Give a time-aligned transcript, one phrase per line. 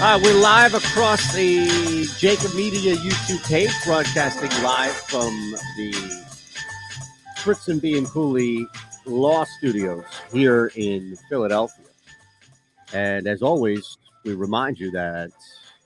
[0.00, 1.66] We're live across the
[2.18, 5.34] JAKIB Media YouTube page, broadcasting live from
[5.76, 5.92] the
[7.36, 8.64] Fritz and Bianculli
[9.04, 11.84] Law Studios here in Philadelphia.
[12.94, 15.32] And as always, we remind you that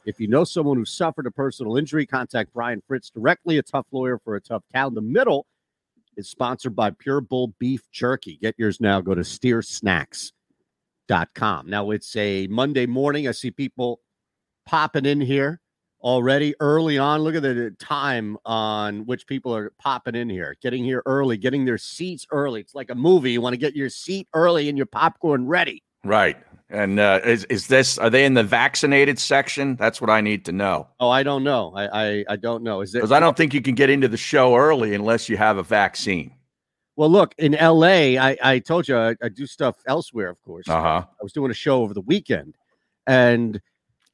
[0.07, 3.87] if you know someone who suffered a personal injury, contact Brian Fritz directly, a tough
[3.91, 4.95] lawyer for a tough town.
[4.95, 5.45] The middle
[6.17, 8.39] is sponsored by Pure Bull Beef Jerky.
[8.41, 9.01] Get yours now.
[9.01, 11.69] Go to steersnacks.com.
[11.69, 13.27] Now it's a Monday morning.
[13.29, 14.01] I see people
[14.67, 15.61] popping in here
[16.01, 17.21] already early on.
[17.21, 21.65] Look at the time on which people are popping in here, getting here early, getting
[21.65, 22.61] their seats early.
[22.61, 23.33] It's like a movie.
[23.33, 25.83] You want to get your seat early and your popcorn ready.
[26.05, 26.37] Right.
[26.71, 27.99] And uh, is is this?
[27.99, 29.77] Are they in the vaccinated section?
[29.77, 30.89] That's what I need to know.
[30.99, 31.73] Oh, I don't know.
[31.75, 32.81] I I, I don't know.
[32.81, 35.37] Is it because I don't think you can get into the show early unless you
[35.37, 36.33] have a vaccine.
[36.97, 38.19] Well, look in L.A.
[38.19, 40.31] I I told you I, I do stuff elsewhere.
[40.31, 41.05] Of course, Uh huh.
[41.09, 42.57] I was doing a show over the weekend,
[43.07, 43.61] and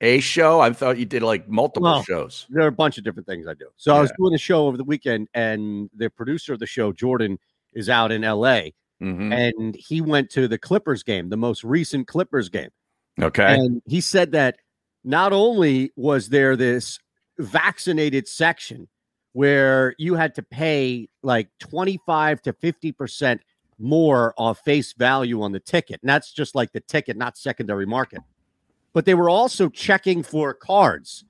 [0.03, 0.61] A show?
[0.61, 2.47] I thought you did like multiple Well, shows.
[2.49, 3.69] there are a bunch of different things I do.
[3.77, 6.93] So I was doing a show over the weekend, and the producer of the show,
[6.93, 7.39] Jordan,
[7.75, 8.75] is out in L.A.
[9.01, 12.71] hmm and he went to the Clippers game, the most recent Clippers game.
[13.21, 13.55] Okay.
[13.55, 14.57] And he said that
[15.05, 16.99] not only was there this
[17.39, 18.89] vaccinated section
[19.33, 23.39] where you had to pay like 25 to 50%
[23.79, 26.01] more of face value on the ticket.
[26.03, 28.21] And that's just like the ticket, not secondary market.
[28.93, 31.25] But they were also checking for cards.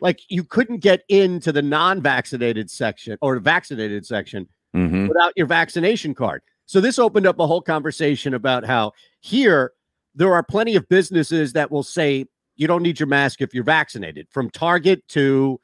[0.00, 6.14] Like you couldn't get into the non-vaccinated section or vaccinated section hmm without your vaccination
[6.14, 6.42] card.
[6.66, 9.72] So this opened up a whole conversation about how here
[10.14, 12.26] there are plenty of businesses that will say
[12.56, 15.58] you don't need your mask if you're vaccinated, from Target to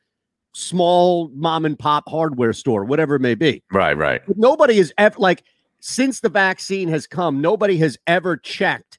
[0.55, 3.63] small mom and pop hardware store, whatever it may be.
[3.73, 3.97] Right.
[3.97, 4.23] Right.
[4.27, 5.43] But nobody has ever like
[5.81, 8.99] since the vaccine has come, nobody has ever checked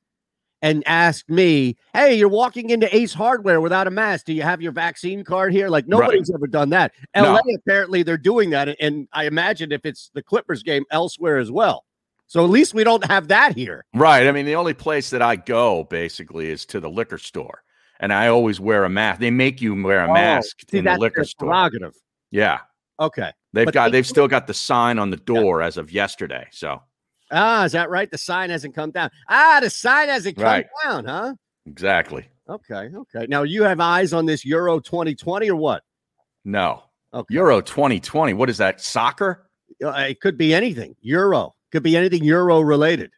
[0.65, 4.25] and asked me, "Hey, you're walking into Ace Hardware without a mask.
[4.25, 6.91] Do you have your vaccine card here?" Like nobody's ever done that.
[7.15, 7.33] No.
[7.33, 11.51] LA apparently they're doing that, and I imagine if it's the Clippers game elsewhere as
[11.51, 11.85] well.
[12.27, 13.85] So at least we don't have that here.
[13.93, 14.27] Right.
[14.27, 17.61] I mean, the only place that I go basically is to the liquor store,
[17.99, 19.19] and I always wear a mask.
[19.19, 21.49] They make you wear a Oh, mask See, in the liquor store.
[21.49, 21.93] prerogative.
[22.31, 22.61] Yeah.
[22.99, 23.31] Okay.
[23.53, 26.47] They've But got they- they've still got the sign on the door as of yesterday.
[26.51, 26.81] So
[27.35, 28.09] Ah, is that right?
[28.09, 29.09] The sign hasn't come down.
[29.29, 30.65] Ah, the sign hasn't come Right.
[30.83, 31.33] down, huh?
[31.67, 32.27] exactly.
[32.49, 32.89] Okay.
[32.95, 33.25] Okay.
[33.27, 35.83] Now you have eyes on this Euro 2020 or what?
[36.43, 36.83] No.
[37.13, 37.33] Okay.
[37.35, 38.33] Euro 2020.
[38.33, 38.79] What is that?
[38.81, 39.49] Soccer?
[39.83, 40.95] Uh, it could be anything.
[41.01, 43.11] Euro could be anything Euro related.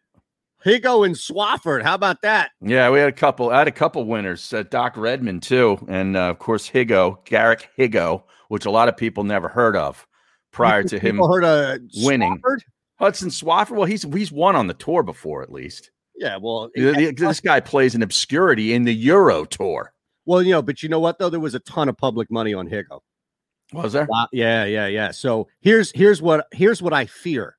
[0.66, 1.84] Higgo and Swafford.
[1.84, 2.52] How about that?
[2.62, 3.52] Yeah, we had a couple.
[3.52, 4.52] I had a couple winners.
[4.52, 8.98] Uh, Doc Redman too, and uh, of course Higgo, Garrick Higgo, which a lot of
[8.98, 10.08] people never heard of
[10.52, 12.40] prior to him heard of winning.
[12.42, 12.60] Swafford?
[13.00, 13.72] Hudson Swafford.
[13.78, 15.92] Well, he's he's won on the tour before, at least.
[16.16, 16.38] Yeah.
[16.38, 19.94] Well, The- the- this guy plays in obscurity in the Euro Tour.
[20.26, 21.30] well, you know, but you know what though?
[21.30, 23.02] There was a ton of public money on Higgo.
[23.74, 24.08] Was there?
[24.14, 25.12] Uh, yeah, yeah, yeah.
[25.12, 27.58] So here's here's what here's what I fear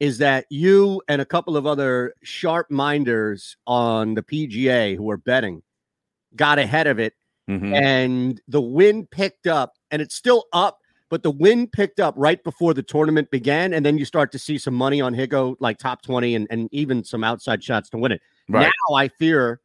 [0.00, 5.16] is that you and a couple of other sharp minders on the PGA who are
[5.16, 5.62] betting
[6.34, 7.14] got ahead of it
[7.48, 7.72] Mhm.
[7.80, 10.78] and the wind picked up and it's still up
[11.14, 14.36] but the wind picked up right before the tournament began and then you start to
[14.36, 17.98] see some money on Higgo like top 20 and, and even some outside shots to
[17.98, 18.62] win it Right.
[18.90, 19.60] now i fear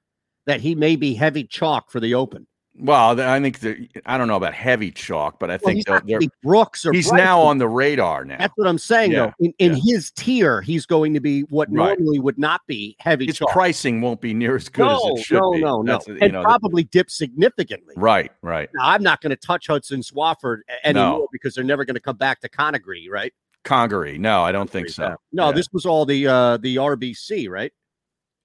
[0.46, 2.46] that he may be heavy chalk for the open
[2.82, 6.02] Well, I think the, I don't know about heavy chalk, but I well, think they're-
[6.06, 7.26] they're- brooks or he's Bryson.
[7.26, 8.38] now on the radar now.
[8.40, 9.34] That's what I'm saying, Yeah, though.
[9.46, 9.82] In, in yeah.
[9.96, 12.00] his tier, he's going to be what Right.
[12.00, 13.50] normally would not be heavy His chalk.
[13.52, 15.60] pricing won't be near as good no, as it should no, be.
[15.62, 17.94] no, no, you and know, probably dip significantly.
[17.98, 18.70] right, right.
[18.74, 21.28] Now, I'm not going to touch Hudson Swafford anymore No.
[21.34, 23.34] because they're never going to come back to Congaree, right?
[23.66, 24.18] Congaree.
[24.18, 25.16] No, I don't think so.
[25.34, 25.52] No, Yeah.
[25.52, 27.74] this was all the uh the RBC, right?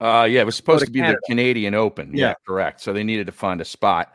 [0.01, 1.19] Uh, yeah, it was supposed to to, be Canada.
[1.23, 2.11] the Canadian Open.
[2.13, 2.31] Yeah.
[2.31, 2.35] Yeah.
[2.47, 2.81] correct.
[2.81, 4.13] So they needed to find a spot.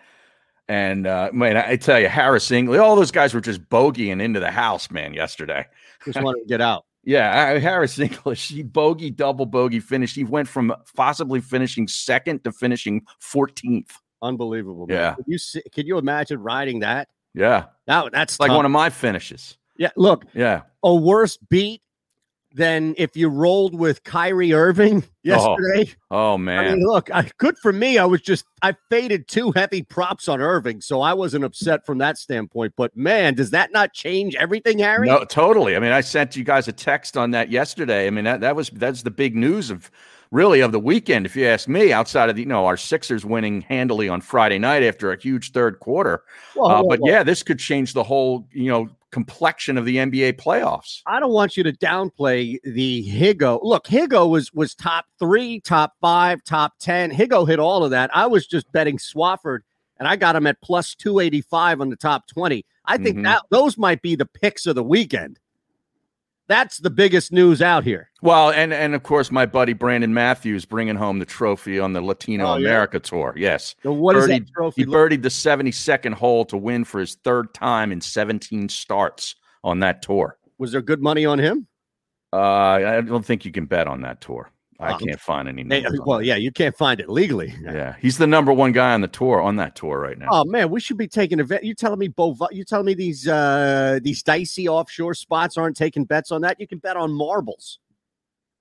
[0.69, 4.39] And uh, man, I tell you, Harris English, all those guys were just bogeying into
[4.39, 5.65] the house, man, yesterday.
[6.05, 6.85] Just wanted to get out.
[7.03, 10.15] Yeah, I- Harris English, he bogey, double bogey finished.
[10.15, 13.89] He went from possibly finishing second to finishing 14th.
[14.21, 14.85] Unbelievable.
[14.87, 14.95] Man.
[14.97, 15.15] Yeah.
[15.15, 17.09] Can you see, can you imagine riding that?
[17.33, 18.57] Yeah, That that's like tough.
[18.57, 19.57] one of my finishes.
[19.77, 19.89] yeah.
[19.95, 20.61] Look, Yeah.
[20.83, 21.81] a worse beat
[22.53, 25.93] than if you rolled with Kyrie Irving yesterday.
[26.09, 26.73] Oh I man.
[26.73, 27.97] mean, look, I, good for me.
[27.97, 31.99] I was just I faded two heavy props on Irving, so I wasn't upset from
[31.99, 32.73] that standpoint.
[32.75, 35.07] But man, does that not change everything, Harry?
[35.07, 35.75] No, totally.
[35.75, 38.07] I mean, I sent you guys a text on that yesterday.
[38.07, 39.91] I mean, that, that was that's the big news of
[40.31, 41.91] really of the weekend, if you ask me.
[41.91, 45.51] Outside of the, you know our Sixers winning handily on Friday night after a huge
[45.51, 46.23] third quarter,
[46.55, 49.85] Well, uh, well, but well, yeah, this could change the whole you know complexion of
[49.85, 51.01] the NBA playoffs.
[51.05, 53.59] I don't want you to downplay the Higgo.
[53.63, 57.11] Look, Higgo was was top three, top five, top ten.
[57.11, 58.09] Higgo hit all of that.
[58.15, 59.59] I was just betting Swafford,
[59.97, 62.65] and I got him at plus two eighty five on the top twenty.
[62.85, 63.23] I think Mhm.
[63.23, 65.39] that those might be the picks of the weekend.
[66.49, 68.09] That's the biggest news out here.
[68.21, 72.01] Well, and and of course, my buddy Brandon Matthews bringing home the trophy on the
[72.01, 72.67] Latino Oh, yeah?
[72.67, 73.33] America tour.
[73.37, 74.81] Yes, So what is Birdie- that trophy?
[74.81, 79.35] he birdied the seventy second hole to win for his third time in seventeen starts
[79.63, 80.37] on that tour.
[80.57, 81.67] was there good money on him?
[82.33, 84.49] Uh, I don't think you can bet on that tour.
[84.81, 84.97] I Oh.
[84.97, 85.65] can't find any.
[86.05, 87.53] Well, yeah, you can't find it legally.
[87.61, 90.27] yeah, he's the number one guy on the tour on that tour right now.
[90.31, 91.63] Oh man, we should be taking a bet.
[91.65, 92.37] You telling me Bov?
[92.51, 96.59] You telling me these uh these dicey offshore spots aren't taking bets on that?
[96.61, 97.79] You can bet on marbles.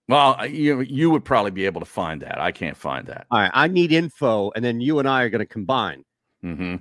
[0.09, 2.41] Well, you you would probably be able to find that.
[2.41, 3.27] I can't find that.
[3.31, 6.05] All right, I need info, and then you and I are going to combine.
[6.45, 6.77] Mm-hmm.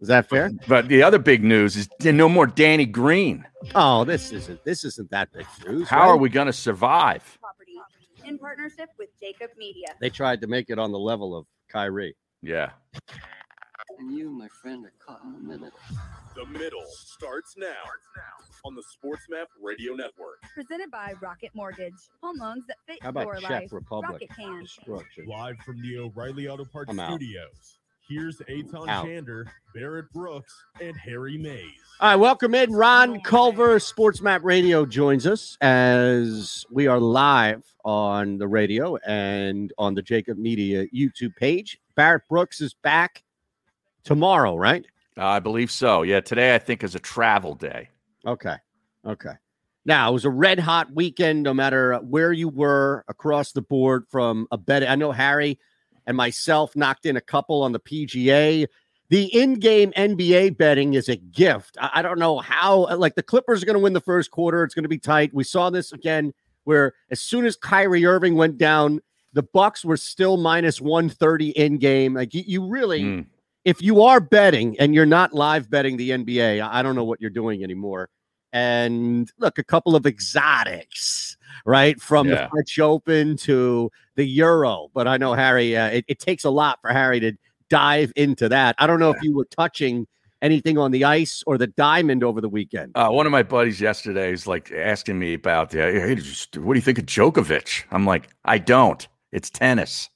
[0.00, 0.50] Is that fair?
[0.68, 3.46] But the other big news is no more Danny Green.
[3.74, 5.88] Oh, this isn't this isn't that big news.
[5.88, 7.38] How are we going to survive?
[8.24, 9.86] Property in partnership with JAKIB Media.
[10.00, 12.16] They tried to make it on the level of Kyrie.
[12.42, 12.70] Yeah.
[13.98, 15.70] And you, my friend, are caught in the middle.
[16.34, 17.66] The middle starts now
[18.64, 20.42] on the SportsMap Radio Network.
[20.54, 21.94] Presented by Rocket Mortgage.
[22.22, 23.72] Home loans that fit How about your Czech life.
[23.72, 24.12] Republic?
[24.12, 24.62] Rocket can.
[24.62, 25.26] Destruction.
[25.26, 27.20] Live from the O'Reilly Auto Parts I'm out.
[28.04, 28.42] Studios.
[28.46, 29.06] Here's Eytan Out.
[29.06, 31.62] Shander, Barrett Brooks, and Harry Mayes.
[32.00, 32.72] All right, welcome in.
[32.72, 39.72] Ron Culver, Sports Map Radio, joins us as we are live on the radio and
[39.78, 41.78] on the JAKIB Media YouTube page.
[41.94, 43.22] Barrett Brooks is back
[44.02, 44.84] tomorrow, right?
[45.16, 46.02] I believe so.
[46.02, 46.20] Yeah.
[46.20, 47.88] Today, I think, is a travel day.
[48.26, 48.56] Okay.
[49.06, 49.34] Okay.
[49.86, 54.06] Now, it was a red hot weekend, no matter where you were across the board
[54.08, 54.88] from a bet.
[54.88, 55.58] I know Harry
[56.06, 58.66] and myself knocked in a couple on the PGA.
[59.10, 61.76] The in game NBA betting is a gift.
[61.80, 64.64] I, I don't know how, like, the Clippers are going to win the first quarter.
[64.64, 65.32] It's going to be tight.
[65.34, 66.32] We saw this again,
[66.64, 69.00] where as soon as Kyrie Irving went down,
[69.34, 72.14] the Bucks were still minus 130 in game.
[72.14, 73.26] Like, you, you really Mm.
[73.64, 77.04] if you are betting and you're not live betting the NBA, I I don't know
[77.04, 78.08] what you're doing anymore.
[78.52, 81.33] And look, a couple of exotics,
[81.64, 82.00] right?
[82.00, 82.44] From Yeah.
[82.44, 84.88] the French Open to the Euro.
[84.94, 87.32] But I know Harry, uh, it, it takes a lot for Harry to
[87.70, 88.74] dive into that.
[88.78, 90.06] I don't know if you were touching
[90.42, 92.92] anything on the ice or the diamond over the weekend.
[92.94, 96.14] Uh, one of my buddies yesterday is like asking me about, the, hey,
[96.60, 97.84] what do you think of Djokovic?
[97.90, 99.06] I'm like, I don't.
[99.32, 100.10] It's tennis.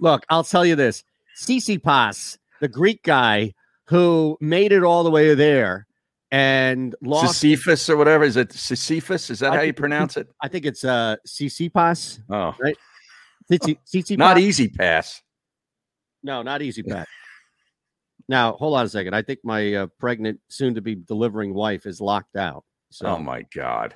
[0.00, 1.04] Look, I'll tell you this
[1.40, 3.52] Tsitsipas, the Greek guy
[3.84, 5.86] who made it all the way there
[6.30, 7.40] and lost.
[7.40, 8.24] Sisyphus or whatever.
[8.24, 9.30] Is it Sisyphus?
[9.30, 10.28] Is that I how you pronounce it?
[10.42, 12.20] I think it's uh Tsitsipas.
[12.30, 12.54] Oh,
[13.50, 14.18] Tsitsi- Tsitsipas.
[14.18, 15.22] not easy pass.
[16.22, 17.06] No, not easy, pass.
[18.28, 19.14] now, hold on a second.
[19.14, 22.64] I think my uh, pregnant, soon to be delivering wife is locked out.
[22.90, 23.94] So Oh my God.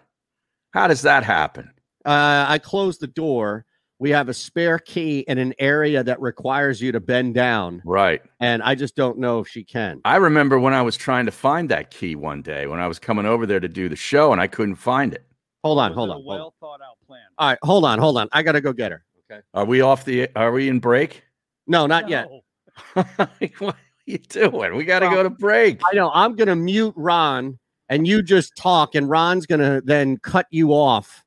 [0.73, 1.71] How does that happen?
[2.07, 3.65] uh, I closed the door.
[4.03, 8.21] We have a spare key in an area that requires you to bend down, Right.
[8.41, 10.01] and I just don't know if she can.
[10.05, 12.99] I remember when I was trying to find that key one day when I was
[12.99, 15.25] coming over there to do the show and I couldn't find it.
[15.63, 16.17] Hold on, hold on.
[16.21, 16.51] hold on.
[16.59, 17.21] thought out plan.
[17.39, 18.29] All right, hold on, hold on.
[18.33, 19.05] I got to go get her.
[19.31, 19.41] Okay.
[19.55, 20.29] Are we off the?
[20.35, 21.23] Are we in break?
[21.69, 22.27] No, not yet.
[22.95, 24.75] what are you doing?
[24.75, 25.81] We got to go to break.
[25.89, 26.11] I know.
[26.13, 27.57] I'm going to mute Ron,
[27.89, 31.25] and you just talk, and Ron's going to then cut you off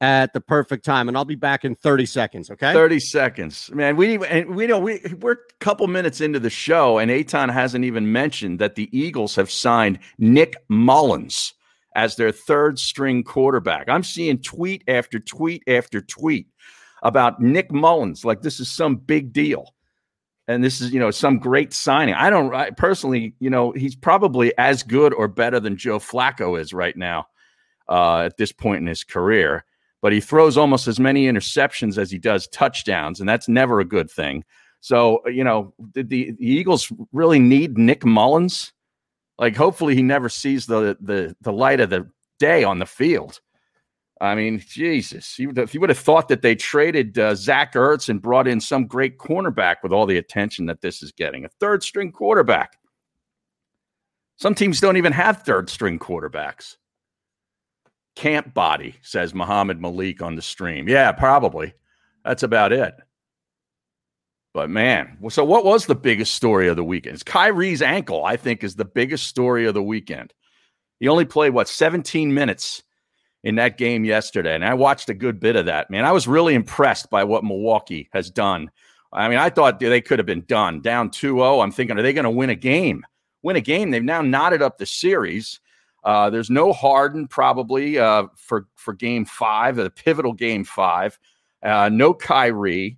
[0.00, 2.50] at the perfect time, and I'll be back in 30 seconds.
[2.50, 2.72] Okay.
[2.72, 3.70] 30 seconds.
[3.72, 7.50] Man, we and we know we we're a couple minutes into the show and Eytan
[7.52, 11.54] hasn't even mentioned that the Eagles have signed Nick Mullens
[11.94, 13.88] as their third string quarterback.
[13.88, 16.48] I'm seeing tweet after tweet after tweet
[17.02, 19.72] about Nick Mullens like this is some big deal.
[20.48, 22.14] And this is, you know, some great signing.
[22.14, 26.60] I don't I personally, you know, he's probably as good or better than Joe Flacco
[26.60, 27.26] is right now
[27.88, 29.64] uh, at this point in his career.
[30.02, 33.84] But he throws almost as many interceptions as he does touchdowns, and that's never a
[33.84, 34.44] good thing.
[34.80, 38.72] So, you know, did the, the Eagles really need Nick Mullens?
[39.38, 43.40] Like, hopefully, he never sees the the the light of the day on the field.
[44.20, 48.08] I mean, Jesus, you, if you would have thought that they traded uh, Zach Ertz
[48.08, 51.50] and brought in some great cornerback with all the attention that this is getting, a
[51.60, 52.78] third string quarterback.
[54.38, 56.76] Some teams don't even have third string quarterbacks.
[58.16, 60.88] Camp body, says Muhammad Malik on the stream.
[60.88, 61.74] Yeah, probably.
[62.24, 62.94] That's about it.
[64.52, 67.14] But man, so what was the biggest story of the weekend?
[67.14, 70.32] It's Kyrie's ankle, I think, is the biggest story of the weekend.
[70.98, 72.82] He only played, what, 17 minutes
[73.44, 74.54] in that game yesterday.
[74.54, 76.06] And I watched a good bit of that, man.
[76.06, 78.70] I was really impressed by what Milwaukee has done.
[79.12, 81.60] I mean, I thought they could have been done down 2 0.
[81.60, 83.04] I'm thinking, are they going to win a game?
[83.42, 83.90] Win a game.
[83.90, 85.60] They've now knotted up the series.
[86.06, 91.18] Uh, there's no Harden probably uh, for for Game Five, the pivotal Game Five.
[91.64, 92.96] Uh, no Kyrie,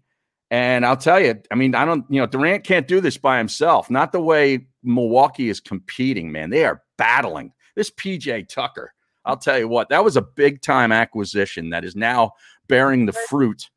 [0.50, 3.38] and I'll tell you, I mean, I don't, you know, Durant can't do this by
[3.38, 3.90] himself.
[3.90, 6.50] Not the way Milwaukee is competing, man.
[6.50, 7.52] They are battling.
[7.76, 8.92] This PJ Tucker,
[9.24, 12.32] I'll tell you what, that was a big time acquisition that is now
[12.68, 13.70] bearing the fruit.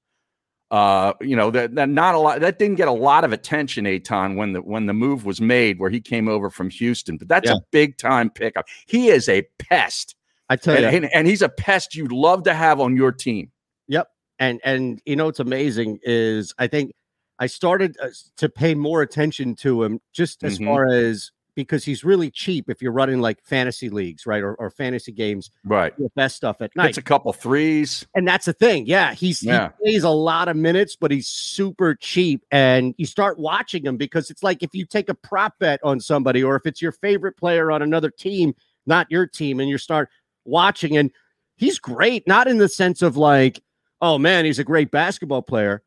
[0.72, 3.84] Uh, you know that, that not a lot that didn't get a lot of attention,
[3.84, 7.18] Eytan, when the when the move was made where he came over from Houston.
[7.18, 7.58] But that's Yeah.
[7.58, 8.68] a big time pickup.
[8.88, 10.16] He is a pest,
[10.48, 13.12] I tell you, and, and, and he's a pest you'd love to have on your
[13.12, 13.52] team.
[13.90, 14.08] Yep.
[14.40, 16.94] And and you know what's amazing is I think
[17.38, 20.68] I started uh, to pay more attention to him just as Mhm.
[20.68, 24.42] far as because he's really cheap if you're running like fantasy leagues, right?
[24.44, 25.96] Or, or fantasy games, Right.
[25.98, 26.88] the best stuff at night.
[26.88, 28.06] Hits a couple threes.
[28.16, 28.86] And that's the thing.
[28.86, 29.70] Yeah, he's Yeah.
[29.84, 32.44] he plays a lot of minutes, but he's super cheap.
[32.52, 36.00] And you start watching him because it's like if you take a prop bet on
[36.00, 38.54] somebody, or if it's your favorite player on another team,
[38.86, 40.10] not your team, and you start
[40.46, 41.12] watching, and
[41.58, 43.62] he's great, not in the sense of like,
[44.02, 45.84] oh man, he's a great basketball player,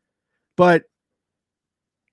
[0.55, 0.83] but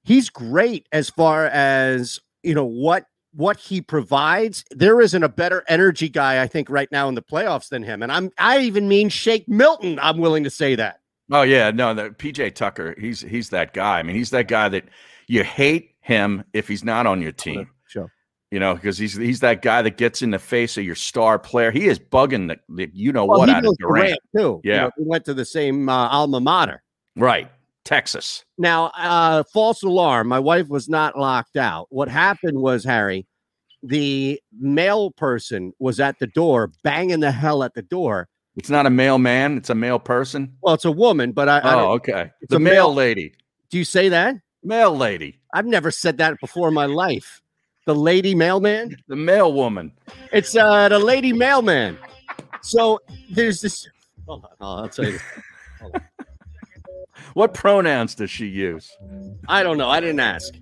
[0.02, 3.04] he's great as far as you know what
[3.35, 4.65] what he provides.
[4.71, 8.03] There isn't a better energy guy, I think, right now in the playoffs than him.
[8.03, 9.99] And I'm I even mean Shake Milton.
[10.01, 11.01] I'm willing to say that.
[11.31, 13.99] Oh yeah, no, the PJ Tucker, he's he's that guy.
[13.99, 14.85] I mean, he's that guy that
[15.29, 17.69] you hate him if he's not on your team.
[17.87, 18.11] Sure.
[18.51, 21.39] You know, because he's he's that guy that gets in the face of your star
[21.39, 21.71] player.
[21.71, 24.07] He is bugging the, the you know Well, what out of Durant.
[24.07, 24.61] Durant, too.
[24.65, 24.81] You Yeah.
[24.85, 26.83] know, we went to the same uh, alma mater.
[27.17, 27.51] Right.
[27.85, 28.45] Texas.
[28.59, 30.29] Now, uh, false alarm.
[30.29, 31.87] My wife was not locked out.
[31.91, 33.27] What happened was, Harry,
[33.83, 38.29] the male person was at the door, banging the hell at the door.
[38.57, 40.55] It's not a male man, it's a male person.
[40.62, 42.31] Well, it's a woman, but I, I Oh, okay.
[42.41, 43.35] it's The a male, male- lady.
[43.71, 44.37] do you say that?
[44.62, 45.41] Male lady.
[45.55, 47.41] I've never said that before in my life.
[47.87, 48.95] The lady mailman.
[49.09, 49.93] The male woman.
[50.33, 51.99] It's uh, the lady mailman.
[52.61, 53.89] So there's this.
[54.27, 55.19] Hold on, I'll tell you.
[57.23, 57.35] This.
[57.35, 58.97] What pronouns does she use?
[59.49, 59.88] I don't know.
[59.88, 60.55] I didn't ask.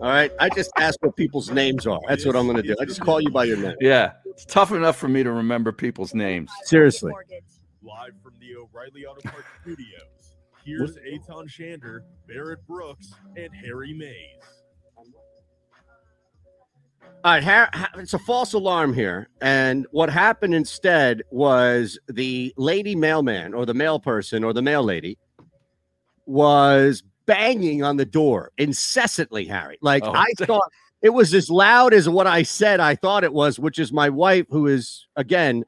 [0.00, 0.32] All right.
[0.38, 2.00] I just ask what people's names are.
[2.08, 2.74] That's what I'm going to do.
[2.80, 3.74] I just call you by your name.
[3.80, 4.12] Yeah.
[4.26, 6.50] It's tough enough for me to remember people's names.
[6.64, 7.12] Seriously.
[7.82, 10.36] Live from the O'Reilly Auto Parts Studios.
[10.64, 14.42] Here's Eytan Shander, Barrett Brooks, and Harry Mayes.
[17.22, 19.28] All right, ha- ha- it's a false alarm here.
[19.42, 24.82] And what happened instead was the lady mailman or the mail person or the mail
[24.82, 25.18] lady
[26.30, 29.78] was banging on the door incessantly, Harry.
[29.82, 30.70] Like Oh, I thought
[31.02, 34.08] it was as loud as what I said I thought it was, which is my
[34.08, 35.64] wife, who is again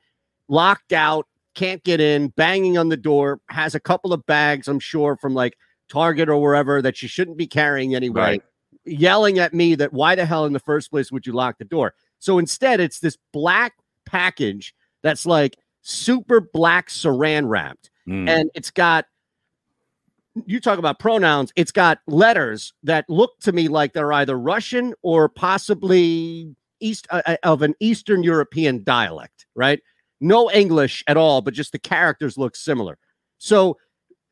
[0.49, 4.81] locked out, can't get in, banging on the door, has a couple of bags, I'm
[4.81, 5.57] sure, from like
[5.89, 8.43] Target or wherever that she shouldn't be carrying anyway Right.
[8.85, 11.65] yelling at me that why the hell in the first place would you lock the
[11.65, 11.95] door?
[12.19, 13.75] So instead, it's this black
[14.07, 18.29] package that's like super black saran wrapped, Mm.
[18.29, 19.07] and it's got.
[20.47, 21.53] You talk about pronouns.
[21.57, 27.23] It's got letters that look to me like they're either Russian or possibly east uh,
[27.27, 29.81] uh, of an Eastern European dialect, right?
[30.21, 32.99] No English at all, but just the characters look similar.
[33.39, 33.77] So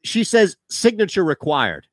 [0.02, 1.87] she says signature required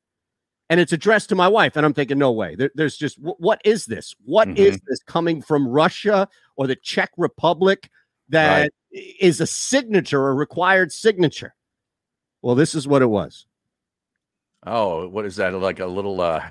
[0.70, 3.40] and it's addressed to my wife and i'm thinking no way there, there's just wh-
[3.40, 7.90] what is this What is this coming from russia or the czech republic
[8.28, 11.54] that is a signature a required signature
[12.42, 13.46] well this is what it was
[14.66, 15.54] Oh, what is that?
[15.54, 16.48] Like a little uh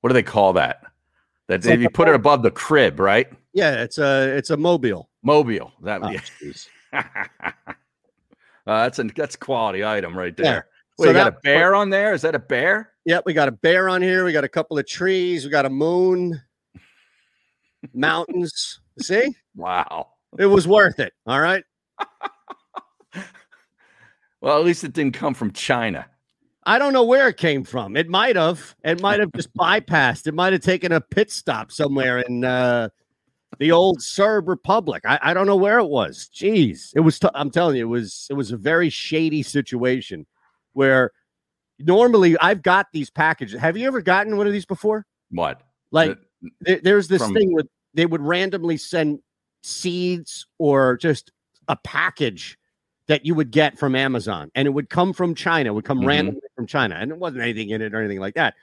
[0.00, 0.82] what do they call that?
[1.48, 3.28] That like you put it above the crib, right?
[3.54, 5.72] yeah it's a it's a mobile Mobile.
[5.82, 6.20] That Oh, yeah.
[6.92, 10.44] uh, that's a that's a quality item right Yeah.
[10.44, 10.66] there.
[10.98, 12.12] So Wait, you got a bear on there?
[12.12, 12.92] Is that a bear?
[13.04, 15.64] yep we got a bear on here we got a couple of trees we got
[15.64, 16.38] a moon
[17.94, 20.08] mountains see Wow.
[20.38, 21.64] it was worth it all right
[24.40, 26.06] Well, at least it didn't come from China.
[26.68, 27.96] I don't know where it came from.
[27.96, 28.76] It might have.
[28.84, 30.26] It might have just bypassed.
[30.26, 32.90] It might have taken a pit stop somewhere in uh,
[33.58, 35.02] the old Serb Republic.
[35.06, 36.28] I, I don't know where it was.
[36.34, 37.18] Jeez, it was.
[37.18, 38.26] T- I'm telling you, it was.
[38.28, 40.26] It was a very shady situation
[40.74, 41.10] where
[41.78, 43.58] normally I've got these packages.
[43.58, 45.06] Have you ever gotten one of these before?
[45.30, 45.62] What?
[45.90, 46.18] Like
[46.60, 49.20] there, there's this from- thing with they would randomly send
[49.62, 51.32] seeds or just
[51.68, 52.58] a package
[53.06, 55.70] that you would get from Amazon, and it would come from China.
[55.70, 56.06] It would come Mhm.
[56.06, 58.54] randomly from China, and it wasn't anything in it or anything like that,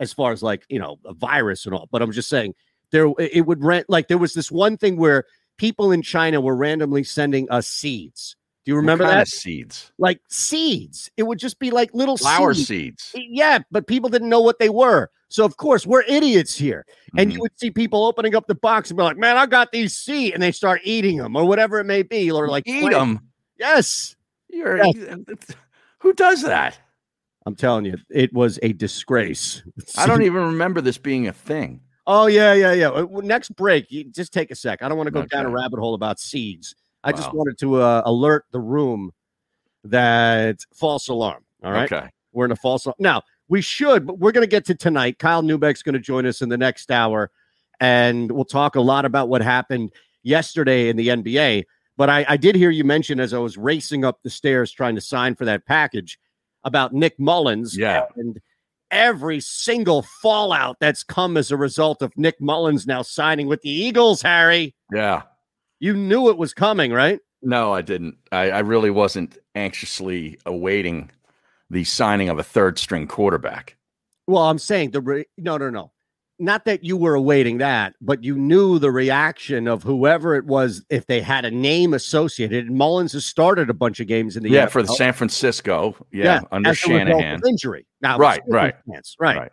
[0.00, 1.88] as far as like you know a virus and all.
[1.90, 2.54] But I'm just saying
[2.90, 5.24] there it would rent like there was this one thing where
[5.56, 8.36] people in China were randomly sending us seeds.
[8.66, 9.28] Do you remember that?
[9.28, 9.90] seeds?
[9.96, 11.10] like seeds.
[11.16, 13.02] It would just be like little Flower seeds.
[13.02, 13.12] seeds.
[13.30, 15.08] Yeah, but people didn't know what they were.
[15.30, 16.84] So of course we're idiots here.
[17.16, 17.34] And Mhm.
[17.34, 19.96] you would see people opening up the box and be like, "Man, I got these
[19.96, 23.20] seeds," and they start eating them or whatever it may be, or like Eat them.
[23.58, 24.16] Yes,
[24.50, 24.94] You're Yes.
[26.00, 26.78] who does that?
[27.48, 29.62] I'm telling you, it was a disgrace.
[29.96, 31.80] I don't even remember this being a thing.
[32.06, 32.90] Oh yeah, yeah, yeah.
[32.90, 34.82] Uh, Next break, you just take a sec.
[34.82, 36.74] I don't want to go down a rabbit hole about seeds.
[37.02, 39.12] I just wanted to uh, alert the room
[39.84, 41.42] that false alarm.
[41.64, 41.90] All right.
[41.90, 42.10] Okay.
[42.32, 42.96] We're in a false alarm.
[42.98, 45.18] Now, we should, but we're going to get to tonight.
[45.18, 47.30] Kyle Neubeck's going to join us in the next hour,
[47.80, 49.90] and we'll talk a lot about what happened
[50.22, 51.64] yesterday in the NBA.
[51.96, 54.96] But I, I did hear you mention as I was racing up the stairs trying
[54.96, 56.18] to sign for that package
[56.64, 57.76] about Nick Mullens.
[57.76, 58.06] Yeah.
[58.16, 58.40] And
[58.90, 63.70] every single fallout that's come as a result of Nick Mullens now signing with the
[63.70, 64.74] Eagles, Harry.
[64.92, 65.22] Yeah.
[65.80, 67.20] You knew it was coming, right?
[67.42, 68.16] No, I didn't.
[68.32, 71.10] I, I really wasn't anxiously awaiting
[71.70, 73.76] the signing of a third string quarterback.
[74.26, 75.92] Well, I'm saying the re- no, no, no.
[76.40, 80.84] Not that you were awaiting that, but you knew the reaction of whoever it was
[80.88, 82.66] if they had a name associated.
[82.66, 85.96] And Mullens has started a bunch of games in the Yeah, for the San Francisco.
[86.12, 87.40] Yeah, under result of Shanahan.
[87.44, 87.86] injury.
[88.00, 89.52] Now, Right, right, right, right.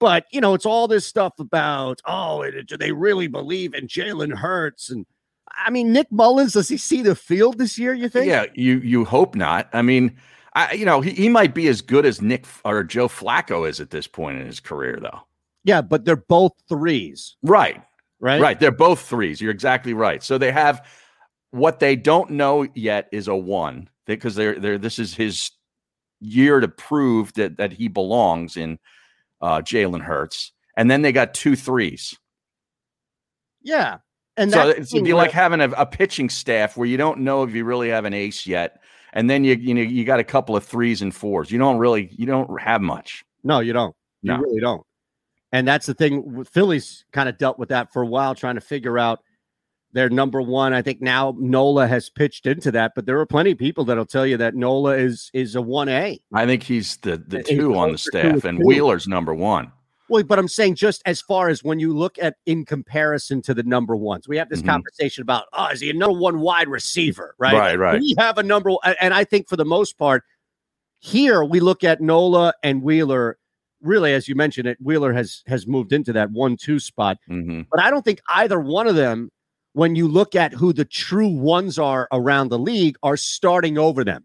[0.00, 3.86] But you know, it's all this stuff about oh, it- do they really believe in
[3.86, 4.90] Jalen Hurts?
[4.90, 5.06] And
[5.64, 7.94] I mean, Nick Mullens does he see the field this year?
[7.94, 8.26] You think?
[8.26, 9.68] Yeah, you you hope not.
[9.72, 10.16] I mean,
[10.54, 13.80] I you know he, he might be as good as Nick or Joe Flacco is
[13.80, 15.20] at this point in his career, though.
[15.64, 17.82] Yeah, but they're both threes, Right,
[18.20, 18.40] right?
[18.40, 18.60] right.
[18.60, 19.40] They're both threes.
[19.40, 20.22] You're exactly right.
[20.22, 20.86] So they have
[21.50, 25.50] what they don't know yet is a one because they're they're this is his
[26.20, 28.78] year to prove that that he belongs in
[29.40, 32.16] uh, Jalen Hurts, and then they got two threes.
[33.62, 33.98] Yeah,
[34.36, 37.20] and so it's the be where- like having a, a pitching staff where you don't
[37.20, 40.20] know if you really have an ace yet, and then you you know you got
[40.20, 41.50] a couple of threes and fours.
[41.50, 43.24] You don't really you don't have much.
[43.42, 43.94] No, you don't.
[44.22, 44.38] You No.
[44.38, 44.82] really don't.
[45.54, 46.34] And that's the thing.
[46.34, 49.20] with Phillies kind of dealt with that for a while, trying to figure out
[49.92, 50.72] their number one.
[50.72, 54.04] I think now Nola has pitched into that, but there are plenty of people that'll
[54.04, 56.20] tell you that Nola is is a one A.
[56.32, 58.58] I think he's the the two on the closer to a staff, and.
[58.64, 59.70] Wheeler's number one.
[60.10, 63.54] Well, but I'm saying just as far as when you look at in comparison to
[63.54, 64.66] the number ones, we have this Mhm.
[64.66, 67.36] conversation about oh, is he a number one wide receiver?
[67.38, 68.00] Right, Right, right.
[68.00, 70.24] We have a number, and I think for the most part,
[70.98, 73.38] here we look at Nola and Wheeler.
[73.84, 77.18] Really, as you mentioned, it Wheeler has has moved into that one-two spot.
[77.28, 79.30] hmm But I don't think either one of them,
[79.74, 84.02] when you look at who the true ones are around the league, are starting over
[84.02, 84.24] them.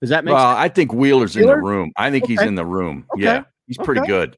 [0.00, 0.58] Does that make Well, sense?
[0.58, 1.90] I think Wheeler's in the room.
[1.96, 3.06] I think he's in the room.
[3.14, 3.24] Okay.
[3.24, 4.08] Yeah, he's pretty Okay.
[4.08, 4.36] good.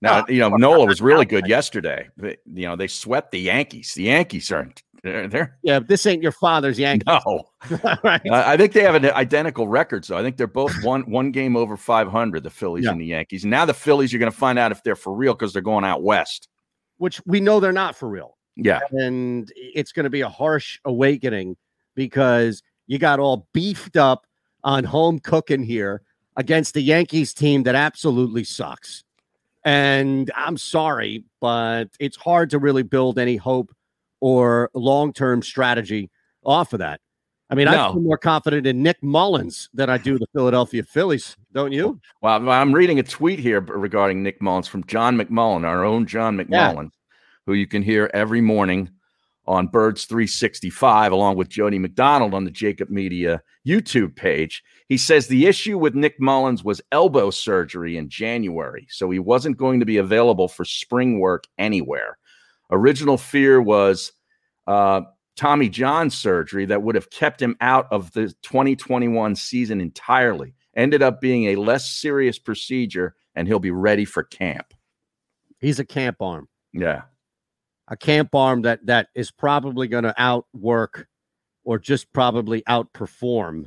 [0.00, 2.08] Now, Uh, you know, Nola was really good yesterday.
[2.16, 3.94] But, you know, they swept the Yankees.
[3.94, 4.82] The Yankees aren't.
[5.02, 7.44] They're, they're Yeah, this ain't your father's Yankees, no.
[8.04, 8.20] right?
[8.30, 10.04] I I think they have an identical record.
[10.04, 12.42] So I think they're both one one game over 500.
[12.42, 12.92] The Phillies Yeah.
[12.92, 13.44] and the Yankees.
[13.44, 15.84] Now the Phillies, you're going to find out if they're for real because they're going
[15.84, 16.48] out west.
[16.98, 20.78] Which we know they're not for real, Yeah, and it's going to be a harsh
[20.84, 21.56] awakening
[21.96, 24.24] because you got all beefed up
[24.62, 26.02] on home cooking here
[26.36, 29.02] against the Yankees team that absolutely sucks.
[29.64, 33.72] And I'm sorry, but it's hard to really build any hope
[34.22, 36.08] or long term strategy
[36.44, 37.00] off of that.
[37.50, 37.92] I mean, I No.
[37.92, 42.00] feel more confident in Nick Mullens than I do the Philadelphia Phillies, don't you?
[42.22, 46.38] Well, I'm reading a tweet here regarding Nick Mullens from John McMullen, our own John
[46.38, 46.72] Yeah.
[46.72, 46.90] McMullen,
[47.46, 48.88] who you can hear every morning
[49.44, 54.62] on Birds 365, along with Jody McDonald on the JAKIB Media YouTube page.
[54.88, 59.56] He says the issue with Nick Mullens was elbow surgery in January, so he wasn't
[59.56, 62.18] going to be available for spring work anywhere.
[62.72, 64.12] Original fear was
[64.66, 65.02] uh,
[65.36, 70.54] Tommy John surgery that would have kept him out of the 2021 season entirely.
[70.74, 74.72] Ended up being a less serious procedure, and he'll be ready for camp.
[75.60, 76.48] He's a camp arm.
[76.72, 77.02] Yeah.
[77.88, 81.06] a camp arm that that is probably going to outwork
[81.64, 83.66] or just probably outperform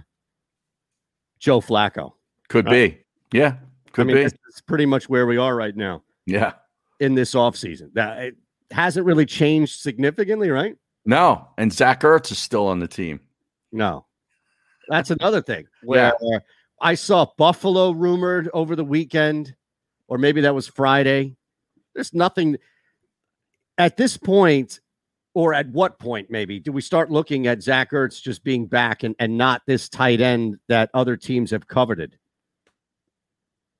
[1.40, 2.14] Joe Flacco.
[2.50, 2.98] Could be.
[3.32, 3.58] Yeah.
[3.92, 4.24] Could I mean, be.
[4.24, 6.54] that's pretty much where we are right now Yeah.
[7.00, 7.94] in this offseason.
[7.94, 8.36] That it
[8.72, 10.76] hasn't really changed significantly, right?
[11.06, 11.48] No.
[11.58, 13.20] And Zach Ertz is still on the team.
[13.72, 14.06] No.
[14.88, 16.14] That's another thing where
[16.82, 19.56] I saw Buffalo rumored over the weekend,
[20.08, 21.36] or maybe that was Friday.
[21.94, 22.58] There's nothing
[23.78, 24.80] at this point,
[25.34, 29.04] or at what point, maybe, do we start looking at Zach Ertz just being back
[29.04, 32.18] and, and not this tight end that other teams have coveted?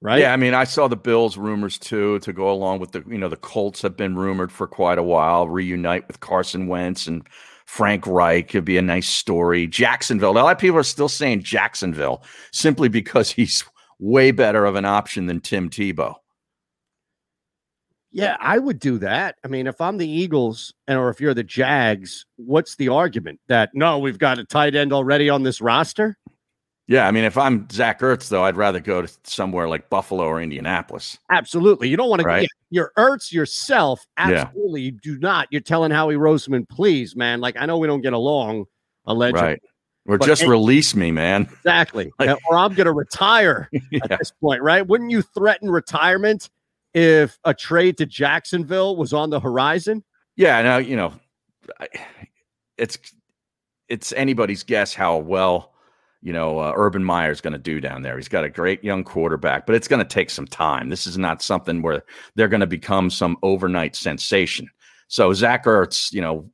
[0.06, 0.20] Right?
[0.20, 3.18] Yeah, I mean, I saw the Bills rumors too to go along with the, you
[3.18, 7.28] know, the Colts have been rumored for quite a while, reunite with Carson Wentz and
[7.66, 9.66] Frank Reich could be a nice story.
[9.66, 13.64] Jacksonville, a lot of people are still saying Jacksonville simply because he's
[13.98, 16.14] way better of an option than Tim Tebow.
[18.12, 19.38] Yeah, I would do that.
[19.44, 23.40] I mean, if I'm the Eagles and or if you're the Jags, what's the argument
[23.48, 26.16] that no, we've got a tight end already on this roster?
[26.88, 30.24] Yeah, I mean, if I'm Zach Ertz, though, I'd rather go to somewhere like Buffalo
[30.26, 31.18] or Indianapolis.
[31.32, 31.90] Absolutely.
[31.90, 32.44] You don't want to Right.
[32.44, 34.06] yeah, you're Ertz yourself.
[34.20, 34.26] Yeah.
[34.46, 34.82] Absolutely.
[34.82, 35.48] You do not.
[35.50, 37.42] You're telling Howie Roseman, please, man.
[37.42, 38.66] Like I know we don't get along,
[39.06, 39.42] allegedly.
[39.42, 39.62] Right.
[40.08, 41.50] Or But just release me, man.
[41.52, 42.12] Exactly.
[42.20, 44.02] Like- or I'm gonna retire Yeah.
[44.08, 44.86] at this point, right?
[44.86, 46.52] Wouldn't you threaten retirement
[46.94, 50.04] if a trade to Jacksonville was on the horizon?
[50.36, 51.14] Yeah, now you know,
[51.80, 51.88] I-
[52.78, 53.00] it's
[53.90, 55.72] it's anybody's guess how well
[56.26, 58.18] you know uh, Urban Meyer's going to do down there.
[58.18, 60.90] He's got a great young quarterback, but it's going to take some time.
[60.90, 64.68] This is not something where they're going to become some overnight sensation.
[65.08, 66.50] So Zach Ertz, you know,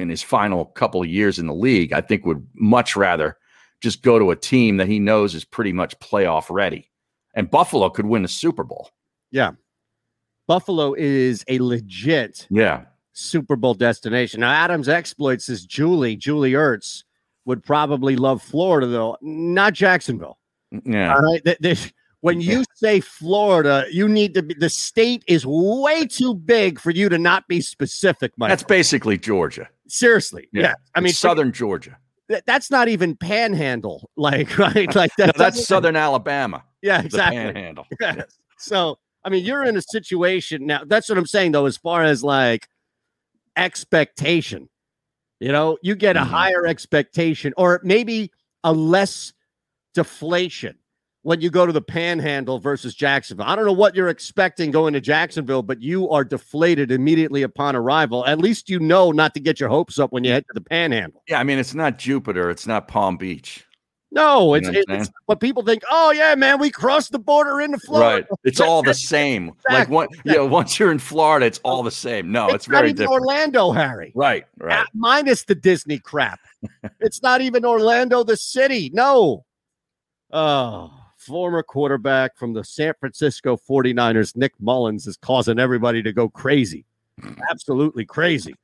[0.00, 3.38] in his final couple of years in the league, I think would much rather
[3.80, 6.90] just go to a team that he knows is pretty much playoff ready.
[7.34, 8.90] And Buffalo could win the Super Bowl.
[9.30, 9.52] Yeah.
[10.48, 12.86] Buffalo is a legit Yeah.
[13.12, 14.40] Super Bowl destination.
[14.40, 17.03] Now, Adams exploits says Julie, Julie Ertz
[17.44, 20.38] would probably love Florida, though, not Jacksonville.
[20.72, 21.14] Mm, yeah.
[21.14, 21.44] All right.
[21.44, 26.34] Th- th- when you say Florida, you need to be the state is way too
[26.34, 28.48] big for you to not be specific, Mike.
[28.48, 29.68] That's basically Georgia.
[29.88, 30.48] Seriously.
[30.52, 30.62] Yeah.
[30.62, 30.74] Yeah.
[30.94, 31.98] I mean, It's southern Georgia.
[32.30, 34.08] th- that's not even panhandle.
[34.16, 34.92] Like, right?
[34.94, 36.64] Like No, that, that's southern Alabama.
[36.80, 37.36] Yeah, exactly.
[37.52, 37.86] panhandle.
[38.00, 38.38] Yes.
[38.56, 40.82] So, I mean, you're in a situation now.
[40.86, 42.68] That's what I'm saying, though, as far as like
[43.56, 44.68] expectation.
[45.40, 46.26] You know, you get a Mhm.
[46.28, 48.30] higher expectation or maybe
[48.62, 49.32] a less
[49.94, 50.76] deflation
[51.22, 53.46] when you go to the panhandle versus Jacksonville.
[53.46, 57.74] I don't know what you're expecting going to Jacksonville, but you are deflated immediately upon
[57.76, 58.24] arrival.
[58.26, 60.60] At least you know not to get your hopes up when you head to the
[60.60, 61.22] panhandle.
[61.28, 62.50] Yeah, I mean, it's not Jupiter.
[62.50, 63.64] It's not Palm Beach.
[64.14, 67.60] No, it's, know what it's but people think, oh yeah, man, we crossed the border
[67.60, 68.26] into Florida.
[68.30, 68.38] Right.
[68.44, 69.48] It's all the same.
[69.48, 69.94] Like Exactly.
[69.94, 72.30] one, yeah, once you're in Florida, it's all the same.
[72.30, 73.22] No, it's, not very even different.
[73.22, 74.12] Orlando, Harry.
[74.14, 74.44] Right.
[74.58, 74.78] Right.
[74.78, 76.38] Uh, minus the Disney crap.
[77.00, 78.88] it's not even Orlando, the city.
[78.94, 79.44] No.
[80.32, 86.28] Oh, former quarterback from the San Francisco 49ers, Nick Mullens, is causing everybody to go
[86.28, 86.84] crazy.
[87.50, 88.54] Absolutely crazy.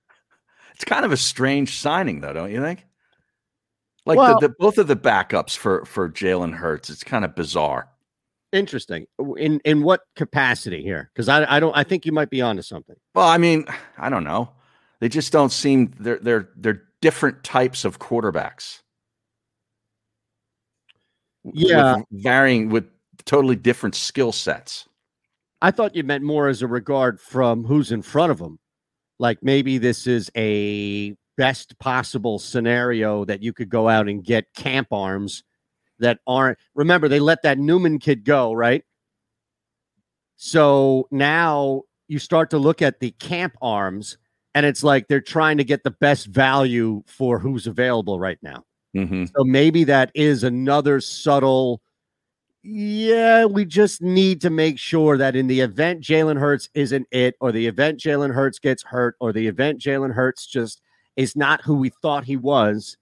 [0.76, 2.86] It's kind of a strange signing, though, don't you think?
[4.06, 7.34] Like Well- the, the both of the backups for for Jalen Hurts, it's kind of
[7.34, 7.88] bizarre.
[8.52, 9.06] Interesting.
[9.36, 11.10] In in what capacity here?
[11.14, 12.96] Because I I don't I think you might be onto something.
[13.14, 13.64] Well, I mean,
[13.98, 14.50] I don't know.
[15.00, 18.80] They just don't seem they're they're they're different types of quarterbacks.
[21.44, 22.00] with Yeah.
[22.10, 22.84] varying with
[23.24, 24.86] totally different skill sets.
[25.62, 28.58] I thought you meant more as a regard from who's in front of them.
[29.18, 34.52] Like maybe this is a best possible scenario that you could go out and get
[34.52, 35.42] camp arms
[35.98, 36.58] that aren't.
[36.74, 38.84] Remember, they let that Newman kid go, right?
[40.36, 44.18] So now you start to look at the camp arms,
[44.54, 48.64] and it's like they're trying to get the best value for who's available right now.
[48.92, 51.80] hmm So maybe that is another subtle.
[52.62, 57.36] Yeah, we just need to make sure that in the event Jalen Hurts isn't it,
[57.40, 60.82] or the event Jalen Hurts gets hurt, or the event Jalen Hurts just
[61.20, 62.96] is not who we thought he was,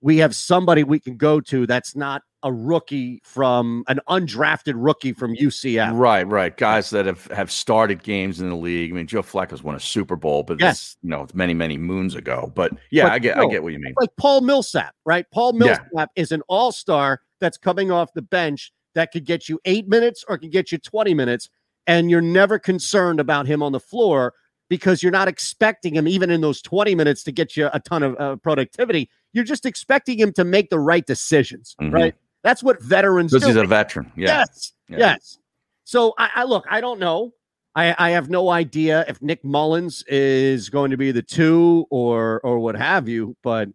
[0.00, 5.12] we have somebody we can go to that's not a rookie from an undrafted rookie
[5.12, 5.90] from UCF.
[5.98, 6.56] Right, right.
[6.56, 8.92] Guys that have have started games in the league.
[8.92, 10.96] I mean, Joe Flacco's won a Super Bowl, but Yes.
[11.02, 12.52] you know it's many many moons ago.
[12.54, 13.94] But yeah, But I get I get what you mean.
[13.98, 15.26] like Paul Millsap, right?
[15.32, 15.78] Paul Yeah.
[15.92, 19.88] Millsap is an all star that's coming off the bench that could get you eight
[19.88, 21.48] minutes or could get you 20 minutes.
[21.88, 24.34] And you're never concerned about him on the floor
[24.68, 28.02] because you're not expecting him, even in those 20 minutes, to get you a ton
[28.02, 29.08] of uh, productivity.
[29.32, 31.92] You're just expecting him to make the right decisions, Mhm.
[31.92, 32.14] right?
[32.42, 33.48] That's what veterans Because do.
[33.48, 34.12] he's a veteran.
[34.16, 34.38] Yeah.
[34.38, 34.72] Yes.
[34.88, 34.98] Yeah.
[34.98, 35.38] Yes.
[35.84, 37.32] So I, I look, I don't know.
[37.74, 42.40] I, I have no idea if Nick Mullens is going to be the two or
[42.42, 43.68] or what have you, but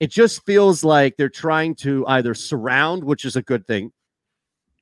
[0.00, 3.92] it just feels like they're trying to either surround, which is a good thing,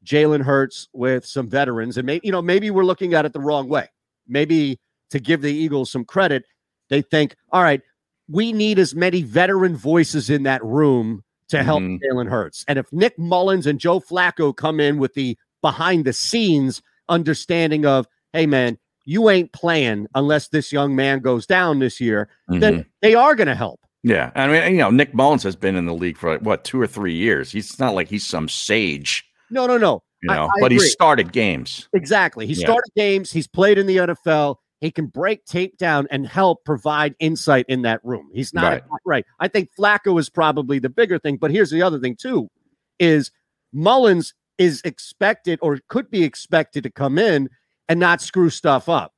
[0.04, 3.40] Jalen Hurts with some veterans, and maybe you know maybe we're looking at it the
[3.40, 3.88] wrong way.
[4.26, 4.78] Maybe
[5.12, 6.44] to give the Eagles some credit,
[6.90, 7.80] they think, all right,
[8.28, 12.00] we need as many veteran voices in that room to help Mhm.
[12.00, 12.64] Jalen Hurts.
[12.66, 17.84] And if Nick Mullens and Joe Flacco come in with the behind the scenes understanding
[17.86, 22.60] of, hey man, you ain't playing unless this young man goes down this year, Mhm.
[22.60, 23.80] then they are going to help.
[24.04, 26.64] Yeah, I mean, you know, Nick Mullens has been in the league for like, what
[26.64, 27.52] two or three years.
[27.52, 30.02] He's not like he's some sage, No, no, no.
[30.22, 31.88] you know, I but he started games.
[31.92, 32.46] Exactly.
[32.46, 32.66] He Yeah.
[32.66, 33.30] started games.
[33.32, 34.56] He's played in the NFL.
[34.82, 38.28] He can break tape down and help provide insight in that room.
[38.34, 38.82] He's not Right.
[39.06, 39.26] right.
[39.38, 41.36] I think Flacco is probably the bigger thing.
[41.36, 42.50] But here's the other thing too:
[42.98, 43.30] is
[43.72, 47.48] Mullens is expected or could be expected to come in
[47.88, 49.14] and not screw stuff up.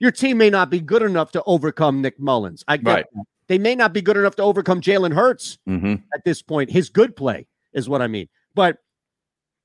[0.00, 2.64] Your team may not be good enough to overcome Nick Mullens.
[2.66, 3.06] I get Right.
[3.14, 3.24] that.
[3.46, 6.70] They may not be good enough to overcome Jalen Hurts hmm at this point.
[6.70, 8.28] His good play is what I mean.
[8.54, 8.78] But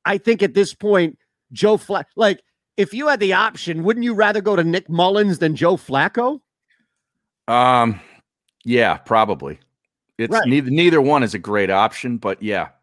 [0.04, 1.17] I think at this point,
[1.54, 2.43] Joe Flack, like
[2.80, 6.39] if you had the option, wouldn't you rather go to Nick Mullens than Joe Flacco?
[7.48, 8.00] Um,
[8.63, 9.60] yeah, probably.
[10.18, 10.48] It's Right.
[10.48, 12.74] neither neither one is a great option, but yeah, just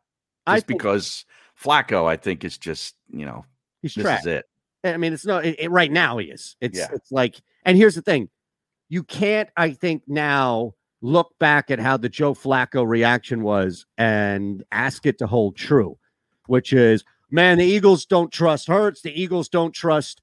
[0.47, 1.25] I think because
[1.61, 3.45] Flacco, I think is just you know
[3.83, 4.21] he's this trash.
[4.21, 4.45] is it.
[4.85, 6.19] I mean, it's not it, it- right now.
[6.19, 6.57] He is.
[6.61, 6.89] It's Yeah.
[6.93, 8.29] it's like, and here's the thing:
[8.89, 9.49] you can't.
[9.57, 15.19] I think now look back at how the Joe Flacco reaction was and ask it
[15.19, 15.99] to hold true,
[16.47, 19.03] which is, man, the Eagles don't trust Hurts.
[19.03, 20.21] The Eagles don't trust,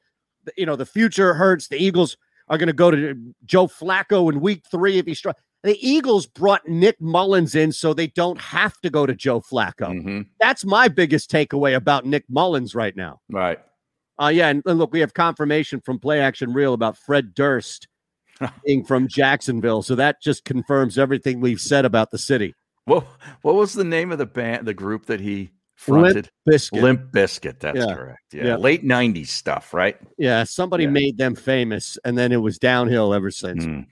[0.58, 1.68] you know, the future Hurts.
[1.68, 2.18] The Eagles
[2.50, 5.20] are going to go to Joe Flacco in Week Three if he's.
[5.20, 5.30] Str-
[5.64, 9.88] the Eagles brought Nick Mullens in so they don't have to go to Joe Flacco.
[10.04, 10.28] Mhm.
[10.40, 13.22] That's my biggest takeaway about Nick Mullens right now.
[13.32, 13.60] Right.
[14.22, 17.88] Uh, yeah, and, and look, we have confirmation from Play Action Real about Fred Durst
[18.66, 22.54] being from Jacksonville, so that just confirms everything we've said about the city.
[22.86, 23.08] What
[23.42, 25.52] what was the name of the band, the group that he
[25.88, 26.28] Limp?
[26.48, 26.82] Bizkit.
[26.82, 27.60] Limp Bizkit.
[27.60, 27.96] That's Yeah.
[27.96, 28.34] correct.
[28.34, 28.44] Yeah.
[28.46, 28.56] Yeah.
[28.58, 29.98] late '90s stuff, right?
[30.18, 30.90] Yeah, somebody Yeah.
[30.92, 33.66] made them famous, and then it was downhill ever since.
[33.66, 33.88] Mm,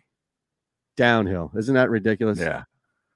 [0.98, 2.38] Downhill, isn't that ridiculous?
[2.40, 2.64] yeah.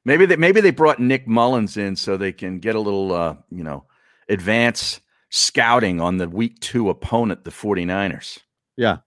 [0.06, 3.36] Maybe they maybe they brought Nick Mullens in so they can get a little uh,
[3.50, 3.86] you know,
[4.30, 8.40] advance scouting on the week two opponent, the 49ers.
[8.78, 8.98] Yeah.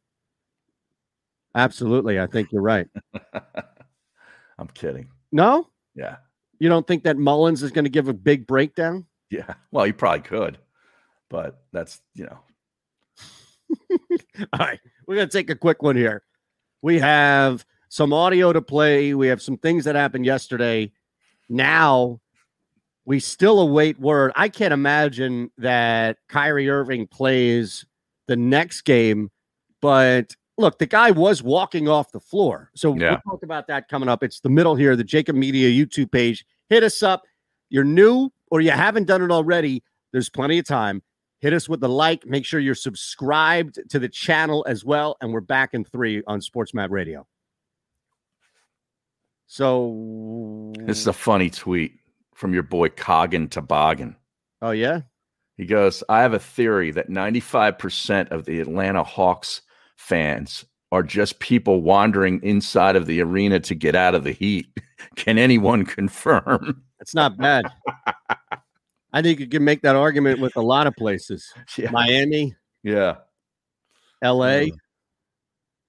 [1.54, 2.20] Absolutely.
[2.20, 2.86] I think you're right.
[4.58, 5.08] I'm kidding.
[5.32, 6.16] No, Yeah.
[6.58, 9.06] you don't think that Mullens is going to give a big breakdown?
[9.30, 9.54] Yeah.
[9.70, 10.58] Well, you probably could,
[11.28, 12.38] but that's you know.
[14.52, 16.22] All right, we're going to take a quick one here.
[16.82, 19.14] We have some audio to play.
[19.14, 20.92] We have some things that happened yesterday.
[21.48, 22.20] Now
[23.04, 24.32] we still await word.
[24.36, 27.84] I can't imagine that Kyrie Irving plays
[28.26, 29.30] the next game,
[29.80, 32.70] but look, the guy was walking off the floor.
[32.74, 33.18] So Yeah.
[33.24, 34.22] we'll talk about that coming up.
[34.22, 36.44] It's the middle here, the JAKIB Media YouTube page.
[36.68, 37.22] Hit us up.
[37.70, 39.82] You're new or you haven't done it already.
[40.12, 41.02] There's plenty of time.
[41.40, 42.26] Hit us with the like.
[42.26, 45.16] Make sure you're subscribed to the channel as well.
[45.20, 47.26] And we're back in three on Sports Map Radio.
[49.46, 51.92] So, This is a funny tweet
[52.34, 54.16] from your boy Coggin Toboggan.
[54.62, 55.02] oh, yeah.
[55.56, 59.62] He goes, I have a theory that 95% of the Atlanta Hawks
[59.96, 64.68] fans are just people wandering inside of the arena to get out of the heat.
[65.16, 66.82] Can anyone confirm?
[67.00, 67.66] It's not bad.
[69.12, 71.90] I think you can make that argument with a lot of places Yeah.
[71.90, 73.16] Miami, Yeah.
[74.22, 74.66] LA.
[74.66, 74.70] Mm.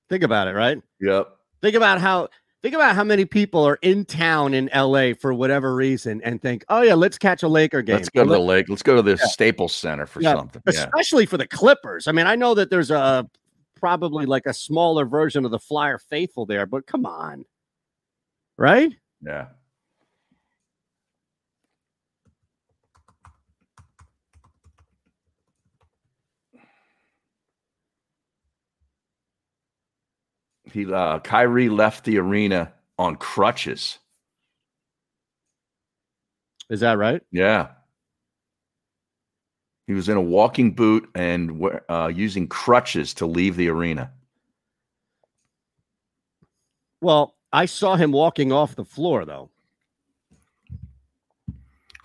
[0.09, 0.81] Think about it, right?
[1.01, 1.27] Yep.
[1.61, 2.29] Think about how.
[2.61, 6.65] Think about how many people are in town in LA for whatever reason and think,
[6.67, 8.67] "Oh yeah, let's catch a Laker game." Let's go to the lake.
[8.67, 10.61] Let's go to the Staples Center for Yeah, something.
[10.69, 10.83] Yeah.
[10.83, 12.07] especially for the Clippers.
[12.09, 13.25] I mean, I know that there's a
[13.75, 17.45] probably like a smaller version of the Flyer faithful there, but come on,
[18.57, 18.93] right?
[19.25, 19.45] Yeah.
[30.71, 33.99] He uh Kyrie left the arena on crutches.
[36.69, 37.21] Is that right?
[37.31, 37.69] Yeah.
[39.87, 44.11] He was in a walking boot and uh, using crutches to leave the arena.
[47.01, 49.49] Well, I saw him walking off the floor though.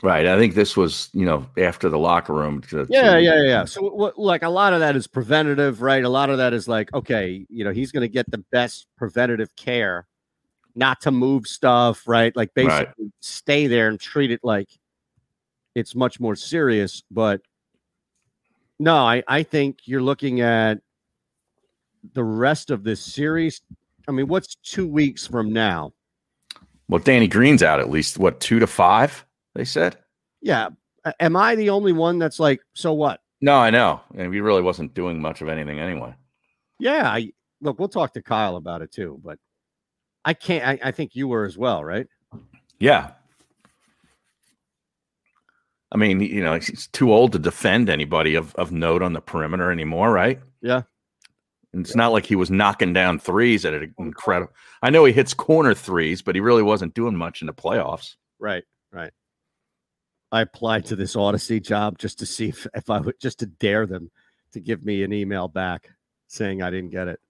[0.04, 0.26] Right.
[0.26, 2.60] I think this was, you know, after the locker room.
[2.68, 3.64] To, Yeah, to- yeah, yeah.
[3.64, 6.04] So, what, like a lot of that is preventative, right?
[6.04, 8.86] A lot of that is like, okay, you know, he's going to get the best
[8.98, 10.06] preventative care,
[10.74, 12.36] not to move stuff, right?
[12.36, 13.12] Like basically Right.
[13.20, 14.68] stay there and treat it like
[15.74, 17.02] it's much more serious.
[17.10, 17.40] But
[18.78, 20.80] no, I, I think you're looking at
[22.12, 23.62] the rest of this series.
[24.06, 25.94] I mean, what's two weeks from now?
[26.90, 29.24] Well, Danny Green's out at least what two to five?
[29.54, 29.98] They said.
[30.42, 30.70] Yeah.
[31.20, 33.20] Am I the only one that's like, so what?
[33.40, 36.14] No, I know, and he really wasn't doing much of anything anyway.
[36.78, 37.10] Yeah.
[37.10, 39.38] I look, we'll talk to Kyle about it too, but
[40.24, 40.66] I can't.
[40.66, 42.06] I, I think you were as well, right?
[42.78, 43.12] Yeah.
[45.92, 49.20] I mean, you know, he's too old to defend anybody of, of note on the
[49.20, 50.40] perimeter anymore, right?
[50.60, 50.82] Yeah.
[51.72, 54.52] And it's not like he was knocking down threes at an incredible.
[54.82, 58.16] I know he hits corner threes, but he really wasn't doing much in the playoffs.
[58.40, 58.64] Right.
[60.34, 63.46] I applied to this Odyssey job just to see if, if I would just to
[63.46, 64.10] dare them
[64.52, 65.90] to give me an email back
[66.26, 67.20] saying I didn't get it.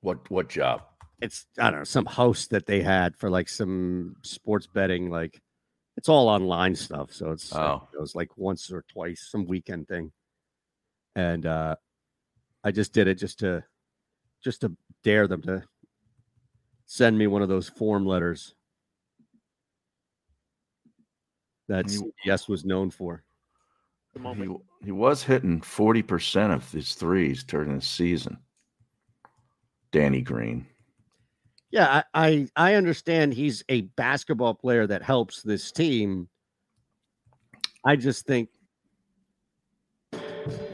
[0.00, 0.82] What what job?
[1.20, 5.40] It's I don't know some host that they had for like some sports betting like
[5.96, 7.12] it's all online stuff.
[7.12, 7.86] So it's Oh.
[7.94, 10.10] it was like once or twice some weekend thing,
[11.14, 11.76] and uh
[12.64, 13.62] I just did it just to
[14.42, 15.62] just to dare them to
[16.86, 18.56] send me one of those form letters
[21.72, 21.86] that
[22.24, 23.22] yes was known for.
[24.36, 24.54] He,
[24.84, 28.36] he was hitting 40% of his threes during the season.
[29.90, 30.66] Danny Green.
[31.70, 36.28] Yeah, I, I I understand he's a basketball player that helps this team.
[37.86, 38.50] I just think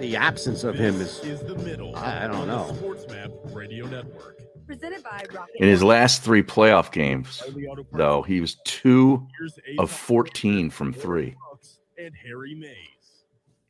[0.00, 1.94] the absence of him is is the middle.
[1.94, 2.72] I- I don't on the know.
[2.72, 4.37] SportsMap Radio Network.
[4.68, 5.24] Presented by
[5.56, 9.26] In his last three playoff games, Riley Auto Parts though, he was two
[9.78, 11.34] of 14 from three.
[11.96, 13.24] And Harry Mayes.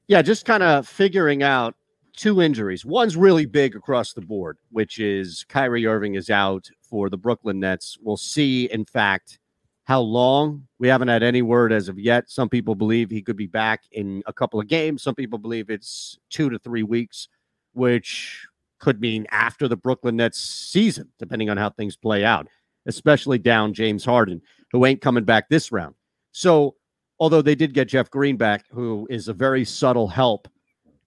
[0.09, 1.77] yeah, just kind of figuring out
[2.17, 2.85] two injuries.
[2.85, 7.61] One's really big across the board, which is Kyrie Irving is out for the Brooklyn
[7.61, 7.97] Nets.
[8.03, 9.39] We'll see, in fact,
[9.85, 10.67] how long.
[10.81, 12.29] We haven't had any word as of yet.
[12.29, 15.03] Some people believe he could be back in a couple of games.
[15.05, 17.29] Some people believe it's two to three weeks,
[17.73, 22.47] which could mean after the Brooklyn Nets season, depending on how things play out,
[22.87, 24.41] especially down James Harden,
[24.73, 25.95] who ain't coming back this round.
[26.33, 26.77] So,
[27.19, 30.49] although they did get Jeff Green back, who is a very subtle help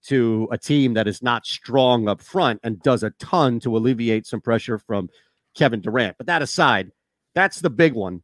[0.03, 4.25] to a team that is not strong up front and does a ton to alleviate
[4.25, 5.09] some pressure from
[5.55, 6.17] Kevin Durant.
[6.17, 6.91] But that aside,
[7.35, 8.21] that's the big one.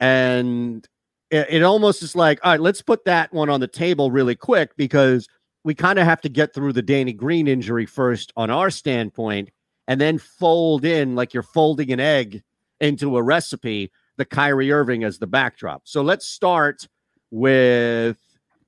[0.00, 0.86] And
[1.30, 4.34] it, it almost is like, all right, let's put that one on the table really
[4.34, 5.28] quick because
[5.64, 9.50] we kind of have to get through the Danny Green injury first on our standpoint
[9.88, 12.42] and then fold in like you're folding an egg
[12.80, 15.82] into a recipe, the Kyrie Irving as the backdrop.
[15.84, 16.86] So let's start
[17.30, 18.18] with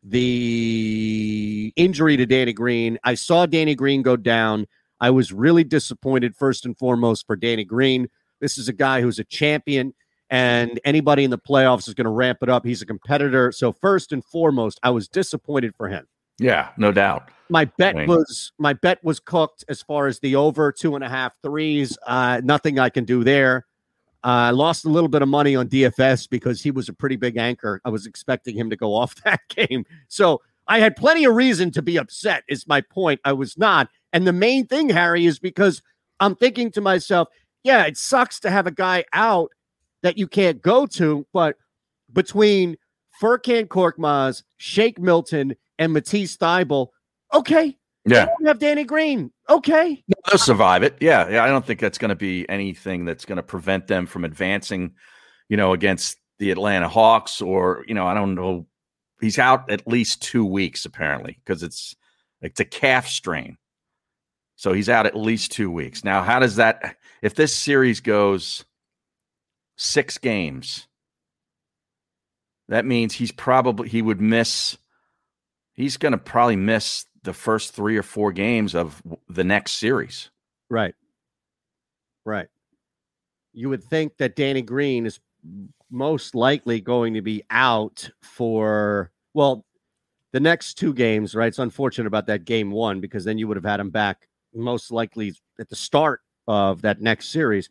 [0.02, 2.98] the injury to Danny Green.
[3.04, 4.66] I saw Danny Green go down.
[4.98, 8.09] I was really disappointed, first and foremost, for Danny Green.
[8.40, 9.94] This is a guy who's a champion,
[10.30, 12.64] and anybody in the playoffs is going to ramp it up.
[12.64, 13.52] He's a competitor.
[13.52, 16.06] So, first and foremost, I was disappointed for him.
[16.38, 17.31] Yeah, no doubt.
[17.49, 18.09] My bet Wayne.
[18.09, 21.96] was my bet was cooked as far as the over two and a half threes.
[22.07, 23.66] Uh, nothing I can do there.
[24.25, 27.37] I lost a little bit of money on DFS because he was a pretty big
[27.37, 27.81] anchor.
[27.85, 29.85] I was expecting him to go off that game.
[30.09, 33.20] So I had plenty of reason to be upset, is my point.
[33.25, 33.88] I was not.
[34.12, 35.81] And the main thing, Harry, is because
[36.18, 37.29] I'm thinking to myself,
[37.62, 39.53] yeah, it sucks to have a guy out
[40.03, 41.57] that you can't go to, but
[42.12, 42.77] between
[43.20, 46.88] Furkan Korkmaz, Shake Milton, and Matisse Thybulle,
[47.32, 48.28] okay, Yeah.
[48.40, 49.32] we have Danny Green.
[49.48, 50.02] Okay.
[50.28, 50.96] They'll survive it.
[51.00, 51.28] Yeah.
[51.28, 51.44] Yeah.
[51.44, 54.94] I don't think that's going to be anything that's going to prevent them from advancing,
[55.48, 58.66] you know, against the Atlanta Hawks or, you know, I don't know.
[59.20, 61.94] He's out at least two weeks, apparently, because it's
[62.42, 63.56] it's a calf strain.
[64.56, 66.02] So he's out at least two weeks.
[66.04, 68.64] Now, how does that, if this series goes
[69.76, 70.86] six games,
[72.68, 74.76] that means he's probably, he would miss,
[75.76, 80.30] he's going to probably miss the first three or four games of the next series.
[80.70, 80.94] Right.
[82.24, 82.48] Right.
[83.52, 85.20] You would think that Danny Green is
[85.90, 89.64] most likely going to be out for, well,
[90.32, 91.48] the next two games, right?
[91.48, 94.90] It's unfortunate about that game one because then you would have had him back most
[94.90, 97.68] likely at the start of that next series.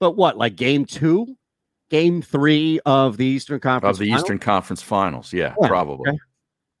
[0.00, 1.36] But what, like game two,
[1.90, 3.96] game three of the Eastern Conference?
[3.96, 4.10] Of the?
[4.10, 5.32] Eastern Conference Finals.
[5.32, 6.08] Yeah, Yeah, probably.
[6.10, 6.18] okay.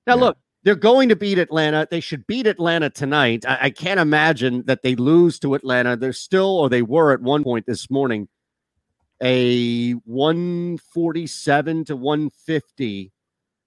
[0.06, 0.20] Now, Yeah.
[0.20, 1.86] look, they're going to beat Atlanta.
[1.88, 3.44] They should beat Atlanta tonight.
[3.46, 5.96] I, I can't imagine that they lose to Atlanta.
[5.96, 8.26] They're still, or they were at one point this morning,
[9.22, 13.12] a 147 to 150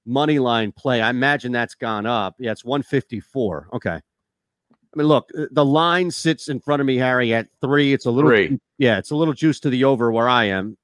[0.05, 1.01] money line play.
[1.01, 2.35] I imagine that's gone up.
[2.37, 3.69] Yeah, it's 154.
[3.75, 3.91] Okay.
[3.91, 4.01] I
[4.93, 7.93] mean, look, uh, the line sits in front of me, Harry, at three.
[7.93, 8.59] It's a little, Three.
[8.77, 10.77] yeah, it's a little juice to the over where I am.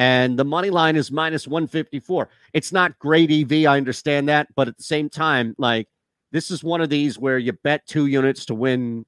[0.00, 2.30] And the money line is minus 154.
[2.54, 3.66] It's not great EV.
[3.70, 4.48] I understand that.
[4.56, 5.88] But at the same time, like,
[6.32, 9.04] this is one of these where you bet two units to win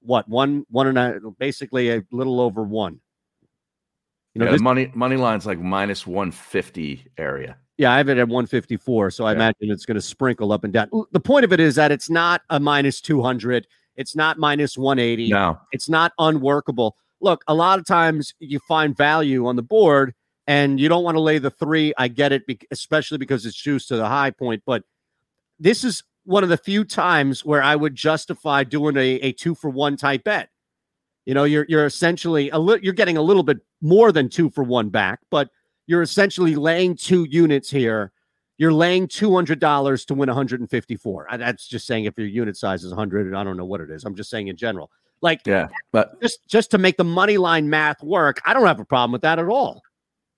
[0.00, 0.28] what?
[0.28, 3.00] One, one and a, basically a little over one.
[4.34, 7.56] You know, yeah, this, money money line's like minus 150 area.
[7.78, 9.36] yeah, I have it at 154, so I Yeah.
[9.36, 10.90] imagine it's going to sprinkle up and down.
[11.12, 15.28] The point of it is that it's not a minus 200, it's not minus 180,
[15.30, 15.60] No.
[15.70, 16.96] it's not unworkable.
[17.20, 20.12] Look, a lot of times you find value on the board
[20.46, 21.92] and you don't want to lay the three.
[21.96, 24.82] I get it, especially because it's juiced to the high point, but
[25.58, 29.54] this is one of the few times where I would justify doing a, a two
[29.54, 30.48] for one type bet.
[31.26, 34.50] You know, you're you're essentially a li- you're getting a little bit more than two
[34.50, 35.48] for one back, but
[35.86, 38.12] you're essentially laying two units here.
[38.58, 41.26] You're laying two hundred dollars to win 154.
[41.30, 43.34] I- That's just saying if your unit size is 100.
[43.34, 44.04] I don't know what it is.
[44.04, 44.90] I'm just saying in general.
[45.22, 45.68] Like Yeah.
[45.92, 49.12] But just just to make the money line math work, I don't have a problem
[49.12, 49.82] with that at all.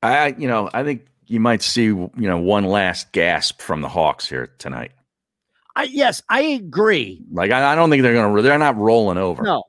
[0.03, 3.89] I you know, I think you might see, you know, one last gasp from the
[3.89, 4.93] Hawks here tonight.
[5.75, 7.25] I yes, I agree.
[7.33, 9.43] Like I, I don't think they're gonna they're not rolling over.
[9.43, 9.65] No.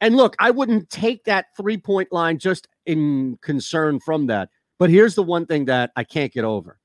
[0.00, 4.48] And look, I wouldn't take that three point line just in concern from that.
[4.78, 6.78] But here's the one thing that I can't get over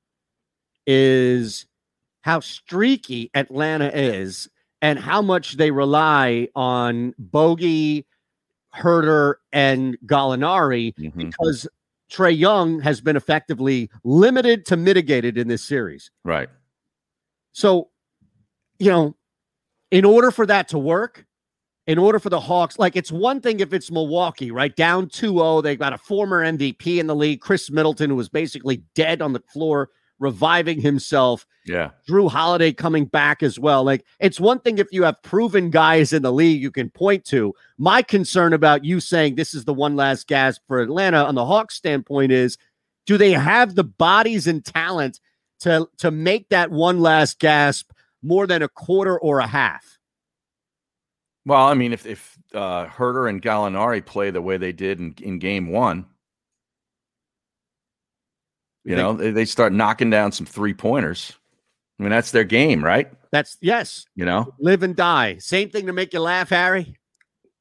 [0.85, 1.65] is
[2.21, 4.49] how streaky Atlanta is
[4.81, 8.05] and how much they rely on Bogey,
[8.75, 11.13] Huerter, and Gallinari Mhm.
[11.15, 11.67] because
[12.11, 16.11] Trae Young has been effectively limited to mitigated in this series.
[16.23, 16.49] Right.
[17.51, 17.89] So,
[18.79, 19.15] you know,
[19.91, 21.25] in order for that to work,
[21.87, 24.75] in order for the Hawks, like it's one thing if it's Milwaukee, right?
[24.75, 28.83] Down 2-0, they've got a former MVP in the league, Khris Middleton, who was basically
[28.95, 29.89] dead on the floor,
[30.19, 31.45] reviving himself.
[31.65, 31.91] Yeah.
[32.07, 33.83] Jrue Holiday coming back as well.
[33.83, 37.25] Like it's one thing if you have proven guys in the league you can point
[37.25, 37.53] to.
[37.77, 41.45] My concern about you saying this is the one last gasp for Atlanta on the
[41.45, 42.57] Hawks standpoint is
[43.05, 45.19] do they have the bodies and talent
[45.61, 47.91] to to make that one last gasp
[48.21, 49.99] more than a quarter or a half?
[51.45, 55.13] Well, I mean, if if uh, Huerter and Gallinari play the way they did in,
[55.21, 56.05] in Game One,
[58.85, 61.33] you know, they, they start knocking down some three pointers.
[61.99, 63.11] I mean, that's their game, right?
[63.31, 65.37] That's yes, You know, live and die.
[65.39, 66.97] Same thing to make you laugh, Harry.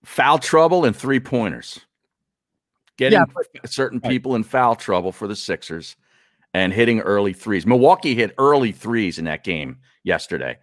[0.05, 1.81] foul trouble and three pointers.
[2.97, 5.97] Getting Yeah, certain people in foul trouble for the Sixers
[6.53, 7.67] and hitting early threes.
[7.67, 10.59] Milwaukee hit early threes in that game yesterday.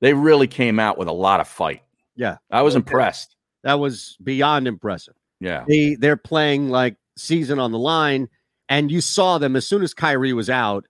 [0.00, 1.82] They really came out with a lot of fight.
[2.14, 2.36] Yeah.
[2.50, 2.80] I was Okay.
[2.80, 3.34] impressed.
[3.64, 5.14] That was beyond impressive.
[5.40, 5.64] Yeah.
[5.66, 8.28] They they're playing like season on the line,
[8.72, 10.86] and you saw them as soon as Kyrie was out.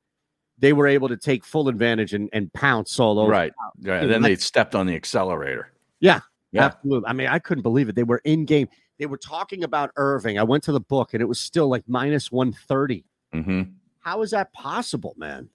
[0.59, 3.31] They were able to take full advantage and, and pounce all over.
[3.31, 3.53] Right.
[3.83, 4.03] Right.
[4.03, 5.73] Yeah, then like- they stepped on the accelerator.
[5.99, 6.21] Yeah,
[6.53, 6.67] Yeah.
[6.67, 7.09] absolutely.
[7.09, 7.97] I mean, I couldn't believe it.
[7.97, 8.69] They were in game.
[8.99, 10.39] They were talking about Irving.
[10.39, 13.05] I went to the book, and it was still like minus one thirty.
[13.33, 13.63] hmm
[14.01, 15.49] How is that possible, man?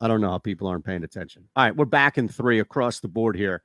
[0.00, 1.44] I don't know how people aren't paying attention.
[1.54, 3.62] All right, we're back in three across the board here.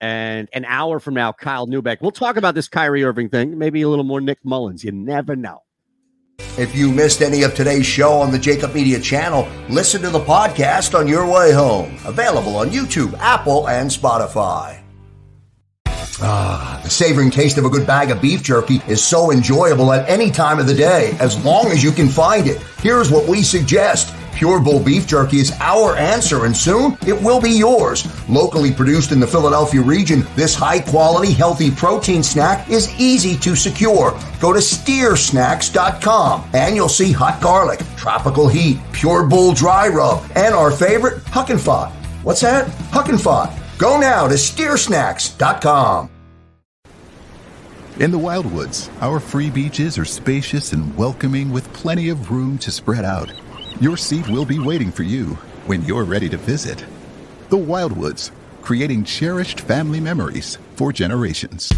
[0.00, 1.98] And an hour from now, Kyle Neubeck.
[2.00, 4.82] We'll talk about this Kyrie Irving thing, maybe a little more Nick Mullens.
[4.82, 5.60] You never know.
[6.58, 10.20] If you missed any of today's show on the JAKIB Media channel, listen to the
[10.20, 11.96] podcast on your way home.
[12.04, 14.80] Available on YouTube, Apple, and Spotify.
[16.24, 20.08] Ah, the savoring taste of a good bag of beef jerky is so enjoyable at
[20.08, 22.58] any time of the day, as long as you can find it.
[22.78, 24.14] Here's what we suggest.
[24.34, 28.06] Pure Bull Beef Jerky is our answer, and soon it will be yours.
[28.28, 33.54] Locally produced in the Philadelphia region, this high quality, healthy protein snack is easy to
[33.54, 34.18] secure.
[34.40, 40.54] Go to steersnacks.com and you'll see hot garlic, tropical heat, Pure Bull dry rub, and
[40.54, 41.92] our favorite, Huck and Fod.
[42.22, 42.68] What's that?
[42.90, 43.56] Huck and Fod.
[43.78, 46.10] Go now to steersnacks.com.
[47.98, 52.70] In the Wildwoods, our free beaches are spacious and welcoming with plenty of room to
[52.70, 53.30] spread out.
[53.80, 55.30] Your seat will be waiting for you
[55.66, 56.84] when you're ready to visit.
[57.48, 58.30] The Wildwoods,
[58.62, 61.72] creating cherished family memories for generations.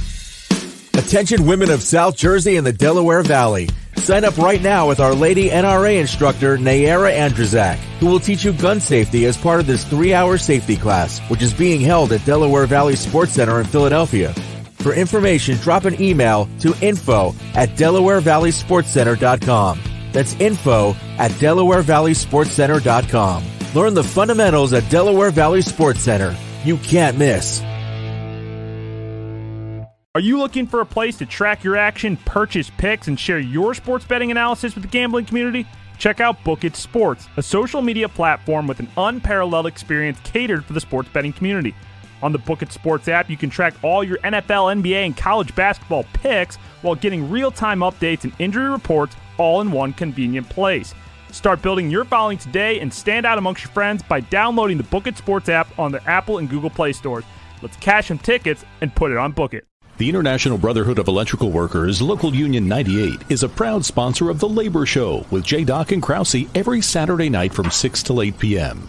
[0.94, 3.68] Attention women of South Jersey and the Delaware Valley.
[3.96, 8.52] Sign up right now with Our Lady NRA instructor Nayara Andrzak, who will teach you
[8.52, 12.66] gun safety as part of this three-hour safety class, which is being held at Delaware
[12.66, 14.32] Valley Sports Center in Philadelphia.
[14.76, 19.93] For information, drop an email to info at DelawareValleySportsCenter.com.
[20.14, 23.44] That's info at DelawareValleySportsCenter.com.
[23.74, 26.34] Learn the fundamentals at Delaware Valley Sports Center.
[26.64, 27.60] You can't miss.
[30.16, 33.74] Are you looking for a place to track your action, purchase picks, and share your
[33.74, 35.66] sports betting analysis with the gambling community?
[35.98, 40.72] Check out Book It Sports, a social media platform with an unparalleled experience catered for
[40.72, 41.74] the sports betting community.
[42.22, 45.52] On the Book It Sports app, you can track all your NFL, NBA, and college
[45.56, 50.94] basketball picks while getting real time updates and injury reports all in one convenient place.
[51.32, 55.06] Start building your following today and stand out amongst your friends by downloading the Book
[55.06, 57.24] It Sports app on the Apple and Google Play stores.
[57.62, 59.66] Let's cash some tickets and put it on Book It.
[59.96, 64.48] The International Brotherhood of Electrical Workers, Local Union 98, is a proud sponsor of The
[64.48, 65.64] Labor Show with J.
[65.64, 68.88] Doc and Krause every Saturday night from 6 to 8 p.m.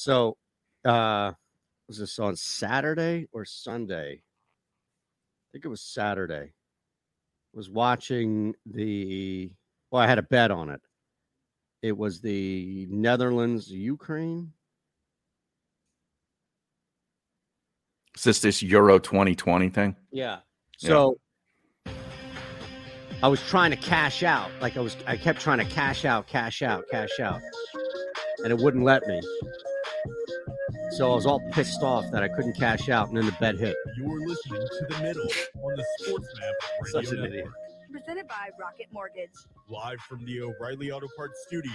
[0.00, 0.38] So,
[0.82, 1.32] uh,
[1.86, 4.12] was this on Saturday or Sunday?
[4.12, 6.54] I think it was Saturday.
[7.52, 9.52] Was watching the.
[9.90, 10.80] Well, I had a bet on it.
[11.82, 14.54] It was the Netherlands Ukraine.
[18.16, 19.96] Is this this Euro 2020 thing?
[20.10, 20.38] Yeah.
[20.78, 21.18] So
[23.22, 24.50] I was trying to cash out.
[24.62, 27.42] Like I was I kept trying to cash out, cash out, cash out.
[28.38, 29.20] And it wouldn't let me.
[30.90, 33.56] So I was all pissed off that I couldn't cash out and then the bet
[33.56, 33.76] hit.
[33.96, 35.22] You're listening to the middle
[35.62, 37.28] on the Sports Map Radio Such an Network.
[37.30, 37.46] idiot.
[37.92, 39.30] Presented by Rocket Mortgage.
[39.68, 41.74] Live from the O'Reilly Auto Parts Studios.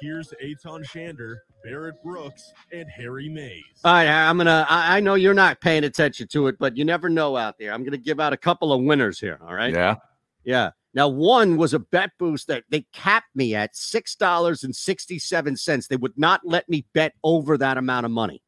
[0.00, 3.62] Here's Eytan Shander, Barrett Brooks, and Harry Mayes.
[3.84, 6.84] All right, I'm gonna I, I know you're not paying attention to it, but you
[6.86, 7.72] never know out there.
[7.72, 9.38] I'm gonna give out a couple of winners here.
[9.46, 9.72] All right.
[9.74, 9.96] Yeah.
[10.44, 10.70] Yeah.
[10.92, 15.56] Now, one was a bet boost that they capped me at six dollars and sixty-seven
[15.56, 15.86] cents.
[15.86, 18.42] They would not let me bet over that amount of money.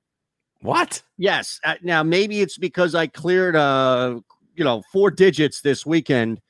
[0.61, 1.03] What?
[1.18, 1.61] Yes.
[1.64, 4.20] Uh, now, maybe it's because I cleared uh,
[4.55, 6.40] you know, four digits this weekend,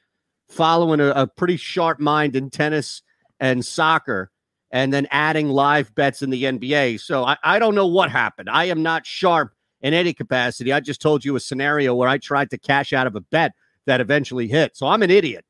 [0.48, 3.02] following a, a pretty sharp mind in tennis
[3.40, 4.30] and soccer,
[4.70, 7.00] and then adding live bets in the NBA.
[7.00, 8.48] So I, I don't know what happened.
[8.50, 10.72] I am not sharp in any capacity.
[10.72, 13.52] I just told you a scenario where I tried to cash out of a bet
[13.86, 14.76] that eventually hit.
[14.76, 15.44] So I'm an idiot.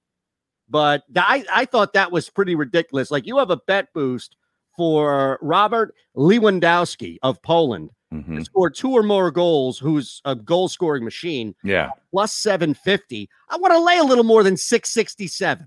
[0.69, 3.11] But I, I thought that was pretty ridiculous.
[3.11, 4.37] Like you have a bet boost
[4.77, 8.25] for Robert Lewandowski of Poland, Mhm.
[8.27, 11.91] who scored two or more goals, who's a goal scoring machine, Yeah.
[12.11, 13.29] plus 750.
[13.51, 15.67] I want to lay a little more than 667.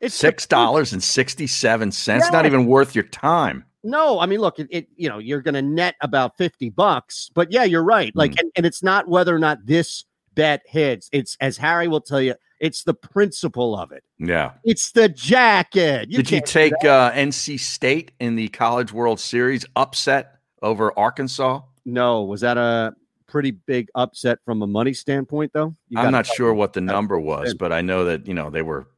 [0.00, 2.30] It's Six dollars and sixty-seven cents.
[2.30, 3.64] Not even worth your time.
[3.82, 7.30] No, I mean, look, it, it you know, you're going to net about 50 bucks,
[7.34, 8.14] but yeah, you're right.
[8.14, 8.40] Like, Hmm.
[8.40, 10.04] and, and it's not whether or not this
[10.34, 11.08] bet hits.
[11.12, 14.04] It's as Harry will tell you, it's the principle of it.
[14.18, 14.52] Yeah.
[14.64, 16.10] It's the jacket.
[16.10, 21.60] Did you take uh, NC State in the College World Series upset over Arkansas?
[21.84, 22.94] No, was that a
[23.26, 25.74] pretty big upset from a money standpoint, though?
[25.88, 28.62] You I'm not sure what the number was, but I know that you know they
[28.62, 28.88] were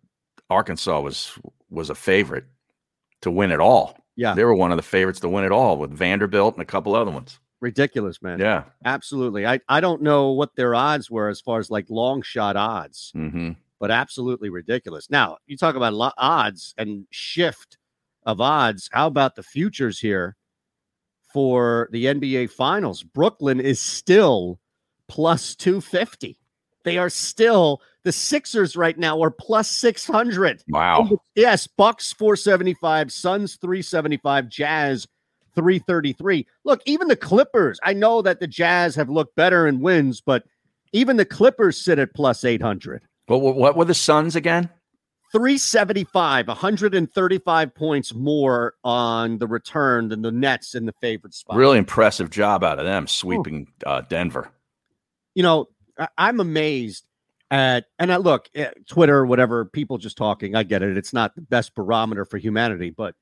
[0.50, 1.38] Arkansas was
[1.70, 2.44] was a favorite
[3.22, 3.98] to win it all.
[4.16, 4.34] Yeah.
[4.34, 6.96] they were one of the favorites to win it all with Vanderbilt and a couple
[6.96, 7.38] other ones.
[7.60, 8.38] Ridiculous, man.
[8.38, 8.64] Yeah.
[8.84, 9.46] Absolutely.
[9.46, 13.10] I, I don't know what their odds were as far as like long shot odds,
[13.14, 15.08] hmm but absolutely ridiculous.
[15.08, 17.78] Now, you talk about lo- odds and shift
[18.24, 18.90] of odds.
[18.92, 20.36] How about the futures here
[21.32, 23.04] for the NBA Finals?
[23.04, 24.58] Brooklyn is still
[25.06, 26.38] plus 250.
[26.84, 30.64] They are still the Sixers right now are plus 600.
[30.68, 31.20] Wow.
[31.34, 35.06] Yes, Bucks 475, Suns 375, Jazz
[35.58, 36.46] 333.
[36.64, 40.44] Look, even the Clippers, I know that the Jazz have looked better in wins, but
[40.92, 43.02] even the Clippers sit at plus 800.
[43.26, 44.70] What what, what were the Suns again?
[45.32, 51.56] 375, 135 points more on the return than the Nets in the favorite spot.
[51.56, 54.50] Really impressive job out of them sweeping uh, Denver.
[55.34, 55.66] you know,
[56.16, 57.04] I'm amazed
[57.50, 60.54] at, and I look, eh, Twitter, whatever, people just talking.
[60.54, 60.96] I get it.
[60.96, 63.14] It's not the best barometer for humanity, but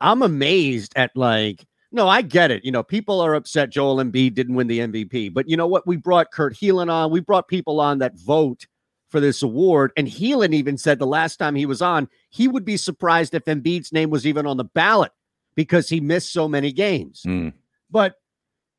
[0.00, 2.64] I'm amazed at like, no, I get it.
[2.64, 5.86] You know, people are upset Joel Embiid didn't win the MVP, but you know what?
[5.86, 7.10] We brought Kurt Helin on.
[7.10, 8.66] We brought people on that vote
[9.08, 12.64] for this award, and Helin even said the last time he was on, he would
[12.64, 15.12] be surprised if Embiid's name was even on the ballot
[15.54, 17.22] because he missed so many games.
[17.26, 17.52] Mm.
[17.90, 18.16] But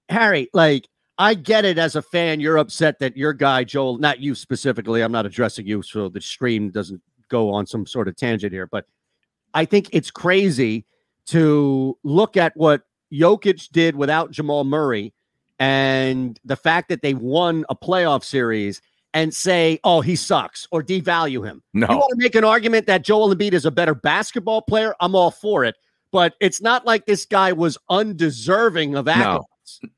[0.09, 0.87] Harry, like,
[1.17, 2.39] I get it as a fan.
[2.39, 6.21] You're upset that your guy, Joel, not you specifically, I'm not addressing you, so the
[6.21, 8.85] stream doesn't go on some sort of tangent here, but
[9.53, 10.85] I think it's crazy
[11.27, 15.13] to look at what Jokic did without Jamal Murray
[15.59, 18.81] and the fact that they won a playoff series
[19.13, 21.63] and say, oh, he sucks or devalue him.
[21.73, 21.87] No.
[21.89, 24.95] You want to make an argument that Joel Embiid is a better basketball player?
[24.99, 25.75] I'm all for it.
[26.11, 29.17] But it's not like this guy was undeserving of accolades.
[29.25, 29.45] No.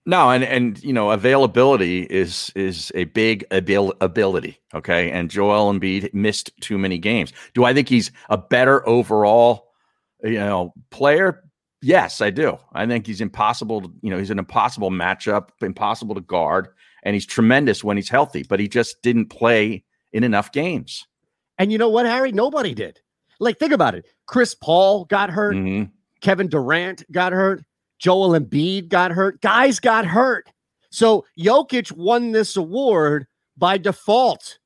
[0.08, 4.60] No, and and you know availability is is a big abil- ability.
[4.74, 7.32] Okay, and Joel Embiid missed too many games.
[7.54, 9.69] Do I think he's a better overall,
[10.24, 11.44] you know, player?
[11.82, 12.58] Yes, I do.
[12.74, 13.82] I think he's impossible.
[13.82, 16.68] To, you know, he's an impossible matchup, impossible to guard,
[17.04, 18.44] and he's tremendous when he's healthy.
[18.44, 21.08] But he just didn't play in enough games.
[21.58, 22.32] And you know what, Harry?
[22.32, 23.00] Nobody did.
[23.40, 24.06] Like, think about it.
[24.26, 25.56] Chris Paul got hurt.
[25.56, 25.92] Mhm.
[26.22, 27.64] Kevin Durant got hurt.
[28.00, 29.42] Joel Embiid got hurt.
[29.42, 30.50] Guys got hurt.
[30.92, 34.59] So Jokic won this award by default,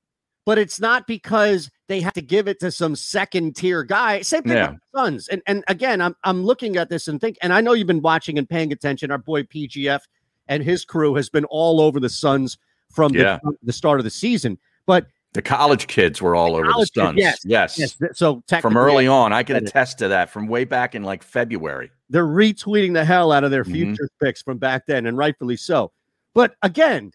[0.45, 4.21] but it's not because they have to give it to some second tier guy.
[4.21, 4.71] Same thing Yeah.
[4.71, 5.27] with the Suns.
[5.27, 8.01] And and again, I'm I'm looking at this and think, and I know you've been
[8.01, 9.11] watching and paying attention.
[9.11, 10.01] Our boy PGF
[10.47, 12.57] and his crew has been all over the Suns
[12.91, 13.39] from Yeah.
[13.43, 14.57] the, the start of the season.
[14.85, 17.17] But The college kids were all over the college kids, Suns.
[17.17, 17.79] yes, yes.
[17.79, 17.97] yes.
[18.17, 21.89] So From early on, I can attest to that from way back in like February.
[22.09, 23.71] they're retweeting the hell out of their Mhm.
[23.71, 25.91] future picks from back then, and rightfully so.
[26.35, 27.11] But again,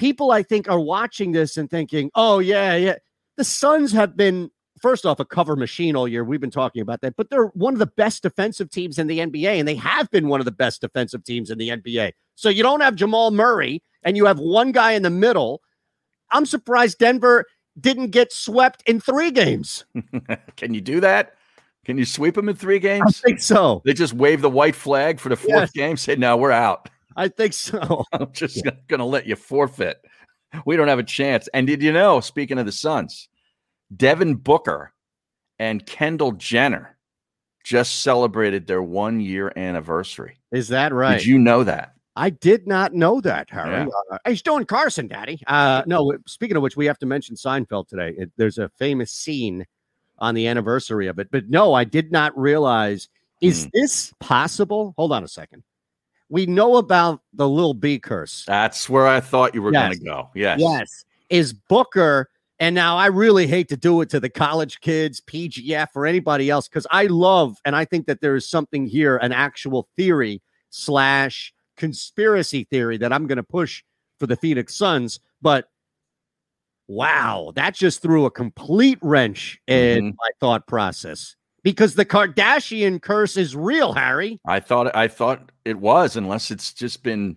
[0.00, 2.96] people I think are watching this and thinking, "Oh yeah, yeah."
[3.36, 6.24] The Suns have been first off a cover machine all year.
[6.24, 9.18] We've been talking about that, but they're one of the best defensive teams in the
[9.18, 12.12] NBA, and they have been one of the best defensive teams in the NBA.
[12.34, 15.60] So you don't have Jamal Murray, and you have one guy in the middle.
[16.32, 17.44] I'm surprised Denver
[17.78, 19.84] didn't get swept in three games.
[20.56, 21.34] Can you do that?
[21.84, 23.20] Can you sweep them in three games?
[23.24, 23.82] I think so.
[23.84, 25.70] They just wave the white flag for the fourth Yes.
[25.72, 25.96] game.
[25.96, 26.88] Say, no, we're out.
[27.16, 28.04] I think so.
[28.12, 30.00] I'm just going to let you forfeit.
[30.66, 31.48] We don't have a chance.
[31.54, 33.28] And did you know, speaking of the Suns,
[33.96, 34.92] Devin Booker
[35.58, 36.96] and Kendall Jenner
[37.64, 40.38] just celebrated their one year anniversary.
[40.50, 41.18] Is that right?
[41.18, 41.94] Did you know that?
[42.16, 43.70] I did not know that, Harry.
[43.70, 43.86] Yeah.
[44.10, 45.40] Uh, he's doing Carson, Daddy.
[45.46, 48.14] Uh, no, speaking of which, we have to mention Seinfeld today.
[48.16, 49.64] It, there's a famous scene
[50.18, 51.28] on the anniversary of it.
[51.30, 53.08] But no, I did not realize.
[53.40, 53.68] Is Hmm.
[53.72, 54.92] this possible?
[54.98, 55.62] Hold on a second.
[56.30, 58.44] We know about the Lil B curse.
[58.46, 59.88] That's where I thought you were Yes.
[59.88, 60.30] going to go.
[60.34, 60.60] Yes.
[60.60, 61.04] Yes.
[61.28, 65.88] Is Booker, and now I really hate to do it to the college kids, PGF,
[65.94, 69.32] or anybody else, because I love and I think that there is something here, an
[69.32, 73.82] actual theory slash conspiracy theory that I'm going to push
[74.18, 75.18] for the Phoenix Suns.
[75.42, 75.68] But
[76.88, 80.16] wow, that just threw a complete wrench in Mhm.
[80.16, 84.40] my thought process because the Kardashian curse is real, Harry.
[84.46, 87.36] I thought I thought it was, unless it's just been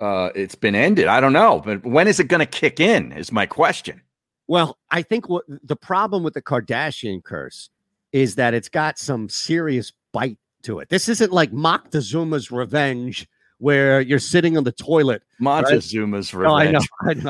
[0.00, 1.06] uh it's been ended.
[1.06, 1.60] I don't know.
[1.64, 3.12] But when is it going to kick in?
[3.12, 4.02] Is my question.
[4.48, 7.70] Well, I think what the problem with the Kardashian curse
[8.12, 10.88] is that it's got some serious bite to it.
[10.88, 13.26] This isn't like Moctezuma's revenge,
[13.58, 15.22] where you're sitting on the toilet.
[15.40, 15.64] right?
[15.64, 17.26] Montezuma's Oh, I know, revenge.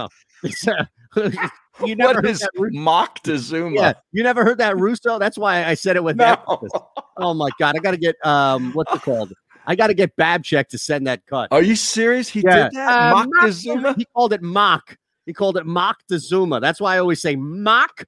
[1.16, 1.39] I know.
[1.85, 3.74] You never What heard is Moctezuma?
[3.74, 5.18] yeah, you never heard that Russo.
[5.18, 6.37] That's why I said it with No.
[6.49, 6.72] emphasis.
[7.18, 9.33] Oh my god, I got to get um, what's it called?
[9.66, 11.49] I got to get Babchek to send that cut.
[11.51, 12.29] Are you serious?
[12.29, 12.64] He Yeah.
[12.64, 12.89] did that?
[13.01, 13.97] Uh, Moctezuma?
[13.97, 14.97] He called it mock.
[15.24, 16.61] He called it mock to Zuma.
[16.61, 18.05] That's why I always say mock.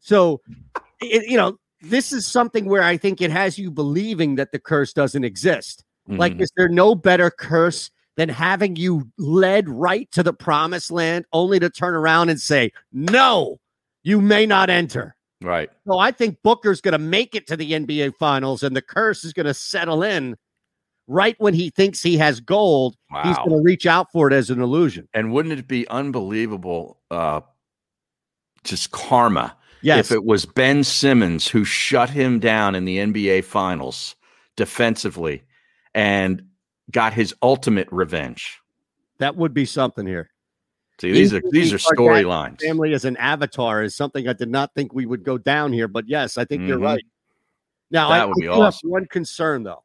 [0.00, 0.42] So,
[1.00, 4.58] it, you know, this is something where I think it has you believing that the
[4.58, 5.84] curse doesn't exist.
[6.08, 6.42] Like, Mhm.
[6.42, 11.58] is there no better curse than having you led right to the promised land only
[11.60, 13.58] to turn around and say, no,
[14.02, 15.16] you may not enter?
[15.40, 15.70] Right.
[15.88, 19.24] So I think Booker's going to make it to the NBA finals and the curse
[19.24, 20.36] is going to settle in
[21.08, 22.96] right when he thinks he has gold.
[23.24, 25.08] He's going to reach out for it as an illusion.
[25.12, 27.40] And wouldn't it be unbelievable uh
[28.64, 30.10] just karma Yes.
[30.10, 34.14] if it was Ben Simmons who shut him down in the NBA finals
[34.56, 35.42] defensively
[35.92, 36.40] and
[36.92, 38.60] got his ultimate revenge.
[39.18, 40.30] That would be something here.
[41.00, 42.60] See, these are these are storylines.
[42.60, 45.88] Family as an avatar is something I did not think we would go down here,
[45.88, 46.84] but yes, I think you're Mhm.
[46.84, 47.04] right.
[47.90, 48.90] Now, That I, would I be do have awesome.
[48.90, 49.82] one concern though,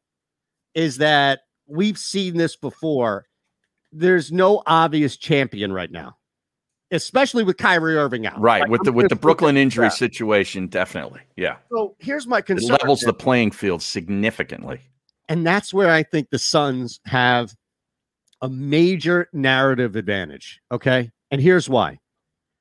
[0.74, 3.26] is that we've seen this before.
[3.92, 6.18] There's no obvious champion right now,
[6.90, 8.38] especially with Kyrie Irving out.
[8.40, 9.94] Right, Like, with I'm the with the Brooklyn injury out.
[9.94, 11.22] situation, definitely.
[11.36, 11.56] Yeah.
[11.70, 12.76] So here's my It concern.
[12.80, 14.82] levels the playing field significantly.
[15.28, 17.54] And that's where I think the Suns have
[18.40, 20.60] a major narrative advantage.
[20.72, 21.10] Okay.
[21.30, 21.98] And here's why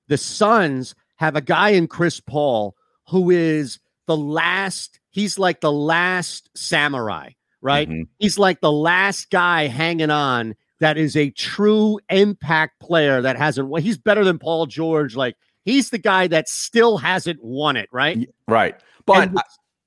[0.07, 2.75] the Suns have a guy in Chris Paul
[3.09, 7.29] who is the last, he's like the last samurai,
[7.61, 7.89] right?
[7.89, 8.07] Mhm.
[8.19, 13.67] He's like the last guy hanging on that is a true impact player that hasn't
[13.67, 13.81] won.
[13.81, 15.15] He's better than Paul George.
[15.15, 18.29] Like he's the guy that still hasn't won it, right?
[18.47, 18.75] Right.
[19.05, 19.43] But And- I-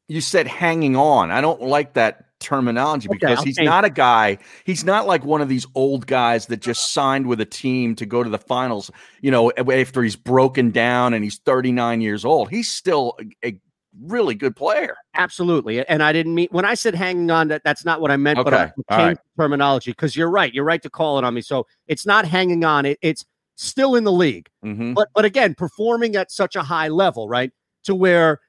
[0.09, 1.31] you said hanging on.
[1.31, 5.41] I don't like that terminology Okay, because he's not a guy, he's not like one
[5.41, 8.91] of these old guys that just signed with a team to go to the finals,
[9.21, 12.51] you know, after he's broken down and he's 39 years old.
[12.51, 13.61] He's still a, a
[14.03, 14.97] really good player.
[15.15, 15.87] Absolutely.
[15.87, 18.39] And I didn't mean when I said hanging on, that that's not what I meant,
[18.43, 19.19] but I changed right.
[19.39, 20.53] terminology because you're right.
[20.53, 21.41] You're right to call it on me.
[21.41, 23.25] So it's not hanging on, it, it's
[23.57, 24.49] still in the league.
[24.65, 24.95] Mhm.
[24.95, 27.51] But but again, performing at such a high level, right?
[27.85, 28.41] To where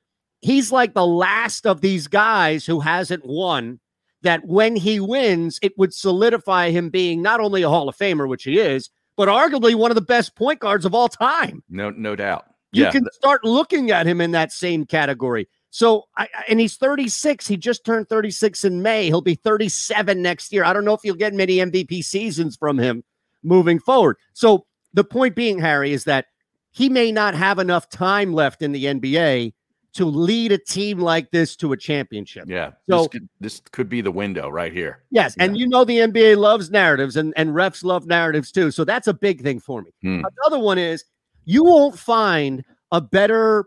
[0.41, 3.79] he's like the last of these guys who hasn't won
[4.23, 8.27] that when he wins, it would solidify him being not only a Hall of Famer,
[8.27, 11.63] which he is, but arguably one of the best point guards of all time.
[11.69, 12.45] No, no doubt.
[12.71, 12.91] You yeah.
[12.91, 15.47] can start looking at him in that same category.
[15.71, 17.47] So, I, and he's 36.
[17.47, 19.05] He just turned 36 in May.
[19.05, 20.63] He'll be 37 next year.
[20.63, 23.03] I don't know if you'll get many MVP seasons from him
[23.43, 24.17] moving forward.
[24.33, 26.25] So, the point being, Harry, is that
[26.71, 29.53] he may not have enough time left in the NBA
[29.93, 32.45] to lead a team like this to a championship.
[32.47, 32.71] Yeah.
[32.89, 35.03] So this could, this could be the window right here.
[35.11, 38.71] yes, and you know the NBA loves narratives and, and refs love narratives too.
[38.71, 39.91] So that's a big thing for me.
[40.01, 40.21] Hmm.
[40.39, 41.03] Another one is
[41.45, 43.65] you won't find a better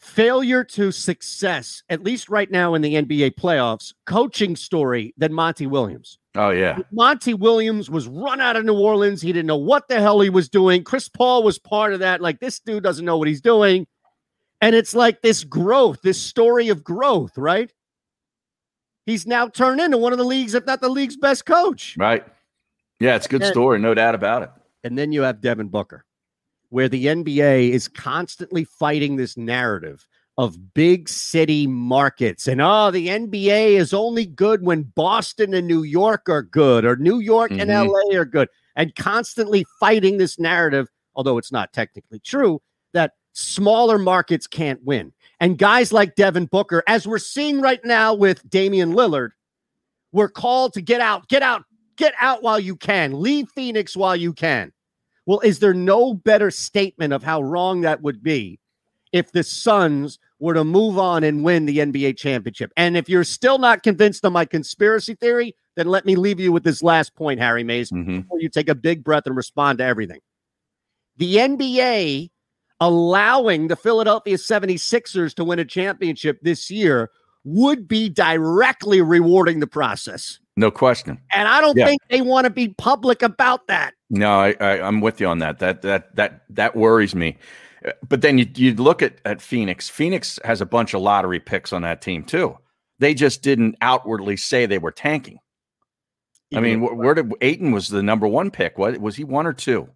[0.00, 5.66] failure to success, at least right now in the NBA playoffs, coaching story than Monty
[5.66, 6.18] Williams.
[6.36, 6.78] Oh yeah.
[6.92, 9.20] Monty Williams was run out of New Orleans.
[9.20, 10.84] He didn't know what the hell he was doing.
[10.84, 12.20] Chris Paul was part of that.
[12.20, 13.86] Like, this dude doesn't know what he's doing.
[14.60, 17.72] And it's like this growth, this story of growth, right?
[19.06, 21.96] He's now turned into one of the league's, if not the league's best coach.
[21.98, 22.24] Right.
[23.00, 24.50] Yeah, it's a good And- story, no doubt about it.
[24.84, 26.04] And then you have Devin Booker,
[26.68, 30.06] where the NBA is constantly fighting this narrative
[30.38, 32.46] of big city markets.
[32.48, 36.96] And oh, the NBA is only good when Boston and New York are good, or
[36.96, 37.88] New York and Mhm.
[37.88, 42.62] LA are good, and constantly fighting this narrative, although it's not technically true,
[42.94, 45.12] that smaller markets can't win.
[45.40, 49.30] And guys like Devin Booker, as we're seeing right now with Damian Lillard,
[50.12, 51.64] we're called to get out, get out,
[51.96, 54.72] get out while you can, leave Phoenix while you can.
[55.26, 58.58] Well, is there no better statement of how wrong that would be
[59.12, 62.72] if the Suns were to move on and win the NBA championship?
[62.76, 66.50] And if you're still not convinced of my conspiracy theory, then let me leave you
[66.52, 68.22] with this last point, Harry Mayes, Mhm.
[68.22, 70.20] before you take a big breath and respond to everything.
[71.16, 72.30] The NBA
[72.80, 77.10] allowing the Philadelphia 76ers to win a championship this year
[77.44, 80.38] would be directly rewarding the process.
[80.56, 81.18] No question.
[81.32, 81.86] And I don't Yeah.
[81.86, 83.94] think they want to be public about that.
[84.10, 85.58] No, I, I I'm with you on that.
[85.60, 87.38] That that that that worries me.
[88.06, 89.88] But then you you look at at Phoenix.
[89.88, 92.58] Phoenix has a bunch of lottery picks on that team too.
[92.98, 95.38] They just didn't outwardly say they were tanking.
[96.54, 98.76] I mean, where did Ayton was the number one pick?
[98.76, 99.88] What was he one or two?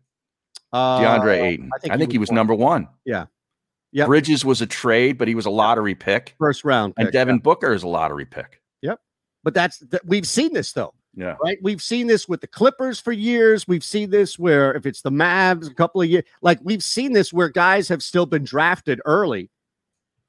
[0.74, 1.70] Uh, DeAndre Ayton.
[1.88, 2.88] I think, he was, number one.
[3.04, 3.26] Yeah.
[3.92, 4.08] Yep.
[4.08, 6.34] Bridges was a trade, but he was a lottery pick.
[6.38, 8.60] First round And pick, Devin Booker is a lottery pick.
[8.82, 8.98] Yep.
[9.44, 10.94] But that's th- we've seen this though.
[11.14, 11.36] Yeah.
[11.40, 11.58] Right?
[11.62, 13.68] We've seen this with the Clippers for years.
[13.68, 17.12] We've seen this where if it's the Mavs a couple of years, like we've seen
[17.12, 19.48] this where guys have still been drafted early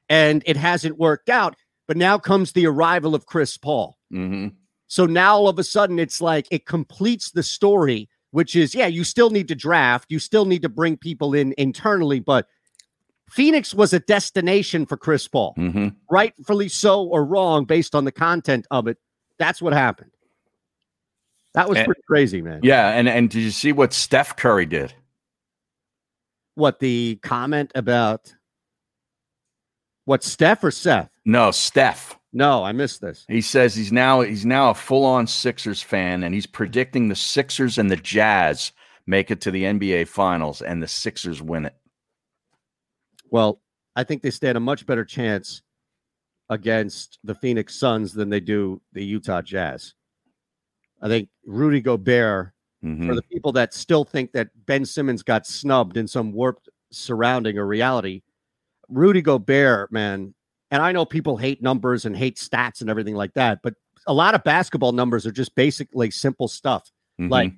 [0.10, 1.56] and it hasn't worked out.
[1.88, 3.98] But now comes the arrival of Chris Paul.
[4.12, 4.50] hmm
[4.86, 8.86] So now all of a sudden it's like it completes the story, which is yeah,
[8.88, 12.50] you still need to draft, you still need to bring people in internally, but
[13.30, 18.12] Phoenix was a destination for Chris Paul, hmm rightfully so or wrong based on the
[18.12, 18.98] content of it.
[19.40, 20.12] That's what happened.
[21.54, 22.60] That was And- pretty crazy, man.
[22.62, 24.94] Yeah, and and did you see what Steph Curry did?
[26.56, 28.36] What the comment about
[30.04, 31.10] what Steph or Seth?
[31.24, 32.20] No, Steph.
[32.36, 33.24] No, I missed this.
[33.30, 37.78] He says he's now he's now a full-on Sixers fan, and he's predicting the Sixers
[37.78, 38.74] and the Jazz
[39.08, 41.76] make it to the NBA Finals, and the Sixers win it.
[43.32, 43.62] Well,
[43.96, 45.62] I think they stand a much better chance
[46.50, 49.94] against the Phoenix Suns than they do the Utah Jazz.
[51.02, 52.52] I think Rudy Gobert,
[52.84, 53.08] Mhm.
[53.08, 57.58] for the people that still think that Ben Simmons got snubbed in some warped surrounding
[57.58, 58.24] or reality,
[58.90, 60.36] Rudy Gobert, man,
[60.76, 63.76] and I know people hate numbers and hate stats and everything like that, but
[64.08, 66.92] a lot of basketball numbers are just basically simple stuff.
[67.20, 67.32] Mhm.
[67.32, 67.54] Like,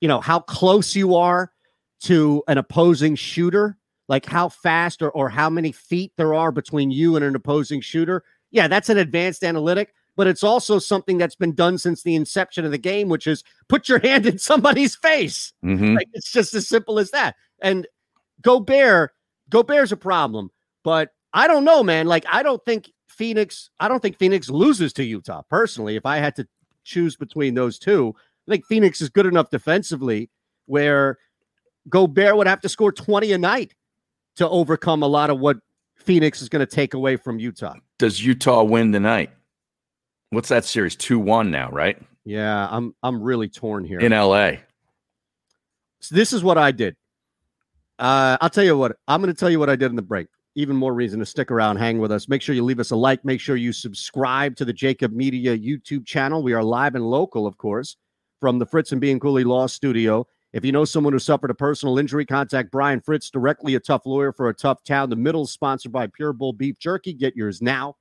[0.00, 1.52] you know, how close you are
[2.00, 3.78] to an opposing shooter,
[4.08, 7.80] like how fast or, or how many feet there are between you and an opposing
[7.80, 8.24] shooter.
[8.50, 12.64] Yeah, that's an advanced analytic, but it's also something that's been done since the inception
[12.64, 15.52] of the game, which is put your hand in somebody's face.
[15.64, 15.96] Mhm.
[15.96, 17.36] Like it's just as simple as that.
[17.62, 17.86] And
[18.42, 19.12] Gobert,
[19.48, 20.50] Gobert's a problem,
[20.82, 22.08] but I don't know, man.
[22.08, 25.94] Like I don't think Phoenix, I don't think Phoenix loses to Utah personally.
[25.94, 26.48] If I had to
[26.82, 28.12] choose between those two,
[28.48, 30.30] I think Phoenix is good enough defensively
[30.66, 31.16] where
[31.88, 33.72] Gobert would have to score 20 a night
[34.34, 35.58] to overcome a lot of what
[35.94, 37.74] Phoenix is going to take away from Utah.
[38.00, 39.30] Does Utah win tonight?
[40.30, 40.96] What's that series?
[40.96, 42.02] Two one now, right?
[42.24, 44.00] Yeah, I'm I'm really torn here.
[44.00, 44.54] In LA.
[46.00, 46.96] So this is what I did.
[47.96, 48.96] Uh, I'll tell you what.
[49.06, 50.26] I'm going to tell you what I did in the break.
[50.58, 52.28] Even more reason to stick around, hang with us.
[52.28, 53.24] Make sure you leave us a like.
[53.24, 56.42] Make sure you subscribe to the JAKIB Media YouTube channel.
[56.42, 57.96] We are live and local, of course,
[58.40, 60.26] from the Fritz and Bianculli Law Studio.
[60.52, 64.04] If you know someone who suffered a personal injury, contact Brian Fritz directly, a tough
[64.04, 65.10] lawyer for a tough town.
[65.10, 67.12] The middle is sponsored by Pure Bull Beef Jerky.
[67.12, 67.94] Get yours now.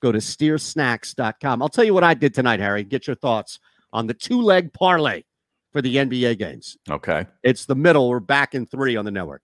[0.00, 1.62] go to steersnacks.com.
[1.62, 2.84] I'll tell you what I did tonight, Harry.
[2.84, 3.58] Get your thoughts
[3.92, 5.24] on the two leg parlay
[5.72, 6.76] for the NBA games.
[6.88, 7.26] Okay.
[7.42, 8.08] It's the middle.
[8.08, 9.42] We're back in three on the network.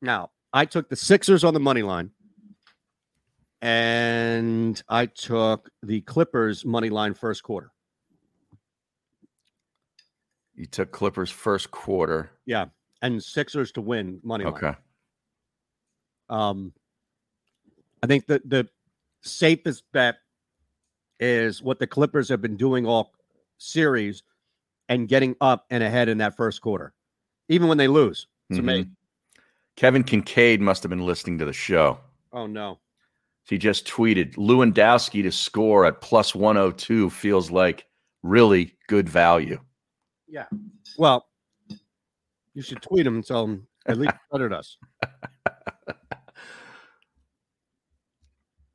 [0.00, 2.10] Now, I took the Sixers on the money line,
[3.62, 7.70] and I took the Clippers money line first quarter.
[10.54, 12.30] You took Clippers first quarter.
[12.46, 12.66] Yeah,
[13.02, 14.54] and Sixers to win money line.
[14.54, 14.74] Okay.
[16.28, 16.72] Um,
[18.02, 18.68] I think the the
[19.22, 20.16] safest bet
[21.18, 23.12] is what the Clippers have been doing all
[23.58, 24.22] series
[24.88, 26.92] and getting up and ahead in that first quarter,
[27.48, 28.26] even when they lose.
[28.48, 28.62] It's Mhm.
[28.62, 28.96] amazing.
[29.80, 31.98] Kevin Kincaid must have been listening to the show.
[32.34, 32.80] Oh no.
[33.48, 37.86] He just tweeted Lewandowski to score at plus 102 feels like
[38.22, 39.58] really good value.
[40.28, 40.44] Yeah.
[40.98, 41.26] Well,
[42.52, 44.76] you should tweet him and tell him at least credit us.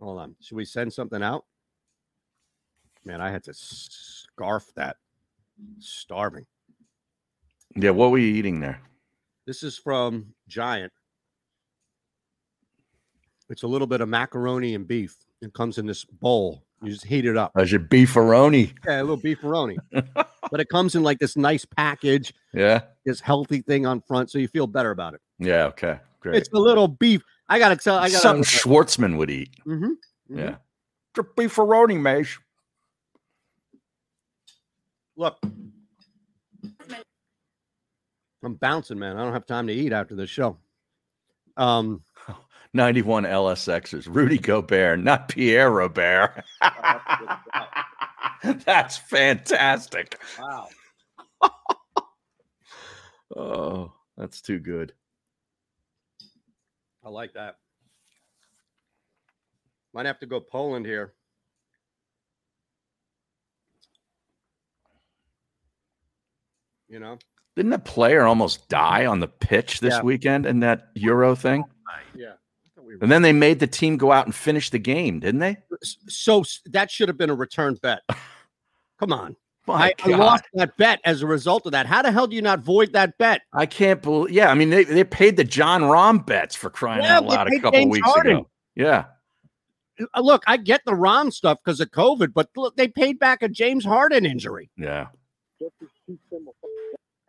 [0.01, 0.36] Hold on.
[0.41, 1.45] Should we send something out?
[3.03, 4.97] Man, I had to scarf that.
[5.78, 6.47] Starving.
[7.76, 8.82] Yeah, what were you eating there?
[9.46, 10.91] This is from Giant.
[13.50, 15.16] It's a little bit of macaroni and beef.
[15.41, 16.64] It comes in this bowl.
[16.82, 17.52] You just heat it up.
[17.56, 18.74] As your beefaroni.
[18.86, 19.78] Yeah, a little beefaroni.
[19.91, 22.82] but it comes in like this nice package, Yeah.
[23.06, 25.22] this healthy thing on front, so you feel better about it.
[25.39, 25.66] Yeah.
[25.66, 26.00] Okay.
[26.20, 26.38] Great.
[26.38, 27.24] It's a little beef.
[27.48, 27.96] I gotta tell.
[27.98, 29.52] I gotta Something Schwartzman would eat.
[29.68, 29.91] Mm-hmm.
[30.36, 30.56] Yeah.
[31.12, 32.39] It's a beefaroni mash.
[35.16, 35.38] Look,
[38.46, 39.18] I'm bouncing, man.
[39.18, 40.58] I don't have time to eat after this show.
[41.58, 42.04] Um,
[42.74, 44.08] 91 LSXers.
[44.08, 46.43] Rudy Gobert, not Pierre Robert.
[48.43, 50.20] That's fantastic.
[50.39, 50.68] wow.
[53.36, 54.93] Oh, that's too good.
[57.04, 57.58] I like that.
[59.93, 61.16] Might have to go Poland here.
[66.88, 67.18] You know?
[67.56, 70.01] Didn't a player almost die on the pitch this Yeah.
[70.01, 71.64] weekend in that Euro thing?
[72.16, 72.34] Yeah.
[73.01, 75.58] And then they made the team go out and finish the game, didn't they?
[76.08, 78.01] So that should have been a return bet.
[78.99, 79.36] Come on.
[79.68, 81.88] I, I lost that bet as a result of that.
[81.88, 83.41] How the hell do you not void that bet?
[83.51, 84.32] I can't believe.
[84.32, 87.47] Yeah, I mean they, they paid the Jon Rahm bets for crying Yeah, out loud
[87.47, 88.38] a couple James weeks Harden.
[88.38, 88.49] ago.
[88.76, 89.06] Yeah,
[90.14, 93.41] Uh, Look, I get the Rahm stuff because of COVID, but look, they paid back
[93.41, 94.70] a James Harden injury.
[94.78, 95.08] yeah.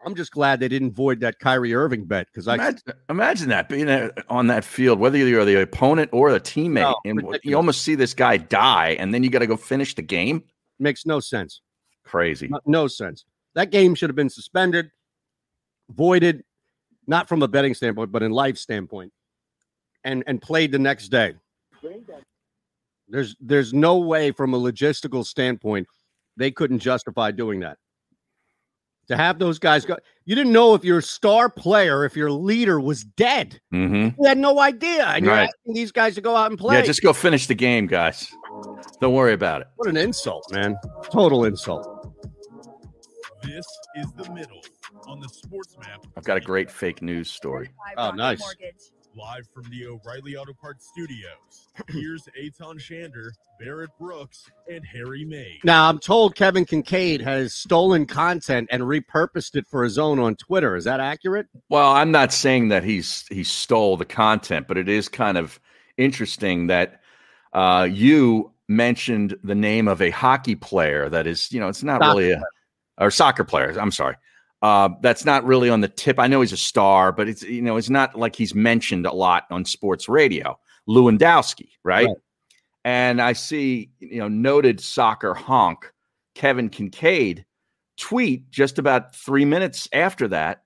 [0.07, 2.81] I'm just glad they didn't void that Kyrie Irving bet because I Imagine,
[3.11, 7.01] imagine that being uh, on that field, whether you're the opponent or the teammate, No,
[7.05, 7.41] and ridiculous.
[7.45, 10.45] you almost see this guy die, and then you got to go finish the game.
[10.79, 11.61] makes no sense.
[12.05, 12.47] Crazy.
[12.47, 13.25] No, no sense.
[13.55, 14.93] That game should have been suspended,
[15.91, 16.45] voided,
[17.09, 19.13] not from a betting standpoint, but in life standpoint,
[20.05, 21.35] and and played the next day.
[23.09, 25.89] There's there's no way from a logistical standpoint
[26.37, 27.79] they couldn't justify doing that.
[29.09, 32.81] To have those guys go, you didn't know if your star player, if your leader
[32.81, 33.61] was dead.
[33.73, 34.21] Mm-hmm.
[34.21, 35.49] You had no idea, and you're Right.
[35.49, 36.75] asking these guys to go out and play.
[36.77, 38.29] Yeah, just go finish the game, guys.
[39.01, 39.69] Don't worry about it.
[39.77, 40.77] what an insult, man!
[41.05, 41.87] Total insult.
[43.45, 44.61] This is the middle
[45.07, 46.05] on the sports map.
[46.17, 47.71] I've got a great fake news story.
[47.97, 48.43] Oh, nice.
[49.17, 51.69] Live from the O'Reilly Auto Parts studios.
[51.89, 55.59] Here's Eytan Shander, Barrett Brooks, and Harry May.
[55.64, 60.37] Now, I'm told Kevin Kincaid has stolen content and repurposed it for his own on
[60.37, 60.77] Twitter.
[60.77, 61.47] Is that accurate?
[61.71, 65.59] Well, I'm not saying that he's he stole the content, but it is kind of
[65.97, 67.01] interesting that
[67.55, 72.03] uh, you mentioned the name of a hockey player that is, you know, it's not
[72.03, 72.43] Soccer really a
[72.99, 73.75] or soccer player.
[73.81, 74.17] I'm sorry.
[74.63, 76.19] Uh, that's not really on the tip.
[76.19, 79.13] I know he's a star, but it's you know it's not like he's mentioned a
[79.13, 80.59] lot on sports radio.
[80.89, 82.07] Lewandowski, right?
[82.07, 82.17] Right.
[82.85, 85.93] And I see you know noted soccer honk
[86.35, 87.45] Kevin Kincaid
[87.99, 90.63] tweet just about three minutes after that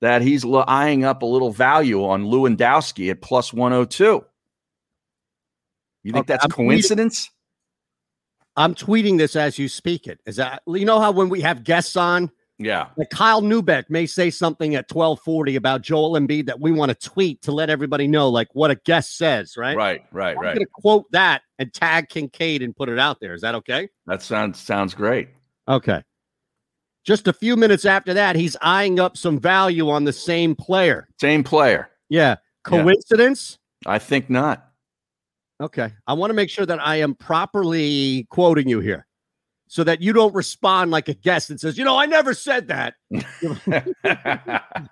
[0.00, 4.24] that he's eyeing up a little value on Lewandowski at plus 102.
[6.02, 7.30] You think Okay, that's I'm tweeting- coincidence?
[8.56, 10.20] I'm tweeting this as you speak it.
[10.26, 12.30] Is that you know how when we have guests on,
[12.60, 12.88] Yeah.
[12.98, 17.08] like Kyle Neubeck may say something at 1240 about Joel Embiid that we want to
[17.08, 19.74] tweet to let everybody know like what a guest says, right?
[19.74, 20.54] Right, right, I'm right.
[20.54, 23.32] gonna quote that and tag Kincaid and put it out there.
[23.32, 23.88] Is that okay?
[24.06, 25.30] That sounds sounds great.
[25.68, 26.02] Okay.
[27.02, 31.08] Just a few minutes after that, he's eyeing up some value on the same player.
[31.18, 31.88] Same player.
[32.10, 32.20] Yeah.
[32.20, 32.36] Yeah.
[32.64, 33.58] Coincidence?
[33.86, 34.68] I think not.
[35.62, 35.90] Okay.
[36.06, 39.06] I want to make sure that I am properly quoting you here
[39.70, 42.66] so that you don't respond like a guest and says, you know, I never said
[42.66, 42.94] that.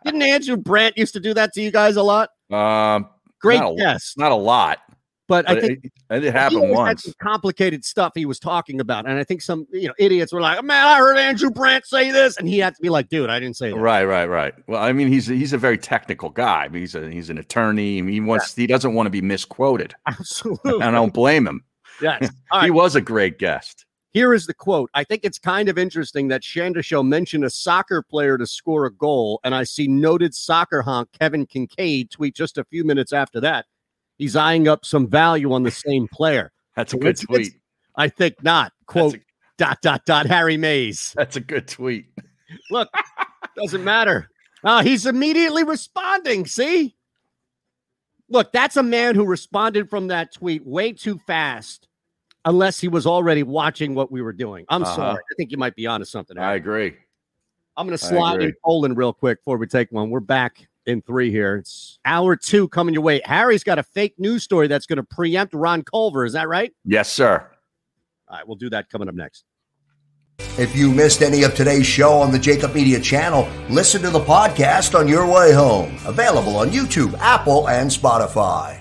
[0.05, 2.31] Didn't Andrew Brandt used to do that to you guys a lot?
[2.53, 3.09] um,
[3.41, 4.15] Great not a, guess.
[4.17, 4.79] Not a lot.
[5.27, 7.13] But, I think it, it happened once.
[7.21, 10.63] complicated stuff he was talking about, and I think some you know idiots were like,
[10.65, 13.39] "Man, I heard Andrew Brandt say this," and he had to be like, "Dude, I
[13.39, 14.55] didn't say that." Right, right, right.
[14.69, 16.65] Well, I mean, he's he's a very technical guy.
[16.65, 18.01] I mean, he's a he's an attorney.
[18.11, 19.95] He wants he doesn't want to be misquoted.
[20.07, 20.73] Absolutely.
[20.73, 21.63] And I don't blame him.
[22.01, 22.31] Yes.
[22.51, 23.85] All He was a great guest.
[24.13, 24.91] Here is the quote.
[24.95, 28.87] I think it's kind of interesting that Shanda Show mentioned a soccer player to score
[28.87, 33.13] a goal, and I see noted soccer honk Kevin Kincaid tweet just a few minutes
[33.13, 33.67] after that.
[34.17, 36.53] He's eyeing up some value on the same player.
[36.77, 37.55] That's a good tweet.
[37.97, 38.73] I think not.
[38.87, 39.19] Quote
[39.59, 41.13] dot dot dot Harry Mayes.
[41.17, 42.07] That's a good tweet.
[42.71, 42.89] Look,
[43.57, 44.31] doesn't matter.
[44.65, 46.47] Oh, he's immediately responding.
[46.47, 46.97] See?
[48.31, 51.88] Look, that's a man who responded from that tweet way too fast,
[52.49, 54.65] unless he was already watching what we were doing.
[54.71, 54.97] I'm Uh-huh.
[54.97, 55.19] sorry.
[55.19, 56.39] I think you might be onto something.
[56.39, 56.95] I agree.
[57.77, 58.53] I'm going to I slide in.
[58.65, 60.09] Poland real quick before we take one.
[60.11, 61.57] We're back in three here.
[61.57, 63.21] It's hour two coming your way.
[63.25, 66.25] Harry's got a fake news story that's going to preempt Ron Culver.
[66.25, 66.73] Is that right?
[66.87, 67.47] Yes, sir.
[68.29, 69.45] All right, we'll do that coming up next.
[70.57, 74.21] If you missed any of today's show on the JAKIB Media channel, listen to the
[74.21, 75.97] podcast on your way home.
[76.07, 78.81] Available on YouTube, Apple, and Spotify.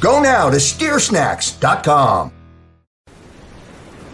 [0.00, 2.32] Go now to steersnacks.com.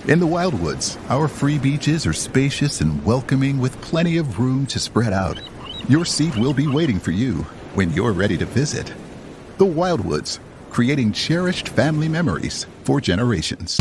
[0.09, 4.79] In the Wildwoods, our free beaches are spacious and welcoming with plenty of room to
[4.79, 5.41] spread out.
[5.89, 7.39] Your seat will be waiting for you
[7.75, 8.93] when you're ready to visit.
[9.59, 13.81] The Wildwoods, creating cherished family memories for generations.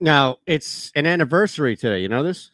[0.00, 2.00] Now, it's an anniversary today.
[2.00, 2.50] You know this?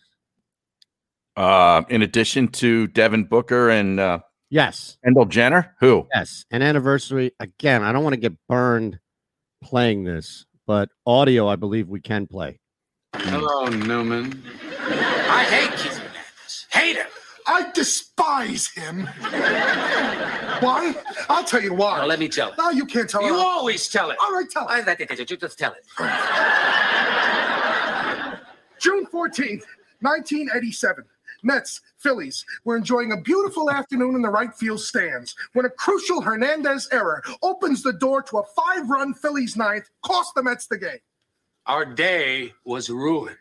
[1.36, 4.18] Uh, in addition to Devin Booker and uh,
[4.50, 4.98] Yes.
[5.04, 6.06] Kendall Jenner, who?
[6.14, 6.44] Yes.
[6.50, 7.32] An anniversary.
[7.40, 8.98] Again, I don't want to get burned
[9.62, 12.60] playing this, but audio, I believe we can play.
[13.16, 14.42] Hello, Newman.
[14.80, 16.66] I hate Keith Hernandez.
[16.70, 17.06] Hate him.
[17.46, 19.06] I despise him.
[20.60, 20.94] why?
[21.28, 21.98] I'll tell you why.
[21.98, 22.54] Now, let me tell it.
[22.58, 23.40] No, you can't tell You it.
[23.40, 24.16] always tell it.
[24.22, 24.86] All right, tell I, it.
[24.86, 25.84] that, that, that, you just tell it.
[28.84, 29.64] June 14th,
[30.02, 31.04] 1987.
[31.42, 36.20] Mets, Phillies were enjoying a beautiful afternoon in the right field stands when a crucial
[36.20, 40.76] Hernandez error opens the door to a five run Phillies ninth, cost the Mets the
[40.76, 40.98] game.
[41.64, 43.38] Our day was ruined.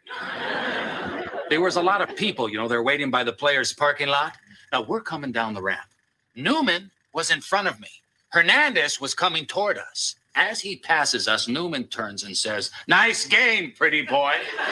[1.49, 4.37] There was a lot of people, you know, they're waiting by the players' parking lot.
[4.71, 5.89] Now we're coming down the ramp.
[6.37, 7.89] Newman was in front of me.
[8.29, 10.15] Hernandez was coming toward us.
[10.35, 14.33] As he passes us, Newman turns and says, Nice game, pretty boy.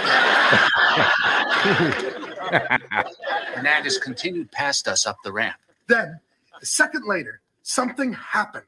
[3.53, 5.57] Hernandez continued past us up the ramp.
[5.87, 6.19] Then,
[6.61, 8.65] a second later, something happened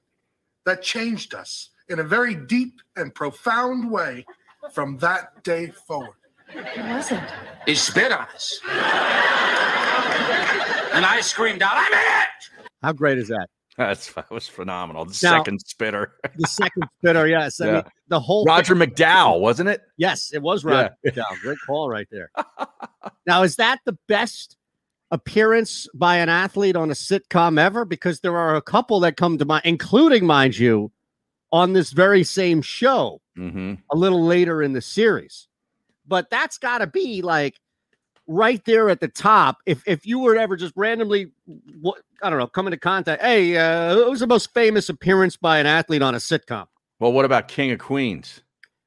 [0.66, 4.26] that changed us in a very deep and profound way
[4.72, 6.16] from that day forward.
[6.50, 7.24] It wasn't.
[7.66, 8.60] He spit on us.
[10.94, 12.30] and I screamed out, I'm it!
[12.84, 13.50] How great is that?
[13.78, 15.06] That's that was phenomenal.
[15.06, 16.14] The Now- second spitter.
[16.38, 17.60] The second spitter, yes.
[17.62, 17.72] I Yeah.
[17.74, 19.82] mean, the whole Roger McDowell, wasn't it?
[19.98, 20.72] Yes, it was Yeah.
[20.72, 21.40] Roger McDowell.
[21.42, 22.30] Great call right there.
[23.28, 24.58] now, is that the best
[25.12, 27.86] appearance by an athlete on a sitcom ever?
[27.86, 30.92] Because there are a couple that come to mind, including, mind you,
[31.52, 33.74] on this very same show Mm-hmm.
[33.92, 35.48] a little later in the series.
[36.06, 37.60] But that's got to be like
[38.28, 39.58] right there at the top.
[39.66, 41.32] If if you were ever just randomly,
[41.82, 45.38] what I don't know, come into contact, hey, uh, what was the most famous appearance
[45.38, 46.68] by an athlete on a sitcom?
[47.00, 48.42] Well, what about King of Queens?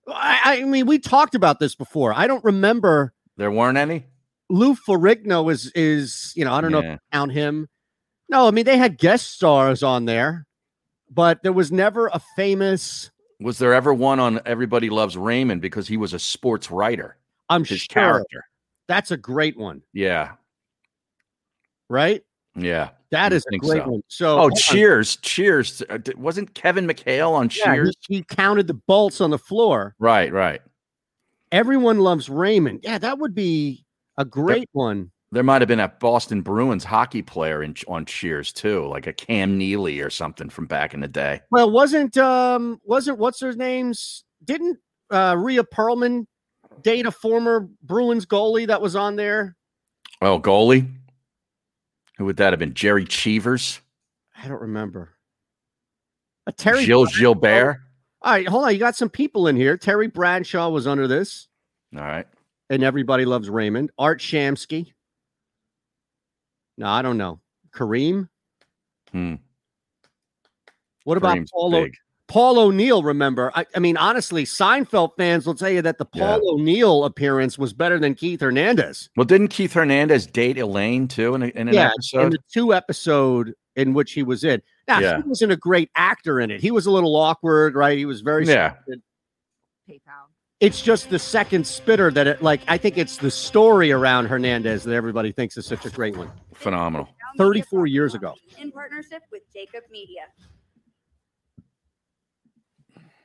[0.08, 2.12] I, I mean, we talked about this before.
[2.14, 3.12] I don't remember.
[3.36, 4.06] There weren't any.
[4.48, 7.68] Lou Ferrigno is is you know I don't know if count him.
[8.28, 10.46] No, I mean they had guest stars on there,
[11.10, 13.10] but there was never a famous.
[13.40, 17.16] Was there ever one on Everybody Loves Raymond because he was a sports writer?
[17.48, 18.44] I'm His sure character.
[18.88, 20.32] That's a great one, Yeah.
[21.88, 22.22] right?
[22.54, 22.90] Yeah.
[23.10, 23.88] That is a great so.
[23.88, 24.02] one.
[24.08, 24.56] So oh, hold on.
[24.58, 25.16] Cheers.
[25.16, 25.82] Cheers.
[25.88, 27.94] Uh, Wasn't Kevin McHale on Yeah, Cheers?
[28.08, 29.94] he counted the bolts on the floor.
[29.98, 30.60] Right, right.
[31.52, 32.80] Everyone loves Raymond.
[32.82, 33.84] Yeah, that would be
[34.18, 35.12] a great one.
[35.32, 39.12] There might have been a Boston Bruins hockey player in, on Cheers too, like a
[39.12, 41.40] Cam Neely or something from back in the day.
[41.50, 44.78] Well, wasn't um wasn't what's her name's didn't
[45.10, 46.26] uh Rhea Perlman
[46.82, 49.56] date a former Bruins goalie that was on there?
[50.22, 50.88] Oh, goalie.
[52.18, 52.74] Who would that have been?
[52.74, 53.80] Gerry Cheevers,
[54.42, 55.10] I don't remember.
[56.46, 57.80] A Terry Gilles Bradshaw- Gilbert.
[58.22, 58.72] All right, hold on.
[58.72, 59.76] You got some people in here.
[59.76, 61.48] Terry Bradshaw was under this,
[61.94, 62.26] All right.
[62.70, 63.90] and everybody loves Raymond.
[63.98, 64.92] Art Shamsky.
[66.78, 67.40] No, I don't know.
[67.74, 68.28] Kareem.
[69.12, 69.34] Hmm.
[71.04, 71.74] What about Kareem's Paul?
[71.74, 71.94] O- big.
[72.28, 73.02] Paul O'Neill?
[73.02, 73.52] Remember?
[73.54, 77.72] I, I mean, honestly, Seinfeld fans will tell you that the Paul O'Neill appearance was
[77.72, 79.08] better than Keith Hernandez.
[79.16, 82.74] Well, didn't Keith Hernandez date Elaine too in, a, in an yeah, in the two
[82.74, 84.60] episode in which he was in.
[84.88, 85.16] Now Yeah.
[85.22, 86.60] he wasn't a great actor in it.
[86.60, 87.96] He was a little awkward, right?
[87.96, 88.74] He was very Yeah.
[88.88, 89.02] scripted.
[90.58, 92.62] It's just the second spitter that it like.
[92.66, 96.30] I think it's the story around Hernandez that everybody thinks is such a great one.
[96.54, 97.08] Phenomenal.
[97.36, 98.34] Thirty-four years ago.
[98.58, 100.22] In partnership with JAKIB Media.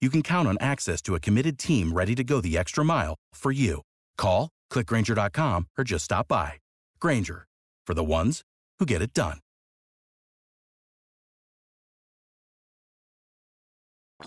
[0.00, 3.14] you can count on access to a committed team ready to go the extra mile
[3.34, 3.82] for you.
[4.18, 6.54] Call, clickgranger.com, or just stop by.
[7.00, 7.46] Grainger,
[7.86, 8.42] for the ones
[8.78, 9.38] who get it done.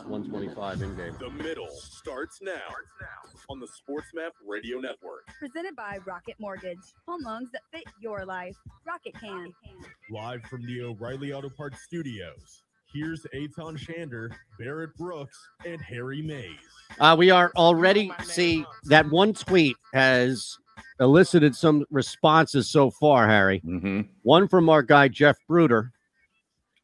[0.06, 1.16] 125 in game.
[1.20, 2.54] The middle starts now
[3.50, 5.28] on the SportsMap Radio Network.
[5.40, 6.78] Presented by Rocket Mortgage.
[7.08, 8.56] Home loans that fit your life.
[8.86, 9.52] Rocket can.
[10.12, 12.64] Live from the O'Reilly Auto Parts studios.
[12.92, 16.58] Here's Eytan Shander, Barrett Brooks, and Harry Mayes.
[17.00, 20.58] Uh, we are already see that one tweet has
[21.00, 23.62] elicited some responses so far, Harry.
[23.64, 24.02] Mm-hmm.
[24.24, 25.92] One from our guy Jeff Bruder,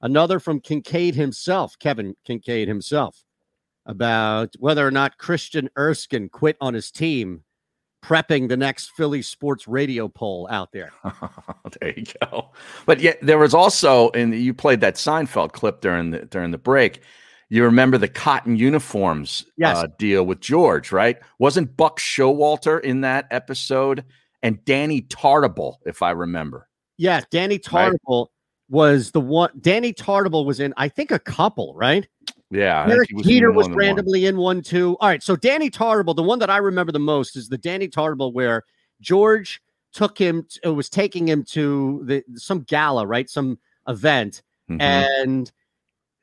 [0.02, 3.24] another from Kinkead himself, Kevin Kinkead himself,
[3.88, 7.44] about whether or not Christian Erskine quit on his team,
[8.06, 10.92] prepping the next Philly sports radio poll out there.
[11.82, 12.52] there you go.
[12.86, 16.58] But yet there was also, and you played that Seinfeld clip during the during the
[16.58, 17.02] break.
[17.50, 19.78] You remember the cotton uniforms Yes.
[19.78, 21.18] uh, deal with George, right?
[21.40, 24.04] Wasn't Buck Showalter in that episode?
[24.44, 26.68] And Danny Tartabull, if I remember.
[26.98, 27.92] Yeah, Danny Right.
[27.94, 28.28] Tartabull
[28.70, 29.50] was the one.
[29.62, 32.08] Danny Tartabull was in, I think, a couple, right?
[32.52, 33.80] Yeah, I think Eric he was Jeter was than one.
[33.80, 34.96] randomly in one too.
[35.02, 37.88] All right, so Danny Tartabull, the one that I remember the most is the Danny
[37.88, 38.64] Tartabull where
[39.02, 39.62] George
[39.94, 43.58] took him, t- uh, was taking him to the some gala, right, some
[43.88, 44.82] event, Mhm.
[44.82, 45.52] and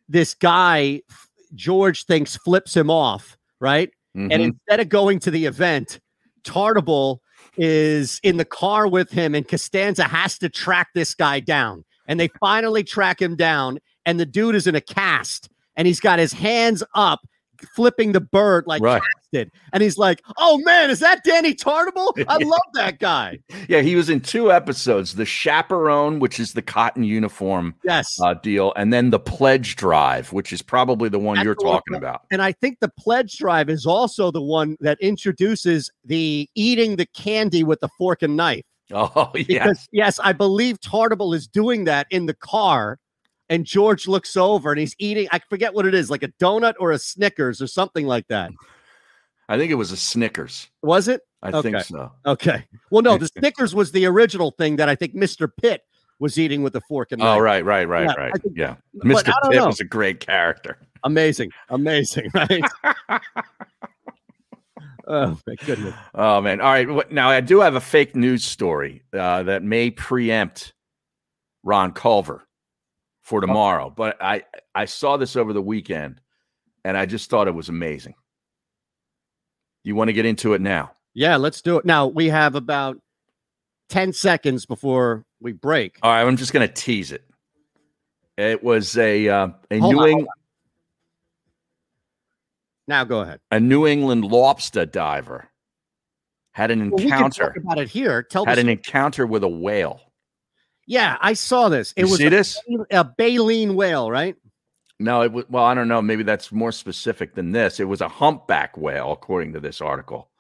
[0.09, 1.03] this guy
[1.55, 4.41] George thinks flips him off, right, and Mhm.
[4.45, 6.01] instead of going to the event,
[6.45, 7.19] Tartabull
[7.57, 12.19] is in the car with him, and Costanza has to track this guy down, and
[12.21, 16.19] they finally track him down, and the dude is in a cast, and he's got
[16.19, 17.21] his hands up,
[17.75, 19.01] flipping the bird like Right.
[19.73, 22.13] and he's like, "Oh man, is that Danny Tartabull?
[22.29, 23.39] I love that guy."
[23.69, 28.19] Yeah, he was in two episodes: the chaperone, which is the cotton uniform, Yes.
[28.23, 31.63] uh, deal, and then the pledge drive, which is probably the one That's you're the
[31.65, 32.23] talking that- about.
[32.31, 37.07] And I think the pledge drive is also the one that introduces the eating the
[37.07, 38.65] candy with the fork and knife.
[38.95, 42.99] Oh yeah, Because yes, I believe Tartabull is doing that in the car,
[43.53, 45.29] and George looks over and he's eating.
[45.31, 48.51] I forget what it is, like a donut or a Snickers or something like that.
[49.47, 50.71] I think it was a Snickers.
[50.83, 51.21] Was it?
[51.43, 51.83] I think Okay.
[51.85, 52.11] so.
[52.25, 52.65] Okay.
[52.91, 55.51] Well, no, the Snickers was the original thing that I think Mr.
[55.61, 55.83] Pitt
[56.19, 57.37] was eating with a fork and knife.
[57.37, 58.33] Oh right, right, right, Yeah, right.
[58.43, 59.35] Think- yeah, Mr.
[59.51, 59.67] Pitt know.
[59.67, 60.79] was a great character.
[61.05, 62.63] Amazing, amazing, right?
[65.07, 65.95] oh my goodness.
[66.15, 66.63] Oh man!
[66.63, 70.73] All right, now I do have a fake news story uh, that may preempt
[71.65, 72.45] Ron Culver
[73.33, 74.43] for tomorrow, but I
[74.75, 76.21] I saw this over the weekend,
[76.85, 78.15] and I just thought it was amazing.
[79.85, 80.93] You want to get into it now?
[81.15, 81.87] Yeah, let's do it.
[81.87, 82.99] Now we have about
[83.89, 85.99] 10 seconds before we break.
[86.03, 87.25] All right, I'm just going to tease it.
[88.37, 90.27] It was a uh, a Hold New on, Eng-
[92.87, 93.41] Now go ahead.
[93.51, 95.49] a New England lobster diver
[96.53, 98.23] had an Well, encounter talk about it here.
[98.23, 98.73] Tell had an story.
[98.73, 100.01] encounter with a whale.
[100.87, 101.93] Yeah, I saw this.
[101.97, 102.61] It You was see a, this?
[102.91, 104.37] a baleen whale, right?
[104.99, 106.03] No, it was well, I don't know.
[106.03, 107.81] Maybe that's more specific than this.
[107.81, 110.31] It was a humpback whale, according to this article.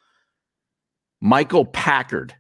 [1.20, 2.34] Michael Packard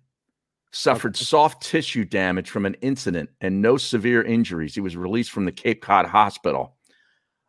[0.72, 4.74] suffered soft tissue damage from an incident and no severe injuries.
[4.74, 6.76] He was released from the Cape Cod Hospital.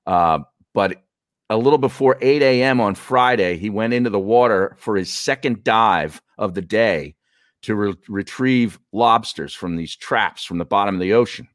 [0.05, 0.39] Uh,
[0.73, 1.03] but
[1.49, 2.81] a little before 8 a.m.
[2.81, 7.15] on Friday, he went into the water for his second dive of the day
[7.64, 11.48] to re- retrieve lobsters from these traps from the bottom of the ocean.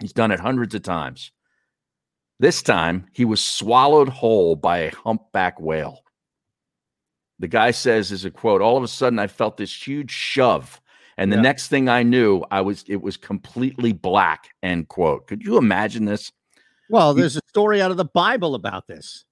[0.00, 1.30] He's done it hundreds of times.
[2.40, 6.00] This time, he was swallowed whole by a humpback whale.
[7.38, 8.60] The guy says, "Is a quote.
[8.62, 10.80] All of a sudden, I felt this huge shove,
[11.16, 11.42] and the Yeah.
[11.42, 15.26] next thing I knew, I was it was completely black." End quote.
[15.26, 16.32] Could you imagine this?
[16.90, 19.24] Well, there's a story out of the Bible about this,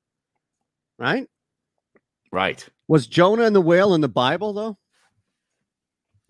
[0.98, 1.28] right?
[2.32, 2.66] Right.
[2.88, 4.78] Was Jonah and the whale in the Bible, though?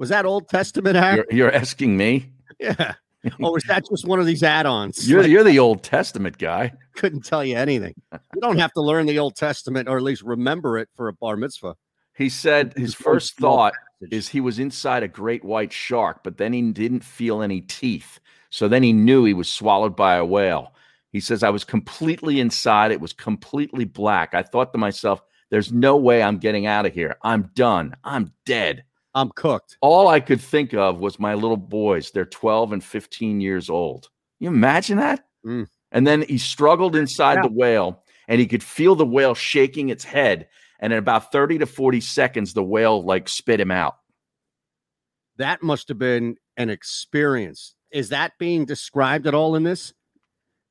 [0.02, 0.96] Was that Old Testament?
[0.96, 2.32] You're, you're asking me.
[2.58, 2.94] Yeah.
[3.24, 5.08] Oh, or was that just one of these add-ons?
[5.08, 6.72] You're Like, you're the Old Testament guy.
[6.96, 7.94] couldn't tell you anything.
[8.12, 11.12] You don't have to learn the Old Testament or at least remember it for a
[11.12, 11.76] bar mitzvah.
[12.16, 13.74] He said his first thought
[14.10, 18.18] is he was inside a great white shark, but then he didn't feel any teeth.
[18.50, 20.74] So then he knew he was swallowed by a whale.
[21.12, 22.90] He says, I was completely inside.
[22.90, 24.34] It was completely black.
[24.34, 27.18] I thought to myself, there's no way I'm getting out of here.
[27.22, 27.94] I'm done.
[28.02, 28.82] I'm dead.
[29.14, 29.76] I'm cooked.
[29.80, 32.10] All I could think of was my little boys.
[32.10, 34.08] They're 12 and 15 years old.
[34.40, 35.26] You imagine that?
[35.44, 35.66] Mm.
[35.92, 37.42] And then he struggled inside Yeah.
[37.48, 40.48] the whale and he could feel the whale shaking its head.
[40.80, 43.96] And in about 30 to 40 seconds, the whale like spit him out.
[45.36, 47.74] That must have been an experience.
[47.90, 49.92] Is that being described at all in this?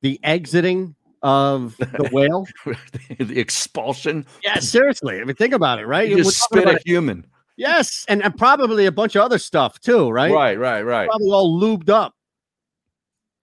[0.02, 2.46] The exiting of the whale?
[3.18, 4.26] the expulsion.
[4.42, 5.20] Yeah, seriously.
[5.20, 6.08] I mean, think about it, right?
[6.08, 7.26] You We're just spit about a it- human.
[7.62, 10.32] Yes, and, and probably a bunch of other stuff too, right?
[10.32, 11.08] Right, right, right.
[11.08, 12.12] Probably all lubed up.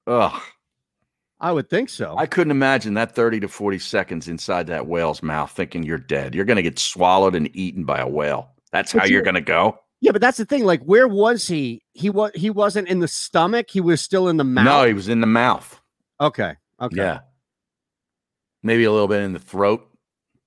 [0.07, 0.41] Ugh.
[1.39, 2.15] I would think so.
[2.17, 6.35] I couldn't imagine that 30 to 40 seconds inside that whale's mouth thinking you're dead.
[6.35, 8.49] You're going to get swallowed and eaten by a whale.
[8.73, 9.79] That's But how you- you're going to go.
[10.01, 10.63] Yeah, but that's the thing.
[10.65, 11.81] Like, where was he?
[11.93, 13.69] He was he wasn't in the stomach.
[13.69, 14.63] He was still in the mouth.
[14.63, 15.77] No, he was in the mouth.
[16.21, 16.53] Okay.
[16.81, 16.95] Okay.
[16.95, 17.19] Yeah.
[18.63, 19.88] Maybe a little bit in the throat.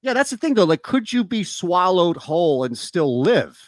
[0.02, 0.64] Yeah, that's the thing though.
[0.64, 3.58] Like, could you be swallowed whole and still live?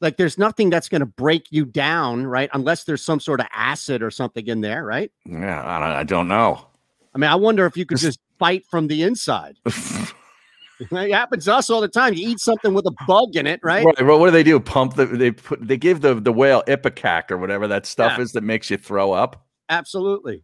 [0.00, 2.50] Like, there's nothing that's going to break you down, right?
[2.52, 5.12] Unless there's some sort of acid or something in there, right?
[5.24, 6.66] Yeah, I don't, I don't know.
[7.14, 9.58] I mean, I wonder if you could just fight from the inside.
[9.66, 12.14] it happens to us all the time.
[12.14, 13.84] You eat something with a bug in it, right?
[13.84, 14.02] Right.
[14.04, 14.58] Well, what do they do?
[14.58, 18.22] Pump the they put they give the the whale ipecac or whatever that stuff Yeah.
[18.24, 19.46] is that makes you throw up.
[19.68, 20.42] Absolutely.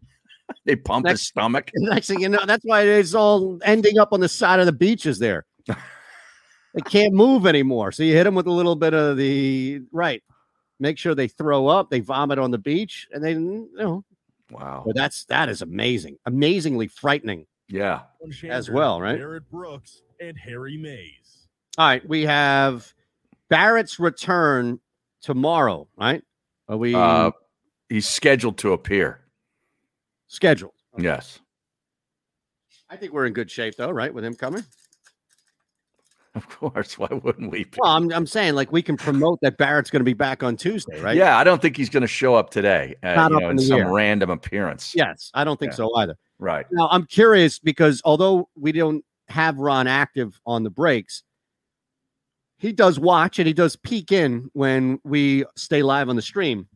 [0.65, 1.71] They pump Next- his stomach.
[1.77, 4.73] Next thing you know, that's why it's all ending up on the side of the
[4.73, 5.47] beaches there.
[5.67, 7.93] they can't move anymore.
[7.93, 10.23] So you hit them with a little bit of the right.
[10.81, 14.05] Make sure they throw up, they vomit on the beach, and they you know.
[14.51, 14.85] Wow.
[14.87, 17.47] But that's that is amazing, amazingly frightening.
[17.69, 18.03] Yeah.
[18.49, 19.19] As well, right?
[19.19, 21.49] Barrett Brooks and Harry Mayes.
[21.77, 22.93] All right, we have
[23.51, 24.81] Barrett's return
[25.21, 26.23] tomorrow, right?
[26.69, 27.33] Are we Uh,
[27.89, 29.21] he's scheduled to appear.
[30.29, 30.75] Scheduled?
[30.97, 31.41] Yes.
[32.89, 34.13] I think we're in good shape though, right?
[34.13, 34.65] With him coming.
[36.35, 36.97] Of course.
[36.99, 37.67] Why wouldn't we?
[37.79, 40.57] Well, I'm, I'm saying like we can promote that Barrett's going to be back on
[40.57, 41.17] Tuesday, right?
[41.17, 42.95] Yeah, I don't think he's going to show up today.
[43.03, 43.93] Uh, Not you know, in in some air.
[43.93, 44.95] random appearance.
[44.95, 45.77] Yes, I don't think Yeah.
[45.77, 46.17] so either.
[46.39, 46.67] Right.
[46.71, 51.23] Now I'm curious because although we don't have Ron active on the breaks,
[52.59, 56.69] he does watch and he does peek in when we stay live on the stream.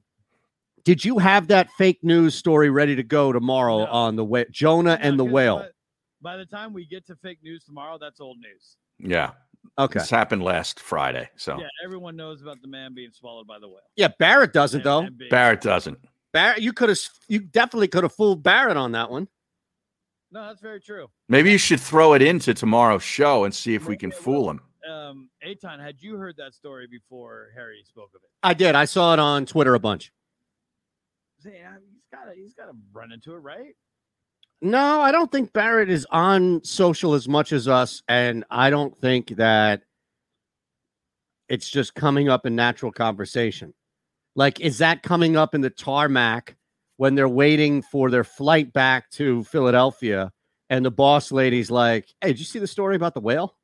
[0.85, 4.99] Did you have that fake news story ready to go tomorrow on the way Jonah
[5.01, 5.67] and the whale?
[6.21, 8.77] By the time we get to fake news tomorrow, that's old news.
[8.99, 9.33] Yeah.
[9.79, 10.01] Okay.
[10.01, 11.29] This happened last Friday.
[11.37, 13.81] So Yeah, everyone knows about the man being swallowed by the whale.
[13.97, 15.09] Yeah, Barrett doesn't though.
[15.31, 15.99] Barrett doesn't.
[16.33, 16.99] Barrett, you could have,
[17.29, 19.29] you definitely could have fooled Barrett on that one.
[20.31, 21.09] No, that's very true.
[21.29, 24.61] Maybe you should throw it into tomorrow's show and see if we can fool him.
[24.91, 28.31] Um, Eytan, had you heard that story before Harry spoke of it?
[28.43, 28.75] I did.
[28.75, 30.11] I saw it on Twitter a bunch.
[31.43, 31.63] Say,
[31.93, 33.75] He's got to, he's got to run into it, right?
[34.61, 38.97] No, I don't think Barrett is on social as much as us, and I don't
[38.97, 39.83] think that
[41.49, 43.75] it's just coming up in natural conversation.
[44.37, 46.57] Like, is that coming up in the tarmac
[46.97, 50.33] when they're waiting for their flight back to Philadelphia?
[50.71, 53.57] And the boss lady's like, "Hey, did you see the story about the whale?"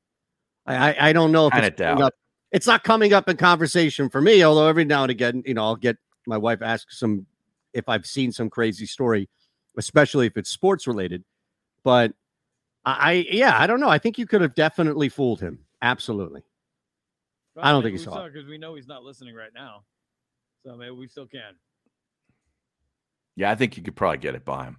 [0.67, 2.15] I I, I don't know if Kinda it's coming doubt up.
[2.51, 4.43] It's not coming up in conversation for me.
[4.43, 5.97] Although every now and again, you know, I'll get
[6.27, 7.25] my wife asks some
[7.73, 9.29] if I've seen some crazy story,
[9.77, 11.25] especially if it's sports related.
[11.85, 12.13] But
[12.85, 13.89] I, I yeah, I don't know.
[13.89, 15.61] I think you could have definitely fooled him.
[15.83, 16.43] Absolutely.
[17.57, 18.33] I don't think he saw it.
[18.33, 19.83] because we know he's not listening right now.
[20.65, 21.55] So maybe we still can.
[23.37, 24.77] Yeah, I think you could probably get it by him.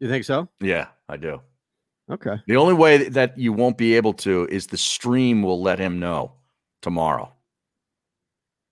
[0.00, 0.48] You think so?
[0.60, 1.40] Yeah, I do.
[2.10, 2.36] Okay.
[2.46, 5.98] The only way that you won't be able to is the stream will let him
[5.98, 6.32] know
[6.82, 7.33] tomorrow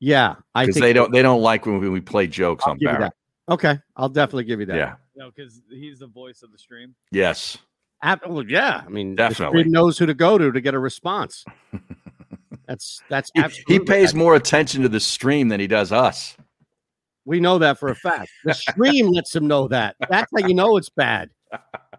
[0.05, 2.73] Yeah, I because think they don't they don't like when we, we play jokes I'll
[2.73, 3.13] on give you Barrett.
[3.47, 3.53] that.
[3.53, 4.77] Okay, I'll definitely give you that.
[4.77, 4.95] Yeah.
[5.15, 6.97] No, because he's the voice of the stream.
[7.13, 7.57] Yes.
[8.03, 8.83] Ab- well, yeah.
[8.85, 9.63] I mean, Definitely.
[9.63, 11.45] He knows who to go to to get a response.
[12.67, 14.19] That's that's He, absolutely he pays right.
[14.19, 16.37] more attention to the stream than he does us.
[17.25, 18.31] We know that for a fact.
[18.45, 19.95] The stream lets him know that.
[20.09, 21.31] That's how you know it's bad.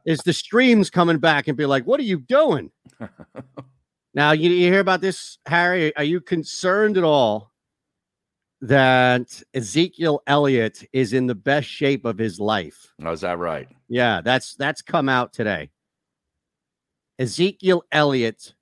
[0.05, 2.71] Is the streams coming back and be like, "What are you doing?"
[4.13, 5.95] now you, you hear about this, Harry.
[5.95, 7.52] Are you concerned at all
[8.63, 12.93] that Ezekiel Elliott is in the best shape of his life?
[13.03, 13.67] Oh, is that right?
[13.89, 15.69] Yeah, that's that's come out today.
[17.19, 18.55] Ezekiel Elliott,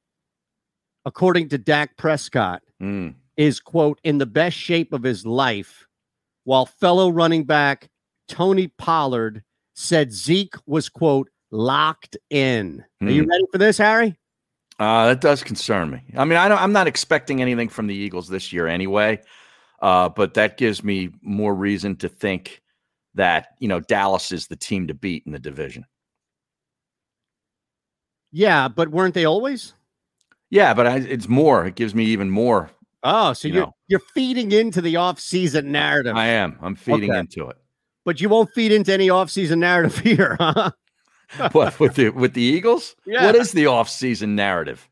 [1.05, 3.13] according to Dak Prescott, Mm.
[3.37, 5.85] is quote in the best shape of his life,
[6.45, 7.89] while fellow running back
[8.27, 9.43] Tony Pollard
[9.75, 12.83] said Zeke was quote locked in.
[13.01, 13.29] Are you Hmm.
[13.29, 14.17] ready for this, Harry?
[14.79, 16.01] Uh, that does concern me.
[16.17, 19.21] I mean, I don't, I'm not expecting anything from the Eagles this year anyway,
[19.81, 22.61] uh, but that gives me more reason to think
[23.15, 25.85] that you know Dallas is the team to beat in the division.
[28.31, 29.73] Yeah, but weren't they always?
[30.49, 31.65] Yeah, but I, it's more.
[31.65, 32.69] It gives me even more.
[33.03, 36.15] Oh, so You are you're feeding into the offseason narrative.
[36.15, 36.57] I am.
[36.61, 37.19] I'm feeding Okay.
[37.19, 37.57] into it.
[38.05, 40.71] But you won't feed into any offseason narrative here, huh?
[41.53, 42.95] What with the with the Eagles?
[43.05, 43.25] Yeah.
[43.25, 44.87] What is the offseason narrative?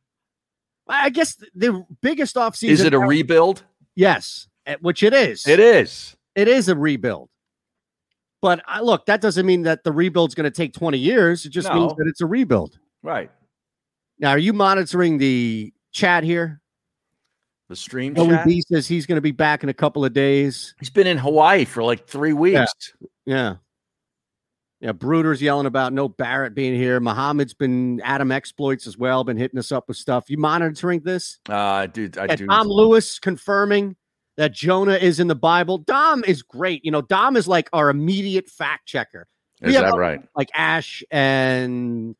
[0.87, 3.63] I guess the- biggest offseason Is it a narrative- rebuild?
[3.95, 4.47] Yes,
[4.81, 5.47] which it is.
[5.47, 6.15] It is.
[6.35, 7.29] It is a rebuild.
[8.41, 11.45] But I, look, that doesn't mean that the rebuild's going to take 20 years.
[11.45, 12.79] It just means that it's a rebuild.
[13.03, 13.29] Right.
[14.19, 16.61] Now, are you monitoring the chat here?
[17.67, 18.47] The stream Joey chat?
[18.47, 20.73] B says he's going to be back in a couple of days.
[20.79, 22.93] He's been in Hawaii for like three weeks.
[23.25, 23.55] Yeah.
[24.81, 24.93] Yeah.
[24.93, 26.99] Bruder's yelling about no Barrett being here.
[26.99, 30.29] Muhammad's been Adam exploits as well, been hitting us up with stuff.
[30.29, 31.39] You monitoring this?
[31.47, 32.47] Uh, dude, I do.
[32.47, 33.95] Tom Lewis confirming
[34.39, 35.79] that Jonah is in the Bible.
[35.79, 36.85] Dom is great.
[36.85, 39.27] You know, Dom is like our immediate fact checker.
[39.61, 40.21] Is that right?
[40.33, 42.15] Like Ash and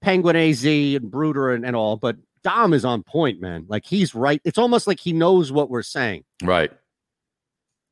[0.00, 3.66] Penguin AZ and Bruder and, and all, but Dom is on point, man.
[3.68, 4.40] Like he's right.
[4.46, 6.24] It's almost like he knows what we're saying.
[6.42, 6.72] Right.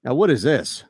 [0.02, 0.84] Now, what is this?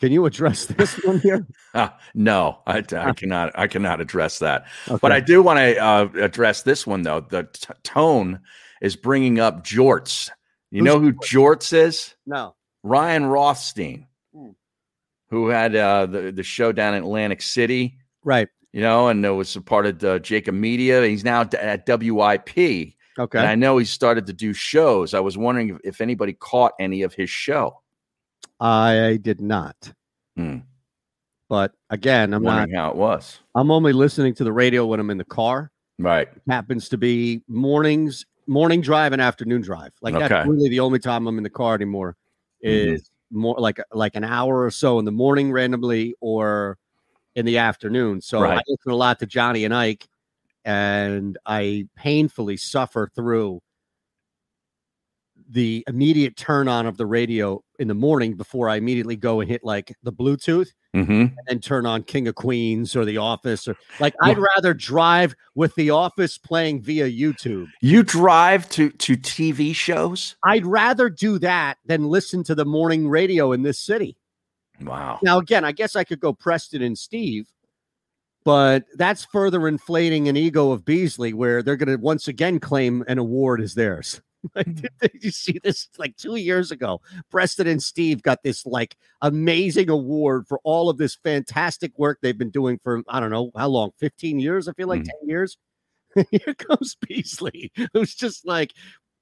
[0.00, 1.46] Can you address this one here?
[1.74, 3.52] Ah, no, I, I cannot.
[3.54, 4.64] I cannot address that.
[5.02, 7.20] But I do want to uh, address this one though.
[7.20, 8.40] The t- tone
[8.80, 10.30] is bringing up Jorts.
[10.70, 12.14] You Who's know who Jorts is?
[12.26, 12.54] No.
[12.82, 14.50] Ryan Rothstein, Hmm.
[15.30, 17.96] who had uh, the the show down in Atlantic City.
[18.24, 18.48] Right.
[18.72, 21.04] You know, and it was a part of the JAKIB Media.
[21.06, 22.94] He's now at WIP.
[23.18, 23.38] Okay.
[23.38, 25.14] And I know he started to do shows.
[25.14, 27.80] I was wondering if, if anybody caught any of his show.
[28.60, 29.92] I did not.
[30.36, 30.58] Hmm.
[31.48, 32.58] But again, I'm not.
[32.58, 33.40] Wondering how it was.
[33.54, 35.72] I'm only listening to the radio when I'm in the car.
[35.98, 36.28] Right.
[36.48, 39.92] happens to be mornings, morning drive, and afternoon drive.
[40.02, 40.26] Like Okay.
[40.28, 42.16] that's really the only time I'm in the car anymore.
[42.64, 42.94] Mhm.
[42.96, 46.78] Is more like like an hour or so in the morning randomly, or
[47.34, 48.20] in the afternoon.
[48.20, 50.08] So I listen a lot to Johnny and Ike,
[50.64, 53.60] and I painfully suffer through
[55.50, 59.48] the immediate turn on of the radio in the morning before I immediately go and
[59.50, 61.12] hit like the Bluetooth Mm-hmm.
[61.12, 65.34] and then turn on King of Queens or The Office or like I'd rather drive
[65.54, 67.66] with The Office playing via YouTube.
[67.82, 70.36] You drive to to TV shows?
[70.44, 74.16] I'd rather do that than listen to the morning radio in this city.
[74.80, 75.18] Wow.
[75.22, 77.46] Now again, I guess I could go Preston and Steve,
[78.42, 83.04] but that's further inflating an ego of Beasley where they're going to once again claim
[83.08, 84.22] an award as theirs.
[84.54, 87.00] Like, did did you see this like two years ago?
[87.30, 92.38] Preston and Steve got this like amazing award for all of this fantastic work they've
[92.38, 94.68] been doing for I don't know how long 15 years.
[94.68, 95.10] I feel like mm.
[95.20, 95.58] 10 years.
[96.30, 98.72] Here comes Beasley, who's just like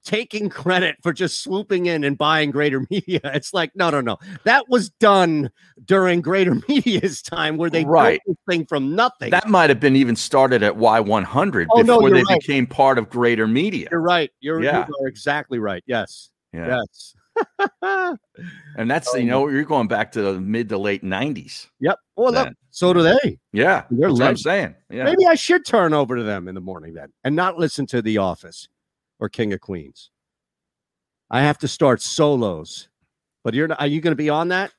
[0.07, 3.19] taking credit for just swooping in and buying greater media.
[3.25, 4.17] It's like, no, no, no.
[4.45, 5.51] That was done
[5.85, 8.21] during greater media's time where they built Right.
[8.25, 9.31] this thing from nothing.
[9.31, 12.39] That might have been even started at Y100 Oh, before you're they right.
[12.39, 13.89] became part of Greater Media.
[13.91, 14.31] You're right.
[14.39, 14.85] You're, Yeah.
[14.87, 15.83] you are exactly right.
[15.85, 16.29] Yes.
[16.53, 16.79] Yeah.
[16.79, 17.13] Yes.
[18.77, 21.67] And that's you um, know you're going back to the mid to late 90s.
[21.79, 21.97] Yep.
[22.15, 23.39] Well, look, so do they.
[23.51, 24.75] Yeah, They're that's what I'm saying.
[24.91, 25.03] Yeah.
[25.05, 28.01] Maybe I should turn over to them in the morning then and not listen to
[28.01, 28.67] The Office
[29.19, 30.11] or King of Queens.
[31.29, 32.89] I have to start solos.
[33.43, 34.73] But you're not, are you going to be on that?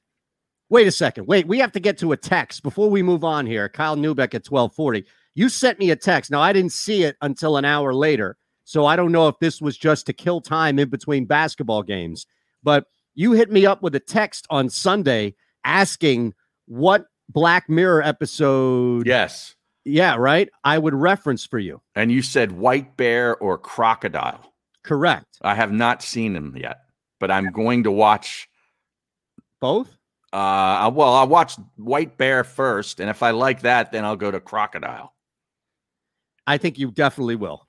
[0.71, 1.27] Wait a second.
[1.27, 3.69] Wait, we have to get to a text before we move on here.
[3.69, 5.05] Kyle Neubeck at 1240.
[5.35, 6.31] You sent me a text.
[6.31, 8.37] Now I didn't see it until an hour later.
[8.65, 12.27] So I don't know if this was just to kill time in between basketball games.
[12.63, 12.85] But
[13.15, 15.35] you hit me up with a text on Sunday
[15.65, 16.35] asking
[16.67, 19.55] what Black Mirror episode Yes.
[19.85, 20.49] Yeah, right.
[20.65, 21.81] I would reference for you.
[21.95, 24.53] And you said white bear or crocodile.
[24.85, 25.39] Correct.
[25.43, 26.81] I have not seen them yet,
[27.21, 28.49] but I'm going to watch
[29.61, 29.89] both.
[30.33, 34.31] Uh, well, I'll watch white bear first, and if I like that, then I'll go
[34.31, 35.15] to crocodile.
[36.47, 37.67] I think you definitely will.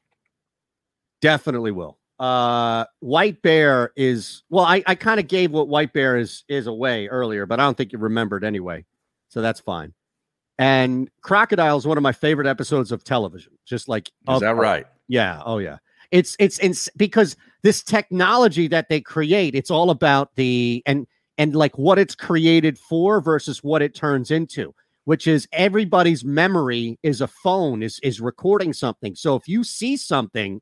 [1.22, 1.98] Definitely will.
[2.20, 4.66] Uh, White Bear is well.
[4.66, 7.78] I, I kind of gave what White Bear is is away earlier, but I don't
[7.78, 8.86] think you remembered anyway,
[9.30, 9.94] so that's fine.
[10.60, 13.54] And Crocodile is one of my favorite episodes of television.
[13.66, 14.86] Just like Is of- that right?
[15.08, 15.42] Yeah.
[15.46, 15.78] Oh yeah.
[16.12, 21.08] It's it's it's because this technology that they create, it's all about the and
[21.38, 24.76] and like what it's created for versus what it turns into,
[25.06, 29.16] which is everybody's memory is a phone is is recording something.
[29.16, 30.62] So if you see something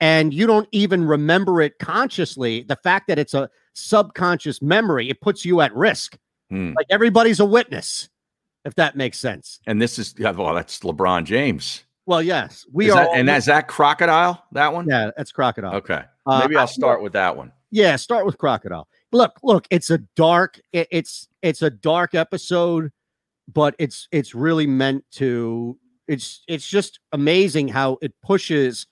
[0.00, 5.20] and you don't even remember it consciously, the fact that it's a subconscious memory, it
[5.20, 6.16] puts you at risk.
[6.50, 6.74] Hmm.
[6.76, 8.08] Like everybody's a witness,
[8.64, 9.60] if that makes sense.
[9.66, 11.84] And this is well, that's LeBron James.
[12.06, 13.04] Well, yes, we Is are.
[13.04, 14.42] that- and is that crocodile?
[14.52, 14.86] That one?
[14.88, 15.74] yeah, that's crocodile.
[15.74, 16.02] Okay.
[16.26, 17.52] Uh, Maybe I- I'll start with that one.
[17.70, 18.88] Yeah, start with crocodile.
[19.12, 20.58] Look, look, it's a dark.
[20.72, 22.90] it- it's it's a dark episode,
[23.52, 25.78] but it's it's really meant to.
[26.06, 28.86] It's it's just amazing how it pushes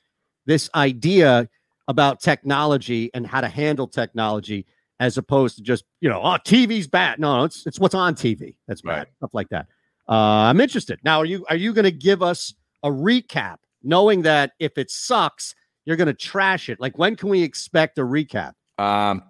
[0.44, 1.48] this idea
[1.88, 4.66] about technology and how to handle technology,
[5.00, 7.18] as opposed to just you know, oh, TV's bad.
[7.18, 9.66] No, it's it's what's on TV that's bad, stuff like that.
[10.08, 10.12] Uh,
[10.48, 10.98] I'm interested.
[11.04, 14.90] Now, are you are you going to give us a recap, knowing that if it
[14.90, 15.54] sucks,
[15.84, 16.80] you're going to trash it?
[16.80, 18.52] Like, when can we expect a recap?
[18.78, 19.22] Um,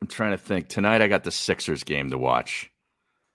[0.00, 0.68] I'm trying to think.
[0.68, 2.70] Tonight I got the Sixers game to watch.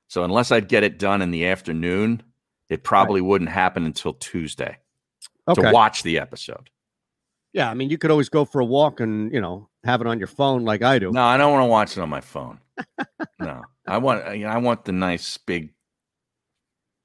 [0.07, 2.21] So unless I'd get it done in the afternoon,
[2.69, 4.77] it probably wouldn't happen until Tuesday
[5.47, 5.61] Okay.
[5.61, 6.69] to watch the episode.
[7.51, 10.07] Yeah, I mean, you could always go for a walk and you know have it
[10.07, 11.11] on your phone like I do.
[11.11, 12.59] No, I don't want to watch it on my phone.
[13.39, 15.73] no, I want you know, I want the nice big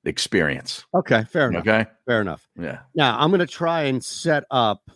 [0.05, 0.85] experience.
[0.95, 1.63] Okay, fair enough.
[1.67, 2.49] Okay, fair enough.
[2.59, 2.81] Yeah.
[2.95, 4.91] Now I'm going to try and set up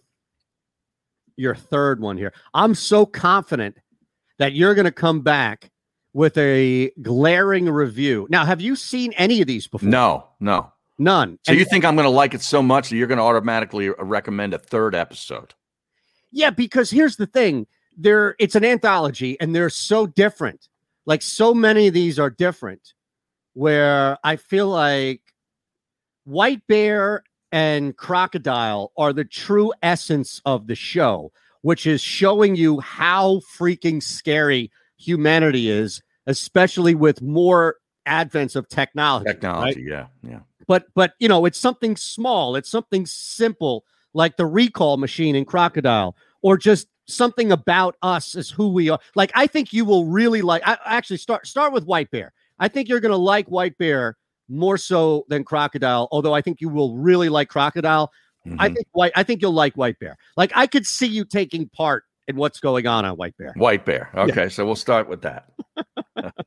[1.37, 2.33] your third one here.
[2.55, 3.77] I'm so confident
[4.39, 5.71] that you're going to come back
[6.15, 8.27] with a glaring review.
[8.31, 9.89] Now, have you seen any of these before?
[9.89, 10.73] No, no.
[10.99, 11.39] None.
[11.43, 13.25] So And- you think I'm going to like it so much that you're going to
[13.25, 15.55] automatically recommend a third episode?
[16.33, 17.67] Yeah, because here's the thing.
[17.97, 20.69] They're it's an anthology and they're so different.
[21.05, 22.95] Like so many of these are different
[23.55, 25.21] where I feel like
[26.25, 32.81] White Bear and Crocodile are the true essence of the show, which is showing you
[32.81, 37.77] how freaking scary humanity is, especially with more
[38.07, 39.27] advents of technology.
[39.27, 39.33] right?
[39.35, 40.41] Technology, yeah, yeah.
[40.67, 43.85] but but you know it's something small it's something simple
[44.15, 48.99] like the recall machine in crocodile or just something about us as who we are
[49.17, 52.33] like i think you will really like i actually start start with white bear
[52.63, 54.17] I think you're going to like White Bear
[54.49, 56.07] more so than Crocodile.
[56.13, 58.13] Although I think you will really like Crocodile.
[58.59, 59.13] I think White.
[59.17, 60.17] I think you'll like White Bear.
[60.37, 63.53] Like I could see you taking part in what's going on on White Bear.
[63.57, 64.11] White Bear.
[64.15, 65.49] Okay, so we'll start with that.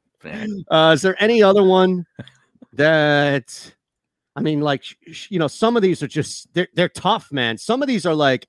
[0.71, 2.03] Uh, is there any other one
[2.73, 3.75] that
[4.35, 4.83] I mean, like
[5.29, 7.57] you know, some of these are just they're they're tough, man.
[7.57, 8.47] Some of these are like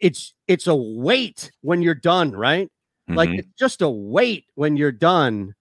[0.00, 2.70] it's it's a weight when you're done, right?
[3.08, 3.38] Like Mhm.
[3.38, 5.54] it's just a weight when you're done.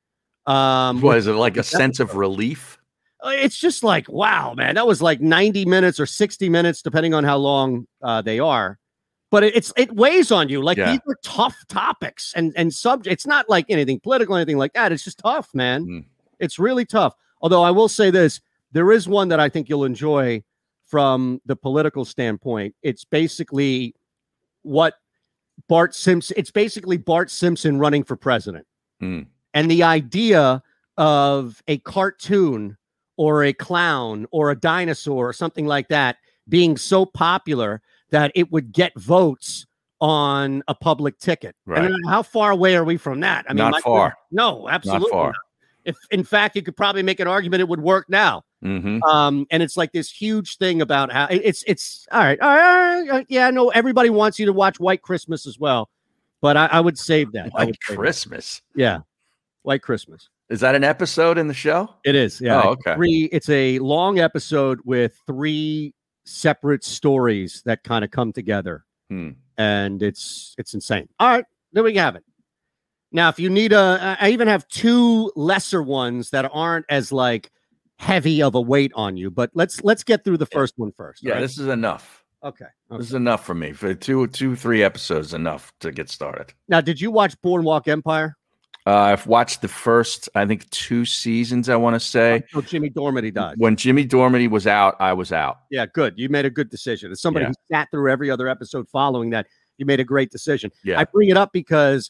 [0.46, 2.78] Um, What is it like a sense of relief?
[3.24, 7.14] uh, it's just like wow man that was like 90 minutes or 60 minutes depending
[7.14, 8.80] on how long uh, they are
[9.30, 10.94] but it, it's it weighs on you like Yeah.
[10.94, 14.92] these are tough topics and and subject it's not like anything political anything like that
[14.92, 16.00] it's just tough man Hmm.
[16.40, 18.42] it's really tough although i will say this
[18.72, 20.42] there is one that i think you'll enjoy
[20.86, 23.94] from the political standpoint it's basically
[24.64, 24.96] what
[25.68, 28.66] bart simpson it's basically bart simpson running for president
[29.00, 29.22] Hmm.
[29.54, 30.62] and the idea
[30.98, 32.78] of a cartoon
[33.18, 36.18] or a clown or a dinosaur or something like that
[36.50, 37.82] being so popular
[38.12, 39.66] that it would get votes
[40.02, 41.56] on a public ticket.
[41.66, 41.92] Right.
[42.08, 43.46] How far away are we from that?
[43.48, 44.10] I mean, Not far.
[44.10, 45.08] goodness, No, absolutely.
[45.08, 45.28] Not far.
[45.28, 45.36] not.
[45.86, 48.44] If in fact you could probably make an argument it would work now.
[48.64, 49.02] Mm-hmm.
[49.04, 53.00] Um, and it's like this huge thing about how it's it's all right, all right,
[53.00, 55.90] all right, yeah, I know everybody wants you to watch White Christmas as well,
[56.42, 57.52] but I, I would save that.
[57.54, 57.96] White save that.
[57.98, 58.62] Christmas.
[58.76, 59.00] yeah,
[59.64, 60.30] White Christmas.
[60.50, 61.90] Is that an episode in the show?
[62.04, 62.42] It is.
[62.42, 62.62] Yeah.
[62.62, 62.96] Oh, It's okay.
[62.96, 63.30] Three.
[63.32, 65.94] It's a long episode with three
[66.26, 69.30] separate stories that kind of come together, Hmm.
[69.58, 71.10] and it's it's insane.
[71.20, 72.24] All right, there we have it.
[73.12, 77.52] Now, if you need a, I even have two lesser ones that aren't as like
[77.98, 79.30] heavy of a weight on you.
[79.30, 81.24] But let's let's get through the first one first.
[81.24, 81.42] Yeah, right?
[81.42, 82.24] this is enough.
[82.44, 82.66] Okay.
[82.90, 83.72] This is enough for me.
[83.74, 86.54] For two, two, three episodes, enough to get started.
[86.68, 88.36] Now, did you watch Boardwalk Empire?
[88.88, 91.70] Uh, I've watched the first, I think, two seasons.
[91.70, 93.56] I want to say Oh, Jimmy Darmody died.
[93.60, 95.58] when Jimmy Darmody was out, I was out.
[95.70, 96.16] Yeah, good.
[96.18, 97.12] You made a good decision.
[97.12, 97.50] As somebody Yeah.
[97.50, 99.46] who sat through every other episode following that,
[99.78, 100.72] you made a great decision.
[100.84, 101.00] Yeah.
[101.00, 102.10] I bring it up because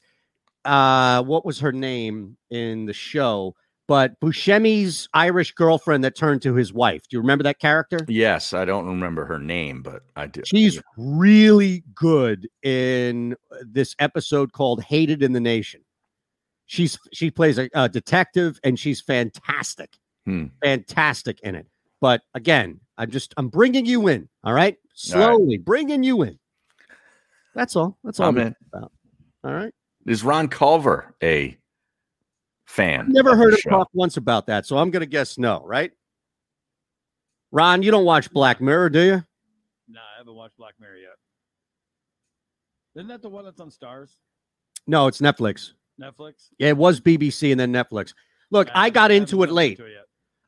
[0.65, 3.55] uh what was her name in the show?
[3.87, 7.01] But Buscemi's Irish girlfriend that turned to his wife.
[7.09, 7.99] Do you remember that character?
[8.07, 10.43] Yes, I don't remember her name, but I do.
[10.45, 15.81] She's really good in this episode called Hated in the Nation.
[16.67, 19.97] She's she plays a, a detective and she's fantastic.
[20.25, 20.45] Hmm.
[20.63, 21.67] Fantastic in it.
[21.99, 24.77] But again, I'm just I'm bringing you in, all right?
[25.13, 25.25] All right.
[25.25, 26.39] Slowly bringing you in.
[27.55, 27.97] That's all.
[28.05, 28.55] That's all I'm I'm in.
[28.73, 28.91] about.
[29.43, 29.73] All right.
[30.05, 31.57] Is Ron Culver a
[32.65, 33.07] fan?
[33.09, 33.69] Never of heard him show?
[33.69, 35.91] talk once about that, so I'm gonna guess no, right?
[37.51, 39.23] Ron, you don't watch Black Mirror, do you?
[39.89, 41.09] No, I haven't watched Black Mirror yet.
[42.95, 44.15] Isn't that the one that's on Starz?
[44.87, 45.73] No, it's Netflix.
[46.01, 46.49] Netflix?
[46.57, 48.13] Yeah, it was BBC and then Netflix.
[48.51, 49.79] Look, I got into it late.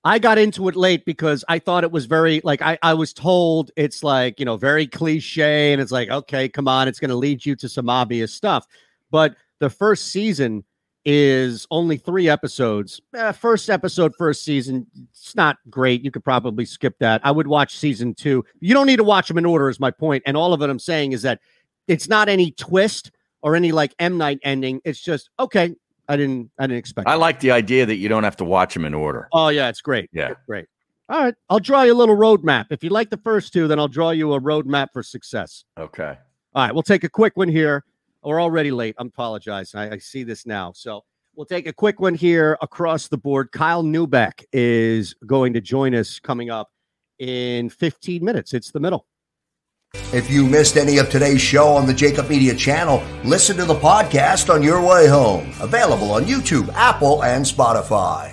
[0.05, 3.13] I got into it late because I thought it was very like I, I was
[3.13, 7.15] told it's like, you know, very cliche and it's like, okay, come on, it's gonna
[7.15, 8.67] lead you to some obvious stuff.
[9.14, 10.64] But the first season
[11.06, 12.99] is only three episodes.
[13.15, 16.03] Uh, first episode, first season, it's not great.
[16.03, 17.22] You could probably skip that.
[17.23, 18.44] I would watch season two.
[18.60, 20.23] You don't need to watch them in order, is my point.
[20.26, 21.41] And all of it I'm saying is that
[21.88, 23.11] it's not any twist
[23.44, 24.81] or any like M Night ending.
[24.84, 25.76] It's just okay.
[26.10, 27.07] I didn't I didn't expect.
[27.07, 27.18] I it.
[27.18, 29.27] like the idea that you don't have to watch them in order.
[29.31, 30.10] Oh yeah, it's great.
[30.11, 30.31] Yeah.
[30.31, 30.65] It's great.
[31.07, 32.65] All right, I'll draw you a little roadmap.
[32.72, 35.65] If you like the first two, then I'll draw you a roadmap for success.
[35.77, 36.18] Okay.
[36.56, 37.84] All right, we'll take a quick one here.
[38.24, 38.95] We're already late.
[38.98, 39.76] I'm apologize.
[39.76, 40.72] I, I see this now.
[40.74, 41.04] So
[41.36, 43.52] we'll take a quick one here across the board.
[43.52, 46.70] Kyle Neubeck is going to join us coming up
[47.20, 48.54] in 15 minutes.
[48.54, 49.06] It's the middle.
[50.12, 53.76] If you missed any of today's show on the JAKIB Media channel, listen to the
[53.76, 55.52] podcast on your way home.
[55.60, 58.32] Available on YouTube, Apple, and Spotify.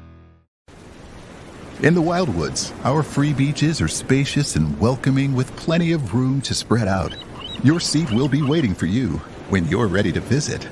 [1.83, 6.53] In the Wildwoods, our free beaches are spacious and welcoming with plenty of room to
[6.53, 7.15] spread out.
[7.63, 9.13] Your seat will be waiting for you
[9.49, 10.69] when you're ready to visit.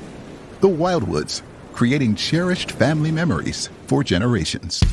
[0.61, 1.41] The Wildwoods,
[1.73, 4.83] creating cherished family memories for generations.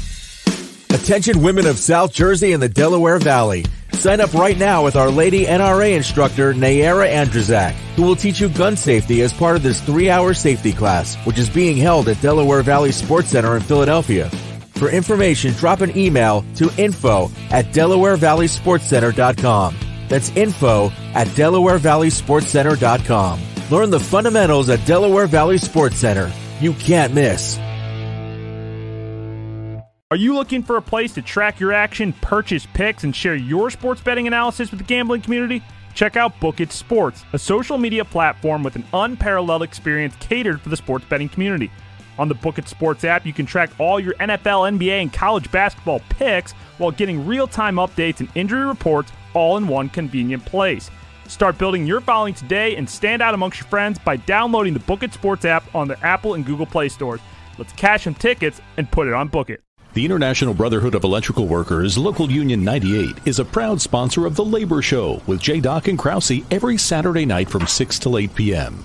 [0.88, 3.66] Attention women of South Jersey and the Delaware Valley.
[3.92, 8.48] Sign up right now with Our Lady NRA instructor Nayara Andrzak, who will teach you
[8.48, 12.62] gun safety as part of this three-hour safety class, which is being held at Delaware
[12.62, 14.30] Valley Sports Center in Philadelphia.
[14.76, 19.76] For information, drop an email to info at DelawareValleySportsCenter.com.
[20.08, 23.40] That's info at DelawareValleySportsCenter.com.
[23.70, 26.30] Learn the fundamentals at Delaware Valley Sports Center.
[26.60, 27.58] You can't miss.
[30.12, 33.70] Are you looking for a place to track your action, purchase picks, and share your
[33.70, 35.62] sports betting analysis with the gambling community?
[35.94, 40.68] Check out Book It Sports, a social media platform with an unparalleled experience catered for
[40.68, 41.72] the sports betting community.
[42.18, 45.50] On the Book It Sports app, you can track all your NFL, NBA, and college
[45.50, 50.90] basketball picks while getting real time updates and injury reports all in one convenient place.
[51.28, 55.02] Start building your following today and stand out amongst your friends by downloading the Book
[55.02, 57.20] It Sports app on the Apple and Google Play stores.
[57.58, 59.62] Let's cash some tickets and put it on Book It.
[59.94, 64.44] The International Brotherhood of Electrical Workers, Local Union 98, is a proud sponsor of The
[64.44, 65.60] Labor Show with J.
[65.60, 68.84] Doc and Krause every Saturday night from 6 to 8 p.m.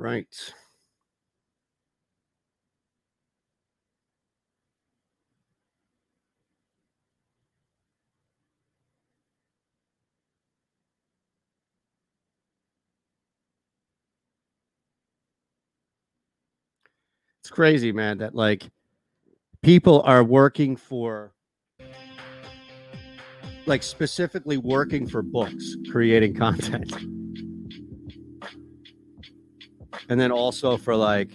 [0.00, 0.26] right.
[17.40, 18.70] It's crazy, man, that like
[19.62, 21.32] people are working for
[23.66, 27.19] like specifically working for books, creating content.
[30.10, 31.30] And then also for like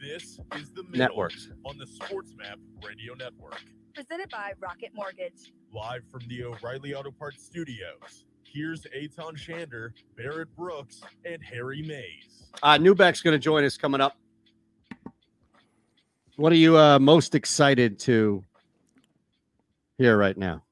[0.00, 1.50] This is the networks.
[1.66, 3.60] on the Sports Map Radio Network.
[3.94, 5.52] Presented by Rocket Mortgage.
[5.72, 8.24] Live from the O'Reilly Auto Parts Studios.
[8.42, 12.46] Here's Eytan Shander, Barrett Brooks, and Harry Mayes.
[12.62, 14.16] Uh, Neubeck's going to join us coming up.
[16.36, 18.42] What are you uh, most excited to
[19.98, 20.62] hear right now?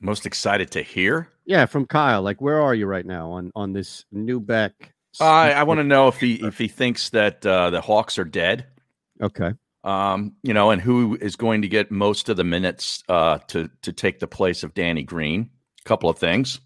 [0.00, 1.28] Most excited to hear?
[1.44, 2.22] Yeah, from Kyle.
[2.22, 4.72] Like, where are you right now on on this Newbeck?
[5.18, 8.24] I I want to know if he if he thinks that uh, the Hawks are
[8.24, 8.66] dead.
[9.22, 9.52] Okay.
[9.82, 13.70] Um, you know, and who is going to get most of the minutes uh, to
[13.82, 15.50] to take the place of Danny Green?
[15.84, 16.60] A couple of things.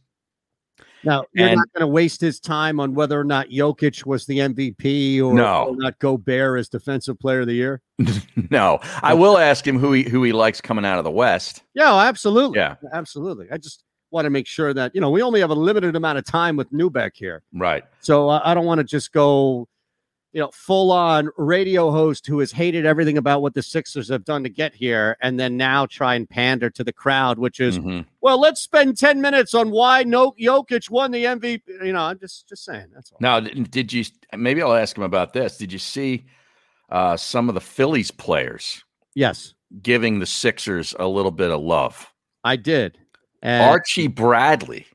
[1.05, 4.25] Now you're And- not going to waste his time on whether or not Jokic was
[4.25, 5.66] the MVP or, No.
[5.69, 7.83] or not Gobert as Defensive Player of the Year.
[8.51, 11.62] no, I will ask him who he who he likes coming out of the West.
[11.75, 12.59] Yeah, absolutely.
[12.59, 12.77] Yeah.
[12.93, 13.49] absolutely.
[13.53, 13.84] I just
[14.15, 16.57] want to make sure that you know we only have a limited amount of time
[16.57, 17.43] with Neubeck here.
[17.53, 17.85] Right.
[18.01, 19.69] So uh, I don't want to just go,
[20.32, 24.24] you know, full on radio host who has hated everything about what the Sixers have
[24.24, 27.78] done to get here, and then now try and pander to the crowd, which is,
[27.78, 28.07] Mhm.
[28.20, 31.62] well, let's spend ten minutes on why no Jokic won the MVP.
[31.85, 33.19] You know, I'm just just saying that's all.
[33.20, 34.05] Now, did you?
[34.35, 35.59] Maybe I'll ask him about this.
[35.59, 36.24] Did you see
[36.89, 38.85] uh, some of the Phillies players
[39.15, 42.12] Yes, giving the Sixers a little bit of love?
[42.45, 42.99] I did.
[43.45, 44.87] And Archie Bradley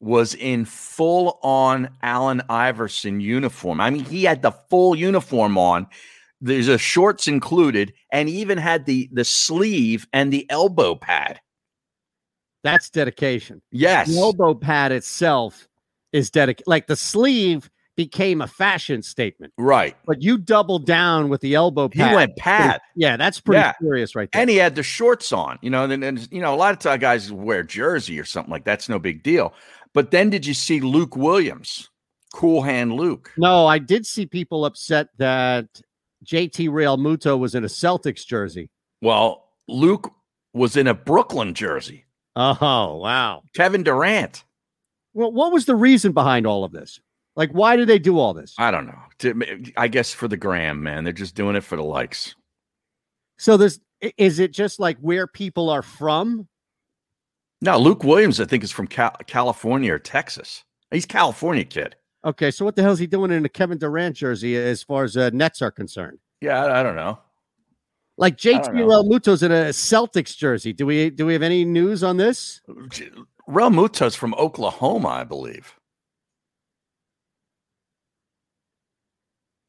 [0.00, 3.80] was in full on Allen Iverson uniform.
[3.80, 5.86] I mean, he had the full uniform on.
[6.40, 11.40] There's a shorts included, and even had the the sleeve and the elbow pad.
[12.62, 13.62] that's dedication.
[13.70, 14.08] Yes.
[14.08, 15.68] The elbow pad itself
[16.12, 16.66] is dedicated.
[16.66, 19.96] Like the sleeve became a fashion statement, Right.
[20.06, 22.10] but you doubled down with the elbow pad.
[22.10, 22.80] He went pad.
[22.94, 23.72] Yeah, that's pretty Yeah.
[23.80, 24.40] serious right there.
[24.42, 26.78] And he had the shorts on, you know, and, and you know, a lot of
[26.78, 29.54] time guys wear jersey or something like that's no big deal.
[29.94, 31.88] But then did you see Luke Williams,
[32.34, 33.32] cool hand Luke?
[33.38, 35.66] No, I did see people upset that
[36.24, 38.68] JT Realmuto was in a Celtics jersey.
[39.00, 40.12] Well, Luke
[40.52, 42.04] was in a Brooklyn jersey.
[42.34, 43.42] Oh, wow.
[43.54, 44.44] Kevin Durant.
[45.14, 47.00] Well, what was the reason behind all of this?
[47.36, 48.54] Like, why do they do all this?
[48.58, 49.72] I don't know.
[49.76, 51.04] I guess for the gram, man.
[51.04, 52.34] They're just doing it for the likes.
[53.38, 53.78] So this
[54.16, 56.48] is it just like where people are from?
[57.60, 60.64] No, Luke Williams, I think, is from Cal- California or Texas.
[60.90, 61.96] He's a California kid.
[62.24, 65.04] Okay, so what the hell is he doing in a Kevin Durant jersey as far
[65.04, 66.18] as uh, Nets are concerned?
[66.40, 67.18] Yeah, I, I don't know.
[68.18, 68.68] Like JT.
[68.70, 70.72] Realmuto's in a Celtics jersey.
[70.72, 72.62] Do we do we have any news on this?
[73.48, 75.74] Realmuto's from Oklahoma, I believe.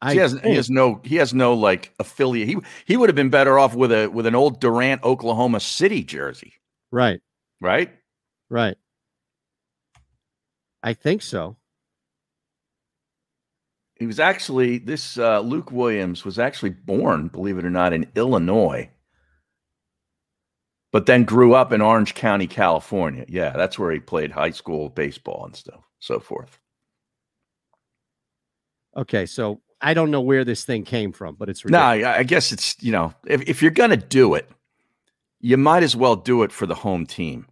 [0.01, 2.47] I he has he has no he has no like affiliate.
[2.47, 6.03] He he would have been better off with a with an old Durant Oklahoma City
[6.03, 6.53] jersey,
[6.91, 7.19] Right.
[7.61, 7.91] right?
[8.49, 8.77] Right.
[10.83, 11.57] I think so.
[13.99, 18.07] He was actually this uh, Luke Williams was actually born, believe it or not, in
[18.15, 18.87] Illinois,
[20.91, 23.25] but then grew up in Orange County, California.
[23.27, 26.59] Yeah, that's where he played high school baseball and stuff, so forth.
[28.95, 32.15] Okay, so I don't know where this thing came from, but it's No, ridiculous.
[32.15, 34.49] I I guess it's you know if if you're gonna do it,
[35.39, 37.47] you might as well do it for the home team.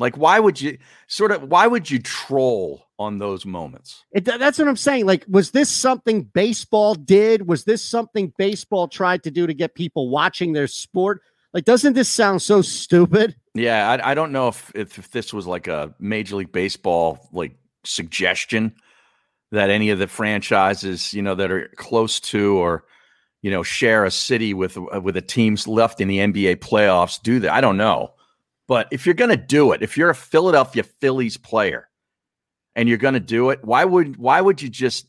[0.00, 4.04] Like, why would you sort of why would you troll on those moments?
[4.12, 5.06] It, that's what I'm saying.
[5.06, 7.46] Like, was this something baseball did?
[7.46, 11.22] Was this something baseball tried to do to get people watching their sport?
[11.52, 13.36] Like, doesn't this sound so stupid?
[13.54, 17.28] Yeah, I, I don't know if, if if this was like a Major League Baseball
[17.32, 18.74] like suggestion
[19.52, 22.84] that any of the franchises you know that are close to or
[23.42, 27.22] you know share a city with uh, with the teams left in the NBA playoffs
[27.22, 27.52] do that.
[27.52, 28.14] I don't know,
[28.66, 31.88] but if you're gonna do it, if you're a Philadelphia Phillies player
[32.74, 35.06] and you're gonna do it, why would why would you just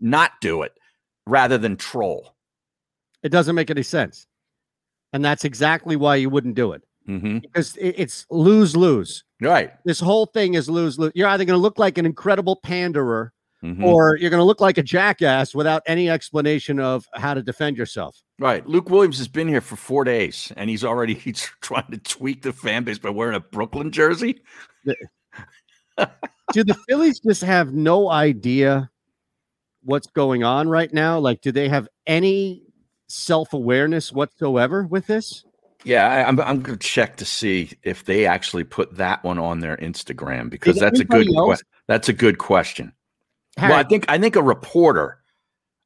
[0.00, 0.72] not do it
[1.26, 2.34] rather than troll?
[3.22, 4.26] It doesn't make any sense.
[5.12, 7.38] And that's exactly why you wouldn't do it Mm-hmm.
[7.38, 9.24] because it's lose lose.
[9.40, 9.72] Right.
[9.84, 11.12] This whole thing is lose lose.
[11.14, 13.84] You're either going to look like an incredible panderer Mhm.
[13.84, 17.76] or you're going to look like a jackass without any explanation of how to defend
[17.76, 18.16] yourself.
[18.38, 18.66] Right.
[18.66, 22.40] Luke Williams has been here for four days and he's already he's trying to tweak
[22.42, 24.40] the fan base by wearing a Brooklyn jersey.
[26.52, 28.90] do the Phillies just have no idea
[29.82, 31.18] what's going on right now?
[31.18, 32.62] Like, do they have any
[33.08, 35.44] self awareness whatsoever with this?
[35.84, 39.60] Yeah, I, I'm I'm gonna check to see if they actually put that one on
[39.60, 42.92] their Instagram because Did that's a good que- that's a good question.
[43.58, 45.18] well, I think I think a reporter,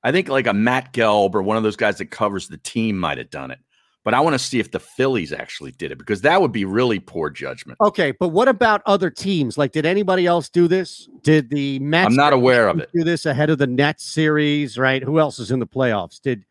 [0.02, 2.98] I think like a Matt Gelb or one of those guys that covers the team
[2.98, 3.58] might have done it.
[4.04, 6.66] But I want to see if the Phillies actually did it because that would be
[6.66, 7.78] really poor judgment.
[7.80, 9.56] Okay, but what about other teams?
[9.56, 11.08] Like, did anybody else do this?
[11.22, 12.08] Did the Mets?
[12.08, 12.90] I'm not aware of it.
[12.94, 15.02] Do this ahead of the Nets series, right?
[15.02, 16.20] Who else is in the playoffs?
[16.20, 16.44] Did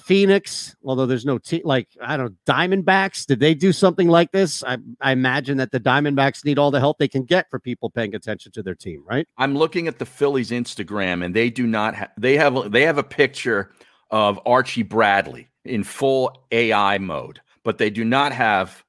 [0.00, 0.74] Phoenix?
[0.84, 3.26] Although there's no team, like I don't know, Diamondbacks.
[3.26, 4.64] Did they do something like this?
[4.64, 7.90] I, I imagine that the Diamondbacks need all the help they can get for people
[7.90, 9.26] paying attention to their team, right?
[9.38, 12.98] I'm looking at the Phillies Instagram and they do not have they have they have
[12.98, 13.72] a picture
[14.10, 18.84] of Archie Bradley in full AI mode, but they do not have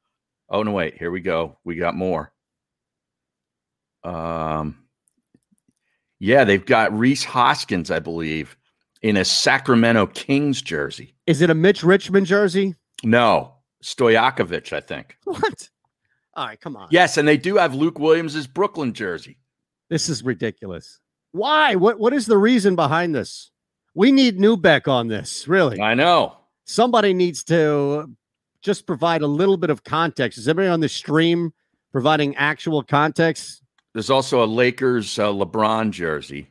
[0.50, 1.58] Oh no wait, here we go.
[1.64, 2.32] We got more.
[4.04, 4.78] Um
[6.20, 8.56] Yeah, they've got Rhys Hoskins, I believe,
[9.02, 11.16] in a Sacramento Kings jersey.
[11.28, 12.76] Is it a Mitch Richmond jersey?
[13.04, 13.54] No,
[13.84, 15.18] Stojakovic, I think.
[15.26, 15.70] What?
[16.34, 16.88] All right, come on.
[16.92, 19.38] Yes, and they do have Luke Williams's Brooklyn jersey.
[19.90, 21.00] This is ridiculous.
[21.34, 21.76] Why?
[21.76, 23.52] What what is the reason behind this?
[23.94, 25.82] We need Neubeck on this, really.
[25.82, 26.38] I know.
[26.64, 28.16] Somebody needs to
[28.62, 30.38] just provide a little bit of context.
[30.38, 31.54] Is everybody on the stream
[31.92, 33.62] providing actual context?
[33.94, 36.48] There's also a Lakers uh, LeBron jersey.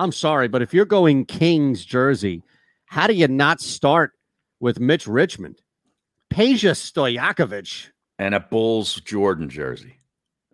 [0.00, 2.42] I'm sorry, but if you're going Kings jersey,
[2.86, 4.12] how do you not start
[4.58, 5.60] with Mitch Richmond?
[6.32, 7.88] Peja Stojakovic.
[8.18, 9.96] and a Bulls Jordan jersey.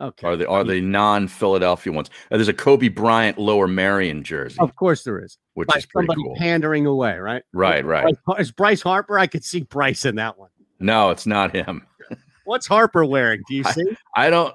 [0.00, 0.26] Okay.
[0.26, 2.10] Are they are they non-Philadelphia ones?
[2.30, 4.56] Uh, there's a Kobe Bryant Lower Merion jersey.
[4.58, 5.38] Of course there is.
[5.54, 6.34] Which By is somebody cool.
[6.36, 7.42] pandering away, right?
[7.54, 8.14] Right, right.
[8.26, 9.18] Bryce- Is Bryce Harper?
[9.18, 10.50] I could see Bryce in that one.
[10.80, 11.86] No, it's not him.
[12.44, 13.42] What's Harper wearing?
[13.48, 13.96] Do you I- see?
[14.16, 14.54] I don't.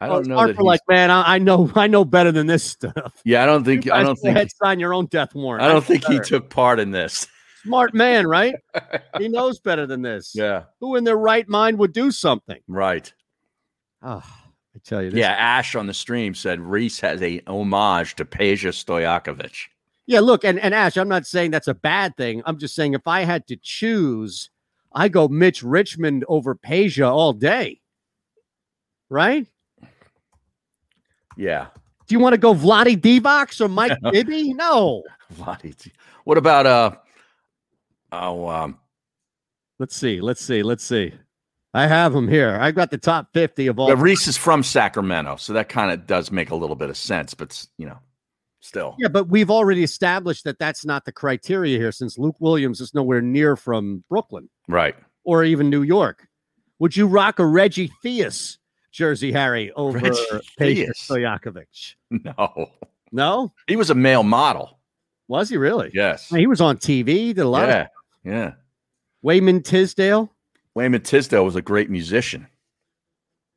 [0.00, 0.56] I don't is know that.
[0.56, 3.20] He's, like, man, I, I know, I know better than this stuff.
[3.24, 3.84] yeah, I don't think.
[3.84, 4.36] You I don't think.
[4.36, 5.64] ahead, sign your own death warrant.
[5.64, 7.26] I don't think he took part in this.
[7.62, 8.54] Smart man, right?
[9.18, 10.32] he knows better than this.
[10.34, 10.64] Yeah.
[10.80, 12.58] Who in their right mind would do something?
[12.66, 13.12] Right.
[14.02, 14.24] Oh,
[14.74, 15.10] I tell you.
[15.10, 15.32] This, Yeah.
[15.32, 19.68] Ash on the stream said Rhys has a homage to Peja Stojakovic.
[20.06, 22.42] Yeah, look, and, and Ash, I'm not saying that's a bad thing.
[22.46, 24.50] I'm just saying if I had to choose,
[24.92, 27.80] I go Mitch Richmond over Peja all day.
[29.10, 29.46] Right?
[31.40, 31.68] Yeah.
[32.06, 34.52] Do you want to go Vlade Divac or Mike Bibby?
[34.52, 35.02] No.
[35.34, 35.90] Vladi.
[36.24, 36.90] What about uh?
[38.12, 38.78] Oh, um,
[39.78, 40.20] Let's see.
[40.20, 40.62] Let's see.
[40.62, 41.14] Let's see.
[41.72, 42.58] I have him here.
[42.60, 43.86] I got the top 50 of all.
[43.88, 46.96] but Rhys is from Sacramento, so that kind of does make a little bit of
[46.96, 47.32] sense.
[47.32, 47.98] But you know,
[48.60, 52.80] still, Yeah, but we've already established that that's not the criteria here since Luke Williams
[52.80, 54.96] is nowhere near from Brooklyn right?
[55.24, 56.26] or even New York.
[56.80, 58.58] Would you rock a Reggie Theus
[58.90, 60.20] jersey, Harry, over Theus?
[60.58, 61.94] Stojakovic?
[62.10, 62.66] No,
[63.12, 63.52] No?
[63.66, 64.78] he was a male model.
[65.28, 65.90] Was he really?
[65.94, 66.28] Yes.
[66.28, 67.82] He was on TV, did a lot Yeah.
[67.82, 67.88] of
[68.24, 68.52] Yeah.
[69.22, 70.32] Wayman Tisdale.
[70.74, 72.46] Wayman Tisdale was a great musician.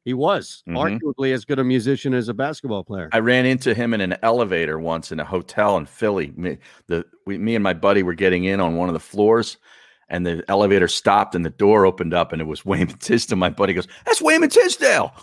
[0.06, 1.00] He was Mhm.
[1.00, 3.10] arguably as good a musician as a basketball player.
[3.14, 6.34] I ran into him in an elevator once in a hotel in Philly.
[6.36, 6.58] Me,
[6.88, 9.58] the we, me and my buddy were getting in on one of the floors,
[10.10, 13.38] and the elevator stopped and the door opened up, and it was Wayman Tisdale.
[13.38, 15.14] My buddy goes, "That's Wayman Tisdale."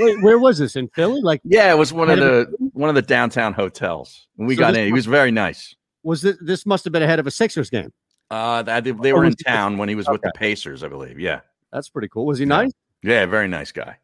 [0.00, 1.20] Wait, where was this in Philly?
[1.22, 4.26] Like, yeah, it was one of the one of the downtown hotels.
[4.38, 4.86] And we So got in.
[4.86, 5.74] He was very nice.
[6.02, 6.36] was this?
[6.40, 7.92] This must have been ahead of a Sixers game.
[8.30, 11.20] Uh, they, they Oh, were in town when he was with the Pacers, I believe.
[11.20, 11.40] Yeah,
[11.72, 12.26] That's pretty cool.
[12.26, 12.72] Was he nice?
[13.02, 13.98] yeah, very nice guy.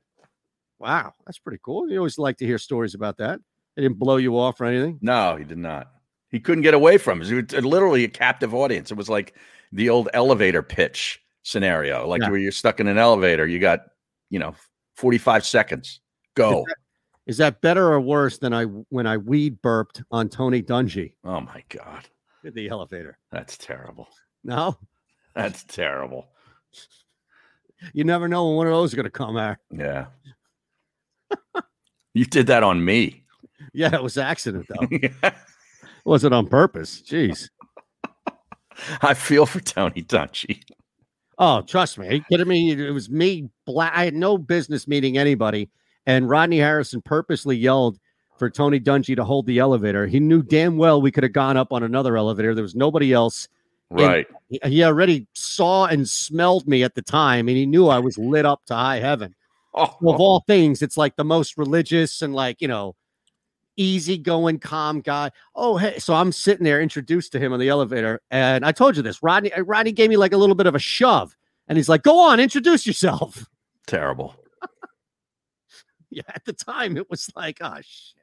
[0.79, 1.91] Wow, that's pretty cool.
[1.91, 3.41] You always like to hear stories about that.
[3.77, 4.99] They didn't blow you off or anything.
[5.03, 5.91] No, he did not.
[6.31, 7.31] He couldn't get away from it.
[7.31, 8.91] It was uh, literally a captive audience.
[8.91, 9.35] It was like
[9.73, 12.31] the old elevator pitch scenario, like Yeah.
[12.31, 13.47] where you're stuck in an elevator.
[13.47, 13.81] You got,
[14.31, 14.55] you know,
[14.97, 16.01] 45 seconds.
[16.37, 16.65] Go.
[17.27, 21.41] Is that better or worse than I when I weed burped on Tony Dungy Oh
[21.41, 22.09] my God.
[22.45, 23.19] in the elevator?
[23.31, 24.09] That's terrible.
[24.45, 24.77] No,
[25.35, 26.29] That's terrible.
[27.93, 29.57] you never know when one of those is going to come out.
[29.71, 30.07] Yeah.
[32.15, 33.25] you did that on me.
[33.75, 35.31] Yeah, it was accident though.
[36.11, 37.01] Wasn't on purpose.
[37.07, 37.51] Jeez.
[39.01, 40.61] I feel for Tony Dungy.
[41.39, 42.09] Oh, trust me.
[42.09, 42.73] Are you kidding me?
[42.73, 43.49] It was me.
[43.65, 43.93] Black.
[43.95, 45.71] I had no business meeting anybody,
[46.07, 47.97] and Rodney Harrison purposely yelled
[48.41, 50.05] for Tony Dungy to hold the elevator.
[50.09, 52.57] He knew damn well we could have gone up on another elevator.
[52.57, 53.47] There was nobody else.
[53.89, 54.27] Right.
[54.49, 58.19] he- he already saw and smelled me at the time, and he knew I was
[58.19, 59.33] lit up to high heaven.
[59.73, 62.97] Oh, of all things, it's like the most religious and like you know,
[63.81, 65.31] easygoing, calm guy.
[65.55, 65.99] Oh, hey!
[65.99, 69.23] So I'm sitting there introduced to him on the elevator, and I told you this.
[69.23, 71.37] Rodney, uh, Rodney gave me like a little bit of a shove,
[71.69, 73.47] and he's like, "Go on, introduce yourself."
[73.87, 74.37] terrible.
[76.13, 78.21] Yeah, at the time it was like, "Oh shit."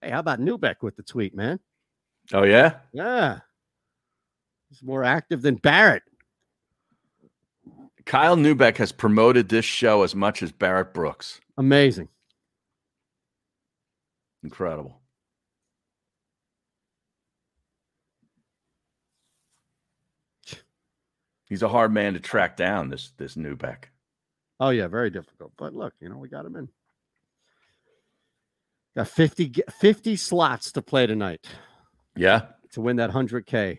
[0.00, 1.60] Hey, how about Neubeck with the tweet, man?
[2.32, 2.76] Oh, yeah?
[2.92, 3.40] Yeah,
[4.68, 6.02] he's more active than Barrett.
[8.06, 11.40] Kyle Neubeck has promoted this show as much as Barrett Brooks.
[11.58, 12.08] Amazing.
[14.42, 15.00] Incredible.
[21.44, 23.84] He's a hard man to track down, this this Neubeck.
[24.60, 25.52] Oh yeah, very difficult.
[25.56, 26.68] But look, you know, we got him in.
[28.96, 31.46] Got 50, 50 slots to play tonight
[32.16, 32.46] Yeah.
[32.72, 33.78] to win that 100K.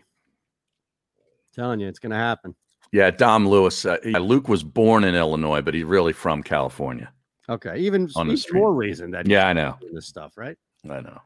[1.54, 2.54] Telling you, it's going to happen.
[2.92, 3.84] Yeah, Dom Lewis.
[3.84, 7.12] Uh, Luke was born in Illinois, but he's really from California.
[7.48, 7.78] Okay.
[7.78, 9.76] Even, On the even more reason that Yeah, I know.
[9.92, 10.56] this stuff, right?
[10.88, 11.20] I know.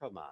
[0.00, 0.24] Come on.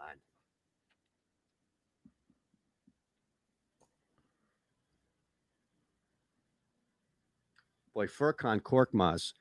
[7.95, 9.33] Boy, Furkan Korkmaz,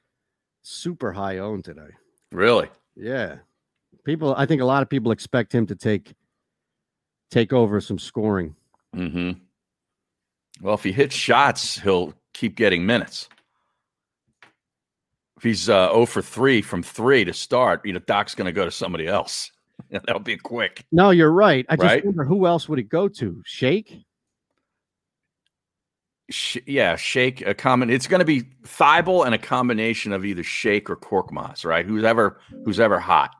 [0.61, 1.89] super high owned today.
[2.31, 2.69] Really?
[2.95, 3.37] Yeah.
[4.05, 6.13] People, I think a lot of people expect him to take
[7.31, 8.55] take over some scoring.
[8.93, 9.31] hmm
[10.61, 13.29] Well, if he hits shots, he'll keep getting minutes.
[15.39, 18.51] If he's uh, 0 for 3 from 3 to start, you know, Doc's going to
[18.51, 19.49] go to somebody else.
[19.89, 20.83] That'll be quick.
[20.91, 21.65] No, you're right.
[21.69, 22.03] I just Right?
[22.05, 23.41] wonder who else would it go to?
[23.45, 24.03] Shake?
[26.29, 27.89] Sh- yeah, Shake a common.
[27.89, 31.85] It's going to be Thybulle and a combination of either Shake or Korkmaz, right?
[31.85, 33.31] Who's ever who's ever hot.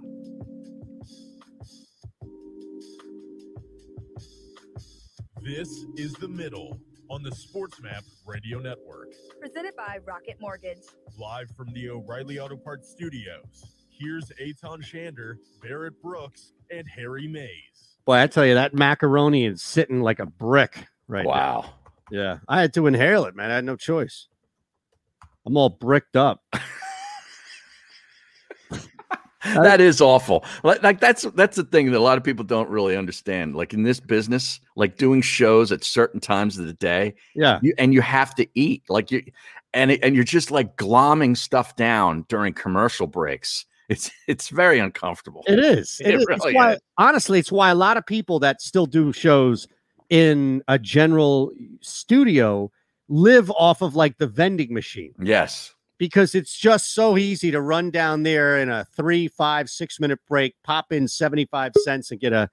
[5.42, 6.80] This is The Middle
[7.10, 9.10] on the SportsMap Radio Network.
[9.40, 10.84] Presented by Rocket Mortgage.
[11.18, 13.88] Live from the O'Reilly Auto Parts Studios.
[13.90, 17.98] Here's Eytan Shander, Barrett Brooks, and Harry Mayes.
[18.06, 21.32] Boy, I tell you, that macaroni is sitting like a brick right now.
[21.32, 21.74] Wow.
[22.12, 22.38] Yeah.
[22.48, 23.52] I had to inhale it, man.
[23.52, 24.28] I had no choice.
[25.46, 26.44] I'm all bricked up.
[29.44, 30.44] that is awful.
[30.64, 33.56] Like, like that's that's the thing that a lot of people don't really understand.
[33.56, 37.60] Like in this business, like doing shows at certain times of the day, Yeah.
[37.62, 38.84] you, and you have to eat.
[38.90, 39.24] Like you,
[39.74, 43.66] and it- and you're just like glomming stuff down during commercial breaks.
[43.88, 45.44] It's it's very uncomfortable.
[45.48, 46.00] It is.
[46.06, 46.26] It It is.
[46.28, 46.80] really it's why, is.
[46.98, 49.68] Honestly, it's why a lot of people that still do shows
[50.10, 51.52] in a general
[51.82, 52.72] studio
[53.08, 55.74] live off of like the vending machine Yes.
[56.00, 60.20] Because it's just so easy to run down there in a three, five, six minute
[60.28, 62.50] break, pop in 75 cents and get a,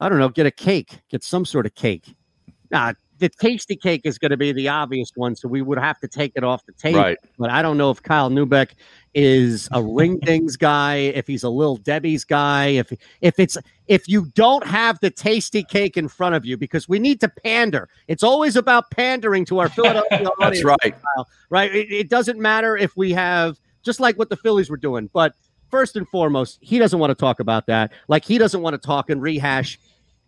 [0.00, 2.14] I don't know, get a cake, get some sort of cake.
[2.70, 6.08] Now, the Tastykake is going to be the obvious one, so we would have to
[6.08, 6.98] take it off the table.
[6.98, 7.16] Right.
[7.38, 8.70] But I don't know if Kyle Neubeck
[9.14, 14.08] is a ring things guy, if he's a little Debbie's guy, if if it's if
[14.08, 17.88] you don't have the Tastykake in front of you, because we need to pander.
[18.08, 20.34] It's always about pandering to our Philadelphia audience.
[20.40, 20.92] That's right.
[20.92, 21.72] Kyle, right?
[21.72, 25.34] It, it doesn't matter if we have just like what the Phillies were doing, but
[25.70, 27.92] first and foremost, he doesn't want to talk about that.
[28.08, 29.78] Like he doesn't want to talk and rehash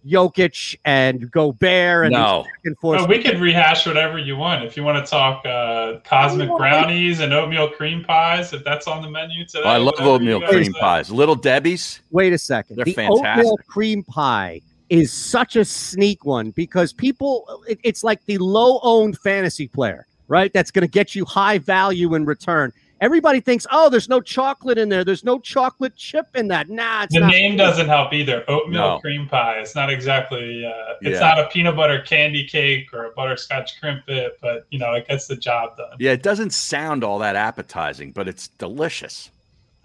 [0.06, 2.42] Jokic and Gobert and No.
[2.42, 2.98] these back and forth.
[3.00, 4.64] Well, we could rehash whatever you want.
[4.64, 9.02] If you want to talk uh, cosmic brownies and oatmeal cream pies, if that's on
[9.02, 9.64] the menu today.
[9.64, 10.80] I love whatever oatmeal you guys cream say.
[10.80, 11.10] pies.
[11.10, 12.00] Little Debbie's.
[12.10, 12.76] Wait a second.
[12.76, 13.26] They're the fantastic.
[13.46, 14.60] oatmeal cream pie
[14.90, 20.06] is such a sneak one because people, it- it's like the low owned fantasy player,
[20.28, 20.52] right?
[20.52, 22.72] That's going to get you high value in return.
[23.04, 25.04] Everybody thinks, oh, there's no chocolate in there.
[25.04, 26.70] There's no chocolate chip in that.
[26.70, 28.42] Nah, it's The not name doesn't help either.
[28.48, 28.98] Oatmeal No.
[29.00, 29.58] cream pie.
[29.58, 30.64] It's not exactly.
[30.64, 31.20] Uh, it's Yeah.
[31.20, 35.26] not a peanut butter candy cake or a butterscotch crimpet, but you know it gets
[35.26, 35.90] the job done.
[36.00, 39.30] Yeah, it doesn't sound all that appetizing, but it's delicious.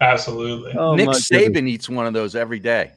[0.00, 0.72] Absolutely.
[0.78, 1.72] Oh, Nick Saban goodness.
[1.74, 2.92] eats one of those every day.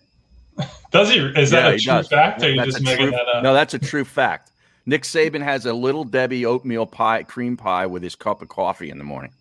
[0.92, 1.18] Does he?
[1.20, 2.08] Is Yeah, that a true does.
[2.08, 3.44] fact, or are you just making true- that up?
[3.44, 4.52] No, that's a true fact.
[4.86, 8.90] Nick Saban has a little Debbie oatmeal pie, cream pie with his cup of coffee
[8.90, 9.32] in the morning.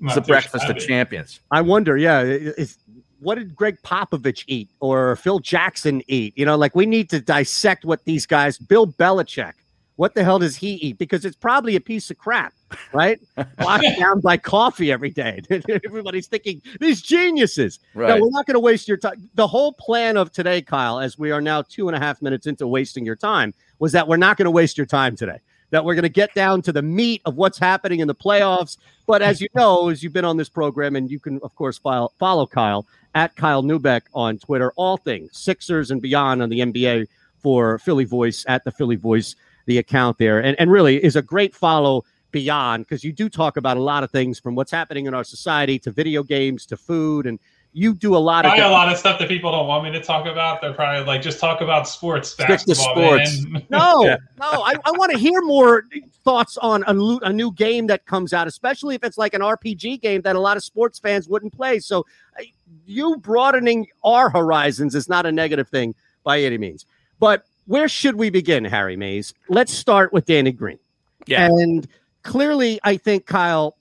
[0.00, 1.40] It's the breakfast of champions.
[1.50, 2.78] I wonder, yeah, is
[3.20, 6.36] what did Gregg Popovich eat or Phil Jackson eat?
[6.36, 9.54] You know, like we need to dissect what these guys, Bill Belichick,
[9.96, 10.98] what the hell does he eat?
[10.98, 12.52] Because it's probably a piece of crap,
[12.92, 13.20] right?
[13.60, 15.40] Locked down by coffee every day.
[15.84, 17.78] Everybody's thinking these geniuses.
[17.94, 19.30] No, we're not going to waste your time.
[19.34, 22.46] The whole plan of today, Kyle, as we are now two and a half minutes
[22.46, 25.38] into wasting your time, was that we're not going to waste your time today.
[25.74, 28.76] That we're going to get down to the meat of what's happening in the playoffs.
[29.08, 31.78] But as you know, as you've been on this program, and you can, of course,
[31.78, 32.86] file, follow Kyle
[33.16, 37.08] at Kyle Neubeck on Twitter, all things Sixers and beyond on the NBA
[37.42, 39.34] for Philly Voice at the Philly Voice,
[39.66, 40.38] the account there.
[40.38, 44.04] And, and really is a great follow beyond because you do talk about a lot
[44.04, 47.26] of things from what's happening in our society to video games to food.
[47.26, 47.40] And
[47.76, 49.90] you do a lot of Probably a lot of stuff that people don't want me
[49.90, 50.60] to talk about.
[50.60, 53.44] They're probably like, just talk about sports, Stick to basketball, sports.
[53.46, 53.66] man.
[53.68, 54.16] No, Yeah.
[54.38, 55.84] no, I, I want to hear more
[56.22, 60.00] thoughts on a, a new game that comes out, especially if it's like an RPG
[60.00, 61.80] game that a lot of sports fans wouldn't play.
[61.80, 62.06] So,
[62.38, 62.44] uh,
[62.86, 66.86] you broadening our horizons is not a negative thing by any means.
[67.18, 69.34] But where should we begin, Harry Mayes?
[69.48, 70.78] Let's start with Danny Green.
[71.26, 71.46] Yeah.
[71.46, 71.88] And
[72.22, 73.76] clearly, I think, Kyle,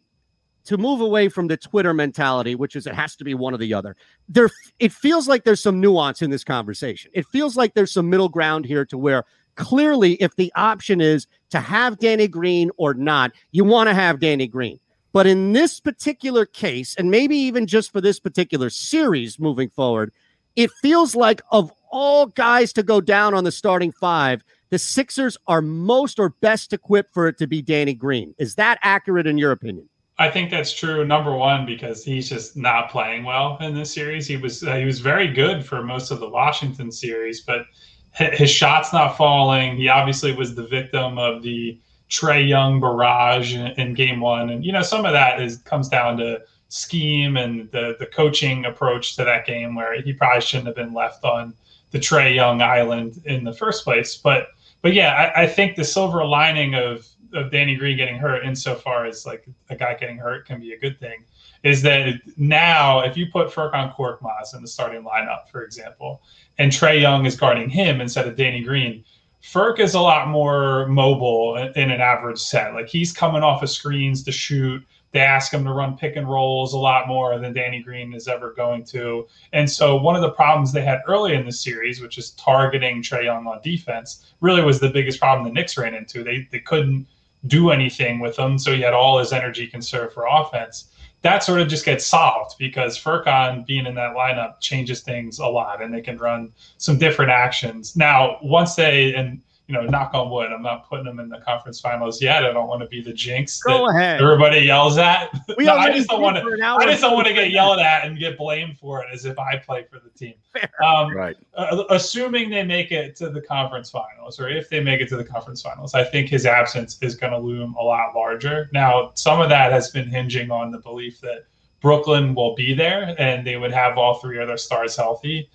[0.65, 3.57] to move away from the Twitter mentality, which is it has to be one or
[3.57, 3.95] the other,
[4.29, 4.49] there
[4.79, 7.11] it feels like there's some nuance in this conversation.
[7.13, 9.25] It feels like there's some middle ground here to where
[9.55, 14.19] clearly, if the option is to have Danny Green or not, you want to have
[14.19, 14.79] Danny Green.
[15.11, 20.11] But in this particular case, and maybe even just for this particular series moving forward,
[20.55, 25.37] it feels like of all guys to go down on the starting five, the Sixers
[25.45, 28.33] are most or best equipped for it to be Danny Green.
[28.39, 29.87] Is that accurate in your opinion?
[30.17, 31.05] I think that's true.
[31.05, 34.27] Number one, because he's just not playing well in this series.
[34.27, 37.65] He was uh, he was very good for most of the Washington series, but
[38.13, 39.75] his shot's not falling.
[39.75, 41.79] He obviously was the victim of the
[42.09, 45.89] Trae Young barrage in, in Game One, and you know some of that is comes
[45.89, 50.67] down to scheme and the the coaching approach to that game, where he probably shouldn't
[50.67, 51.55] have been left on
[51.89, 54.15] the Trae Young island in the first place.
[54.15, 54.49] But
[54.83, 59.05] but yeah, I, I think the silver lining of of Danny Green getting hurt, insofar
[59.05, 61.23] as like a guy getting hurt can be a good thing,
[61.63, 66.21] is that now if you put Furkan Korkmaz in the starting lineup, for example,
[66.57, 69.03] and Trae Young is guarding him instead of Danny Green,
[69.43, 72.73] Furk is a lot more mobile in an average set.
[72.73, 74.83] Like he's coming off of screens to shoot.
[75.11, 78.27] They ask him to run pick and rolls a lot more than Danny Green is
[78.27, 79.27] ever going to.
[79.51, 83.03] And so one of the problems they had early in the series, which is targeting
[83.03, 86.23] Trae Young on defense, really was the biggest problem the Knicks ran into.
[86.23, 87.05] They they couldn't
[87.47, 90.89] do anything with him, so he had all his energy conserved for offense.
[91.21, 95.47] That sort of just gets solved because Furkan being in that lineup changes things a
[95.47, 97.95] lot, and they can run some different actions.
[97.95, 101.39] Now, once they and you know, knock on wood, I'm not putting them in the
[101.39, 102.45] conference finals yet.
[102.45, 104.21] I don't want to be the jinx Go that ahead.
[104.21, 105.29] everybody yells at.
[105.57, 106.65] We No, I just don't want to.
[106.65, 109.39] I just don't want to get yelled at and get blamed for it as if
[109.39, 110.35] I play for the team.
[110.83, 111.35] Um, right.
[111.55, 115.15] uh, assuming they make it to the conference finals, or if they make it to
[115.15, 118.69] the conference finals, I think his absence is going to loom a lot larger.
[118.73, 121.45] Now, some of that has been hinging on the belief that
[121.79, 125.49] Brooklyn will be there and they would have all three of their stars healthy.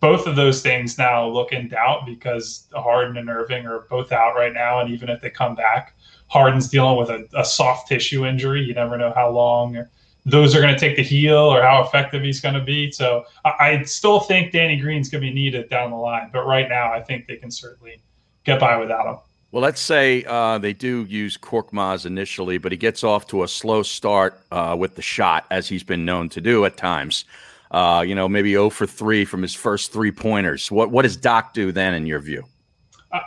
[0.00, 4.34] Both of those things now look in doubt because Harden and Irving are both out
[4.34, 5.94] right now, and even if they come back,
[6.28, 8.62] Harden's dealing with a, a soft tissue injury.
[8.62, 9.84] You never know how long
[10.26, 12.90] those are going to take to heal or how effective he's going to be.
[12.92, 16.44] So I, I still think Danny Green's going to be needed down the line, but
[16.46, 18.02] right now I think they can certainly
[18.44, 19.18] get by without him.
[19.52, 23.48] Well, let's say uh, they do use Korkmaz initially, but he gets off to a
[23.48, 27.24] slow start uh, with the shot, as he's been known to do at times.
[27.70, 30.70] Uh, you know, maybe 0 for 3 from his first three pointers.
[30.70, 32.44] What what does Doc do then, in your view?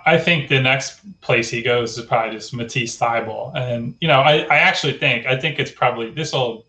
[0.05, 3.53] I- think the next place he goes is probably just Matisse Thybulle.
[3.55, 6.65] And, you know, I, I actually think, I think it's probably, this will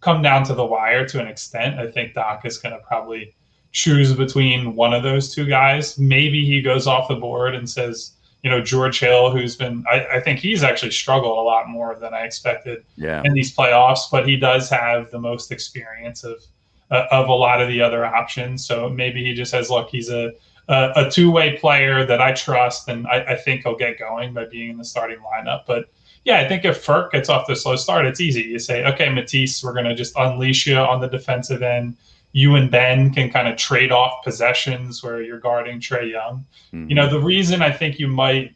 [0.00, 1.78] come down to the wire to an extent.
[1.78, 3.34] I think Doc is going to probably
[3.72, 5.96] choose between one of those two guys.
[5.98, 8.12] Maybe he goes off the board and says,
[8.42, 11.94] you know, George Hill, who's been, I, I think he's actually struggled a lot more
[12.00, 13.22] than I expected Yeah.
[13.24, 16.42] in these playoffs, but he does have the most experience of
[16.90, 18.66] uh, of a lot of the other options.
[18.66, 20.32] So maybe he just says, look, he's a
[20.68, 24.34] a, a two way player that I trust, and I, I think he'll get going
[24.34, 25.64] by being in the starting lineup.
[25.66, 25.88] But
[26.24, 28.42] yeah, I think if Ferk gets off the slow start, it's easy.
[28.42, 31.96] You say, okay, Matisse, we're going to just unleash you on the defensive end.
[32.32, 36.44] You and Ben can kind of trade off possessions where you're guarding Trae Young.
[36.72, 36.88] Mm-hmm.
[36.88, 38.52] You know, the reason I think you might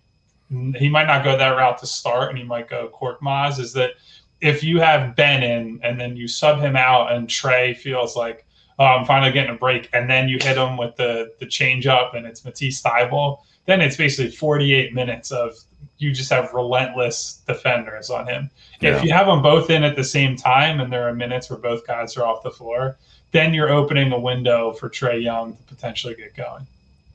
[0.77, 3.93] he might not go that route to start and he might go Korkmaz is that
[4.41, 8.47] if you have Ben in and then you sub him out and Trae feels like
[8.79, 11.87] oh, I'm finally getting a break and then you hit him with the the change
[11.87, 15.55] up and it's Matisse Thybulle, then it's basically 48 minutes of
[15.99, 18.51] you just have relentless defenders on him.
[18.81, 18.97] Yeah.
[18.97, 21.59] If you have them both in at the same time and there are minutes where
[21.59, 22.97] both guys are off the floor,
[23.33, 26.67] then you're opening a window for Trae Young to potentially get going.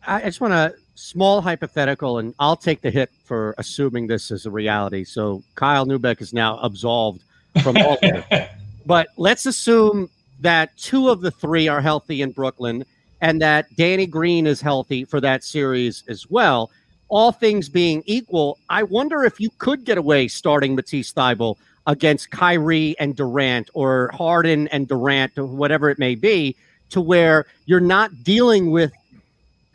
[0.05, 4.31] I I just want a small hypothetical, and I'll take the hit for assuming this
[4.31, 5.03] is a reality.
[5.03, 7.21] So Kyle Neubeck is now absolved
[7.61, 8.49] from all of it.
[8.87, 10.11] But let's assume
[10.41, 12.85] that two of the three are healthy in Brooklyn,
[13.19, 16.69] and that Danny Green is healthy for that series as well.
[17.07, 21.57] All things being equal, I wonder if you could get away starting Matisse Thybulle
[21.87, 26.55] against Kyrie and Durant, or Harden and Durant, or whatever it may be,
[26.91, 28.91] to where you're not dealing with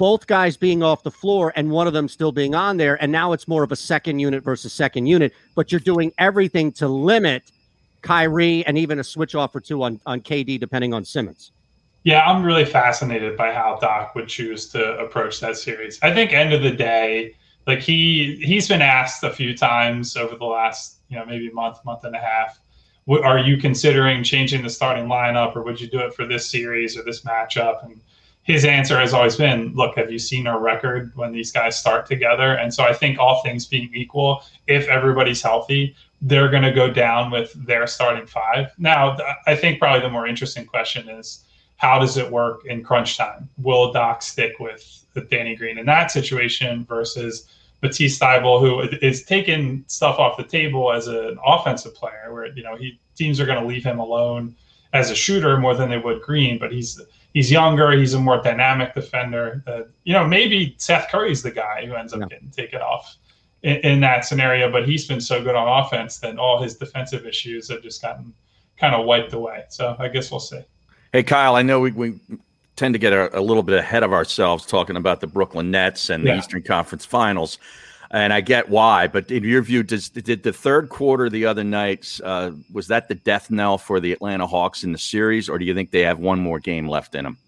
[0.01, 3.01] both guys being off the floor and one of them still being on there.
[3.03, 6.73] And now it's more of a second unit versus second unit, but you're doing everything
[6.73, 7.53] to limit
[8.01, 11.53] Kyrie and even a switch off or two on, on KD, depending on Simmons.
[12.03, 15.99] Yeah, I'm really fascinated by how Doc would choose to approach that series.
[16.01, 17.35] I think end of the day,
[17.67, 21.85] like he he's been asked a few times over the last you know maybe month
[21.85, 22.59] month and a half,
[23.05, 26.51] "What- are you considering changing the starting lineup or would you do it for this
[26.51, 27.85] series or this matchup?
[27.85, 28.01] And
[28.51, 32.07] his answer has always been, look, have you seen our record when these guys start
[32.07, 32.55] together?
[32.55, 36.91] And so I think all things being equal, if everybody's healthy, they're going to go
[36.91, 38.73] down with their starting five.
[38.77, 39.17] Now,
[39.47, 41.45] I think probably the more interesting question is
[41.77, 43.49] how does it work in crunch time?
[43.57, 44.97] Will Doc stick with,
[45.29, 47.47] Danny Green in that situation versus
[47.83, 52.63] Matisse Thybulle, who is taking stuff off the table as an offensive player, where you
[52.63, 54.55] know he teams are going to leave him alone
[54.95, 57.01] as a shooter more than they would Green, but he's
[57.35, 59.63] he's younger, he's a more dynamic defender.
[59.67, 63.17] Uh, you know, maybe Seth Curry's the guy who ends up getting taken off
[63.63, 67.27] in, in that scenario, but he's been so good on offense that all his defensive
[67.27, 68.33] issues have just gotten
[68.79, 69.65] kind of wiped away.
[69.69, 70.61] So I guess we'll see.
[71.13, 72.21] Hey, Kyle, I know we, we
[72.77, 76.09] tend to get a, a little bit ahead of ourselves talking about the Brooklyn Nets
[76.09, 76.39] and the Yeah.
[76.39, 77.59] Eastern Conference Finals.
[78.13, 81.63] And I get why, but in your view, does did the third quarter the other
[81.63, 85.59] night uh, was that the death knell for the Atlanta Hawks in the series, or
[85.61, 87.39] do you think they have one more game left in them?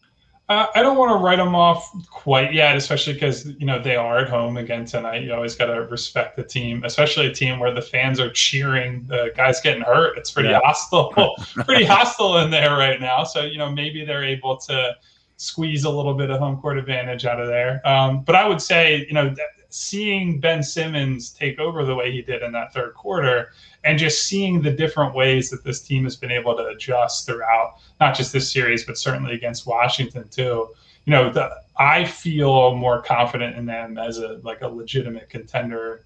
[0.48, 3.96] Uh, I don't want to write them off quite yet, especially because you know they
[3.96, 5.22] are at home again tonight.
[5.22, 9.04] You always got to respect the team, especially a team where the fans are cheering
[9.08, 10.16] the guys getting hurt.
[10.16, 10.60] It's pretty Yeah.
[10.62, 11.12] hostile,
[11.64, 13.24] pretty hostile in there right now.
[13.24, 14.94] So you know maybe they're able to
[15.38, 17.80] squeeze a little bit of home court advantage out of there.
[17.88, 19.34] Um, but I would say you know
[19.72, 23.52] seeing Ben Simmons take over the way he did in that third quarter,
[23.84, 27.74] and just seeing the different ways that this team has been able to adjust throughout
[28.00, 30.68] not just this series, but certainly against Washington too.
[31.04, 36.04] You know, the, I feel more confident in them as a like a legitimate contender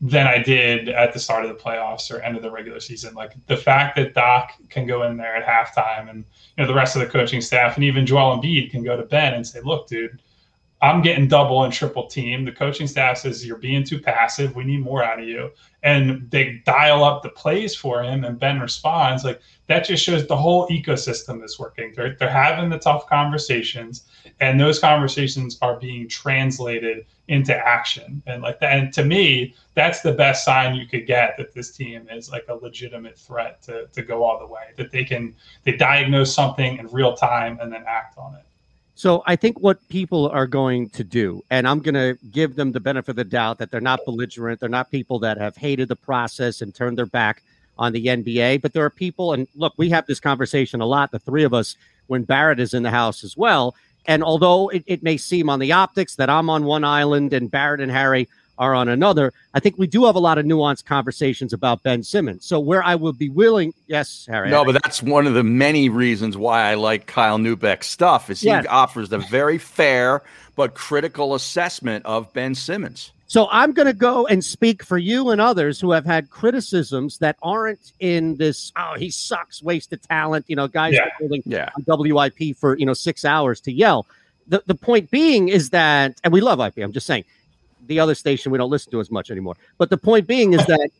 [0.00, 3.14] than I did at the start of the playoffs or end of the regular season.
[3.14, 6.24] Like the fact that Doc can go in there at halftime and
[6.56, 9.04] you know the rest of the coaching staff and even Joel Embiid can go to
[9.04, 10.20] Ben and say, "Look, dude,
[10.84, 12.44] I'm getting double and triple team.
[12.44, 14.54] The coaching staff says you're being too passive.
[14.54, 15.50] We need more out of you.
[15.82, 19.24] And they dial up the plays for him, and Ben responds.
[19.24, 21.94] Like that just shows the whole ecosystem is working.
[21.96, 24.04] They're, they're having the tough conversations,
[24.40, 28.22] and those conversations are being translated into action.
[28.26, 31.74] And like that, and to me, that's the best sign you could get that this
[31.74, 34.72] team is like a legitimate threat to, to go all the way.
[34.76, 38.44] That they can they diagnose something in real time and then act on it.
[38.96, 42.70] So I think what people are going to do, and I'm going to give them
[42.70, 45.88] the benefit of the doubt that they're not belligerent, they're not people that have hated
[45.88, 47.42] the process and turned their back
[47.76, 51.10] on the NBA, but there are people, and look, we have this conversation a lot,
[51.10, 51.76] the three of us,
[52.06, 53.74] when Barrett is in the house as well.
[54.06, 57.50] And although it, it may seem on the optics that I'm on one island and
[57.50, 60.84] Barrett and Harry are on another, I think we do have a lot of nuanced
[60.84, 62.44] conversations about Ben Simmons.
[62.44, 64.50] So where I would be willing, yes, Harry.
[64.50, 68.30] No, but that's one of the many reasons why I like Kyle Neubeck's stuff.
[68.30, 70.22] Is he offers a very fair
[70.56, 73.10] but critical assessment of Ben Simmons.
[73.26, 77.18] So I'm going to go and speak for you and others who have had criticisms
[77.18, 78.70] that aren't in this.
[78.76, 80.44] Oh, he sucks, wasted talent.
[80.46, 81.06] You know, guys Yeah.
[81.06, 81.70] are holding Yeah.
[81.76, 84.06] on WIP for you know six hours to yell.
[84.46, 86.78] The the point being is that, and we love IP.
[86.78, 87.24] I'm just saying,
[87.86, 89.54] the other station we don't listen to as much anymore.
[89.78, 90.90] But the point being is that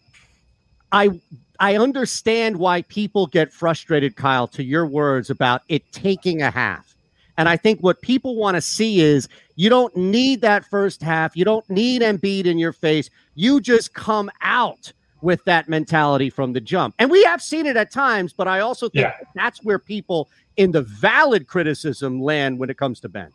[0.92, 1.20] I
[1.60, 6.96] I understand why people get frustrated, Kyle, to your words about it taking a half.
[7.36, 11.36] And I think what people want to see is you don't need that first half.
[11.36, 13.10] You don't need Embiid in your face.
[13.34, 16.94] You just come out with that mentality from the jump.
[16.98, 19.14] And we have seen it at times, but I also think Yeah.
[19.34, 23.30] that's where people in the valid criticism land when it comes to Ben.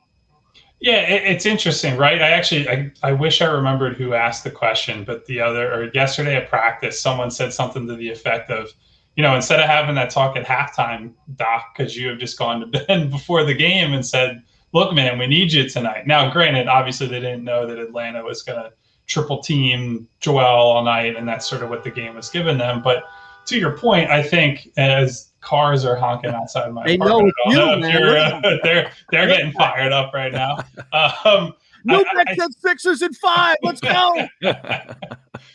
[0.80, 2.22] Yeah, it, it's interesting, right?
[2.22, 5.91] I actually, I, I wish I remembered who asked the question, but the other, or
[5.93, 8.72] yesterday at practice, someone said something to the effect of,
[9.15, 12.61] you know, instead of having that talk at halftime, Doc, because you have just gone
[12.61, 14.41] to bed before the game and said,
[14.72, 16.07] look, man, we need you tonight.
[16.07, 18.72] Now, granted, obviously they didn't know that Atlanta was going to
[19.06, 22.81] triple team Joel all night, and that's sort of what the game was giving them.
[22.81, 23.03] But
[23.49, 27.55] to your point, I think as cars are honking outside my They know apartment, it's
[27.55, 27.77] you,
[28.43, 28.59] man.
[28.63, 30.57] they're they're getting fired up right now.
[30.93, 31.53] Um,
[31.85, 33.57] No I- I- said Sixers in five.
[33.63, 34.27] Let's go.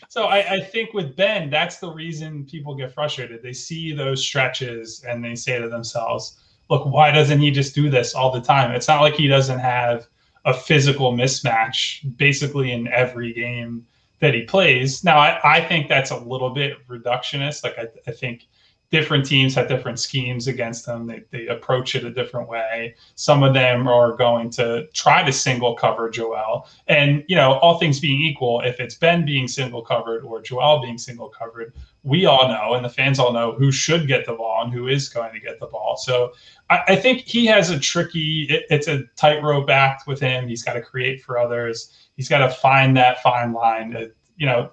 [0.09, 3.41] so I, I think with Ben, that's the reason people get frustrated.
[3.43, 6.39] They see those stretches and they say to themselves,
[6.69, 8.71] look, why doesn't he just do this all the time?
[8.71, 10.07] It's not like he doesn't have
[10.45, 13.85] a physical mismatch basically in every game
[14.19, 15.03] that he plays.
[15.03, 17.63] Now, I, I think that's a little bit reductionist.
[17.63, 18.47] Like, I, I think
[18.91, 21.07] different teams have different schemes against them.
[21.07, 22.95] They, they approach it a different way.
[23.15, 26.67] Some of them are going to try to single cover Joel.
[26.87, 30.81] And, you know, all things being equal, if it's Ben being single covered or Joel
[30.81, 31.73] being single covered,
[32.05, 34.87] we all know and the fans all know who should get the ball and who
[34.87, 35.97] is going to get the ball.
[35.97, 36.33] So
[36.69, 40.47] I, I think he has a tricky, it, it's a tightrope act with him.
[40.47, 42.09] He's got to create for others.
[42.15, 43.89] He's got to find that fine line.
[43.93, 44.69] That, you know,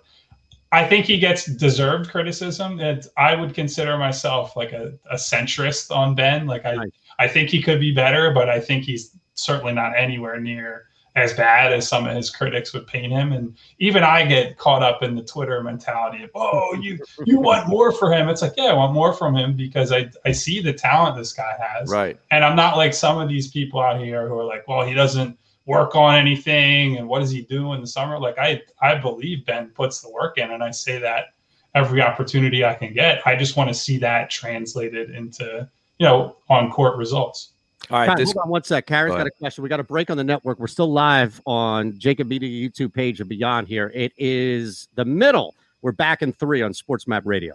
[0.72, 2.78] I think he gets deserved criticism.
[2.80, 6.46] And I would consider myself like a, a centrist on Ben.
[6.46, 6.76] Like I,
[7.18, 11.34] I think he could be better, but I think he's certainly not anywhere near as
[11.34, 13.32] bad as some of his critics would paint him.
[13.32, 17.68] And even I get caught up in the Twitter mentality of, oh, you you want
[17.68, 18.28] more for him.
[18.28, 21.32] It's like, yeah, I want more from him because I, I see the talent this
[21.32, 21.90] guy has.
[21.90, 22.18] Right.
[22.30, 24.94] And I'm not like some of these people out here who are like, well, he
[24.94, 28.18] doesn't work on anything and what does he do in the summer?
[28.18, 31.34] Like I I believe Ben puts the work in and I say that
[31.74, 33.26] every opportunity I can get.
[33.26, 35.68] I just want to see that translated into,
[35.98, 37.51] you know, on court results.
[37.92, 38.86] All right, Pat, this- hold on one sec.
[38.86, 39.62] Karen's Go got a question.
[39.62, 40.58] We got a break on the network.
[40.58, 43.92] We're still live on JAKIB Media YouTube page and beyond here.
[43.94, 45.54] It is the middle.
[45.82, 47.54] We're back in three on Sports Map Radio.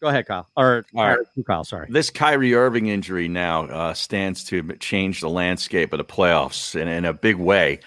[0.00, 0.48] Go ahead, Kyle.
[0.56, 1.18] Or, All right.
[1.18, 1.86] or you, Kyle, sorry.
[1.90, 6.88] This Kyrie Irving injury now uh, stands to change the landscape of the playoffs in,
[6.88, 7.78] in a big way.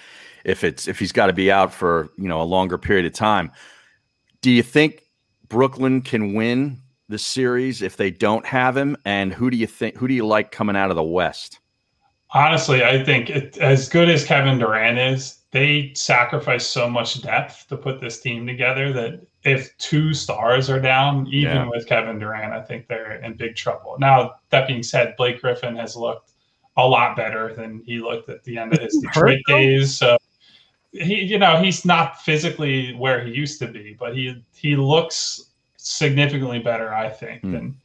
[0.45, 3.13] If it's if he's got to be out for you know a longer period of
[3.13, 3.51] time,
[4.41, 5.03] do you think
[5.47, 6.81] Brooklyn can win
[7.13, 8.97] the series if they don't have him?
[9.05, 11.59] And who do you think who do you like coming out of the West?
[12.31, 17.67] Honestly, I think it, as good as Kevin Durant is, they sacrifice so much depth
[17.67, 21.69] to put this team together that if two stars are down, even Yeah.
[21.69, 23.97] with Kevin Durant, I think they're in big trouble.
[23.99, 26.31] Now, that being said, Blake Griffin has looked
[26.75, 29.95] a lot better than he looked at the end of his hurt, Detroit days.
[29.95, 30.17] So
[30.91, 35.51] he, you know, he's not physically where he used to be, but he he looks
[35.83, 37.75] significantly better, I think, than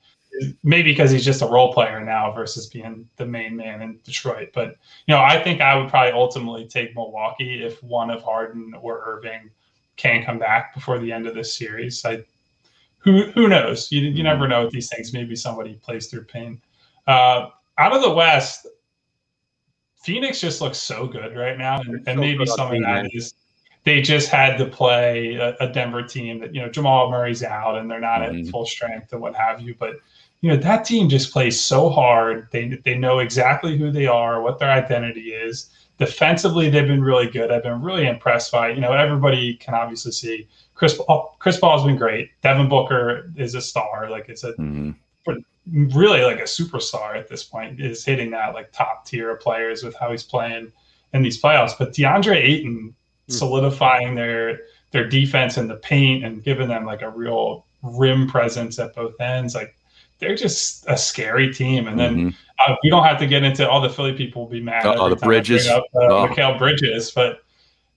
[0.63, 4.51] maybe because he's just a role player now versus being the main man in Detroit.
[4.55, 4.77] But
[5.07, 9.03] you know, I think I would probably ultimately take Milwaukee if one of Harden or
[9.05, 9.51] Irving
[9.97, 12.05] can come back before the end of this series.
[12.05, 12.25] I
[12.99, 13.91] who who knows?
[13.91, 15.13] You you never know with these things.
[15.13, 16.61] Maybe somebody plays through pain.
[17.07, 17.49] Uh,
[17.79, 18.67] out of the West,
[20.03, 23.35] Phoenix just looks so good right now, and, and maybe some of that is
[23.85, 27.79] they just had to play a, a Denver team that you know Jamal Murray's out
[27.79, 28.51] and they're not at mm-hmm.
[28.51, 29.75] full strength and what have you.
[29.79, 29.97] But
[30.41, 32.49] you know that team just plays so hard.
[32.53, 35.71] They they know exactly who they are, what their identity is.
[35.99, 37.51] Defensively, they've been really good.
[37.51, 38.69] I've been really impressed by.
[38.71, 41.37] You know, everybody can obviously see Chris Paul.
[41.41, 42.31] Chris Paul's been great.
[42.43, 44.09] Devin Booker is a star.
[44.09, 44.93] Like it's a mm-hmm.
[45.97, 47.81] really like a superstar at this point.
[47.81, 50.73] Is hitting that like top tier of players with how he's playing
[51.13, 51.73] in these playoffs.
[51.77, 52.95] But DeAndre Ayton
[53.29, 54.61] solidifying their
[54.91, 59.21] their defense in the paint and giving them like a real rim presence at both
[59.21, 59.55] ends.
[59.55, 59.77] Like
[60.19, 61.87] they're just a scary team.
[61.89, 62.35] And then
[62.67, 64.85] uh, we don't have to get into all the Philly people will be mad.
[64.87, 65.69] Uh-oh, the time I bring Bridges.
[65.69, 66.29] Up, uh, Oh.
[66.29, 67.43] Mikal Bridges, but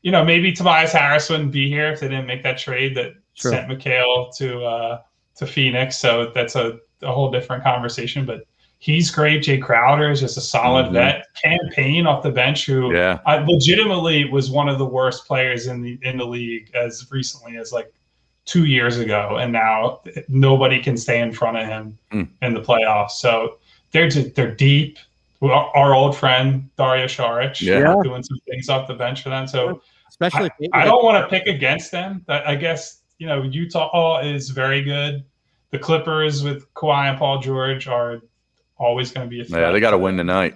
[0.04, 3.14] you know maybe Tobias Harris wouldn't be here if they didn't make that trade that
[3.36, 3.52] True.
[3.52, 5.02] sent Mikal to uh,
[5.38, 5.98] to Phoenix.
[5.98, 8.26] So that's a, a whole different conversation.
[8.26, 8.44] But
[8.82, 9.44] He's great.
[9.44, 10.94] Jae Crowder is just a solid Mhm.
[10.94, 11.28] vet.
[11.40, 13.20] Cam Payne off the bench, who Yeah.
[13.28, 17.58] I legitimately was one of the worst players in the in the league as recently
[17.58, 17.94] as like
[18.46, 22.28] two years ago, and now nobody can stay in front of him Mm.
[22.42, 23.12] in the playoffs.
[23.12, 23.60] So
[23.92, 24.98] they're just, they're deep.
[25.44, 27.94] Our, our old friend Dario Saric Yeah.
[28.04, 29.46] doing some things off the bench for them.
[29.48, 32.26] So Especially I, I don't want to pick against them.
[32.28, 35.24] I guess you know Utah is very good.
[35.70, 38.22] The Clippers with Kawhi and Paul George are
[38.82, 39.62] always going to be a threat.
[39.62, 40.56] Yeah, they got to win tonight.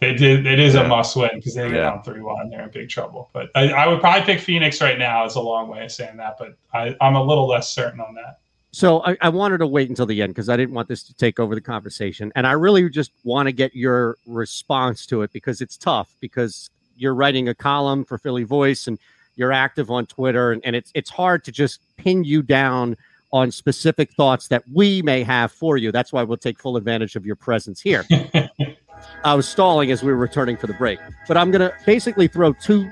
[0.00, 0.46] They did.
[0.46, 0.84] It is Yeah.
[0.84, 1.90] a must win because they get Yeah.
[1.90, 2.50] down three one.
[2.50, 3.30] They're in big trouble.
[3.32, 5.24] But I, I would probably pick Phoenix right now.
[5.24, 8.14] It's a long way of saying that, but I, I'm a little less certain on
[8.14, 8.38] that.
[8.70, 11.14] So I, I wanted to wait until the end because I didn't want this to
[11.14, 15.32] take over the conversation, and I really just want to get your response to it
[15.32, 18.98] because it's tough because you're writing a column for Philly Voice and
[19.36, 22.96] you're active on Twitter, and, and it's it's hard to just pin you down
[23.32, 25.92] on specific thoughts that we may have for you.
[25.92, 28.04] That's why we'll take full advantage of your presence here.
[29.24, 32.28] I was stalling as we were returning for the break, but I'm going to basically
[32.28, 32.90] throw two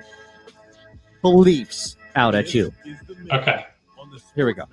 [1.23, 2.73] beliefs out at you.
[3.33, 3.67] Okay.
[4.35, 4.65] Here we go.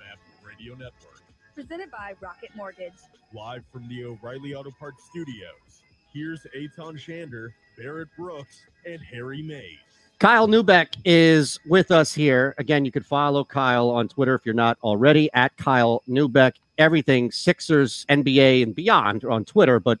[0.46, 1.22] Radio Network.
[1.54, 2.92] Presented by Rocket Mortgage.
[3.32, 5.82] Live from the O'Reilly Auto Parts Studios.
[6.12, 9.78] Here's Eytan Shander, Barrett Brooks, and Harry Mayes.
[10.24, 12.54] Kyle Neubeck is with us here.
[12.56, 16.54] Again, you could follow Kyle on Twitter if you're not already at Kyle Neubeck.
[16.78, 19.78] Everything Sixers, NBA, and beyond on Twitter.
[19.78, 19.98] But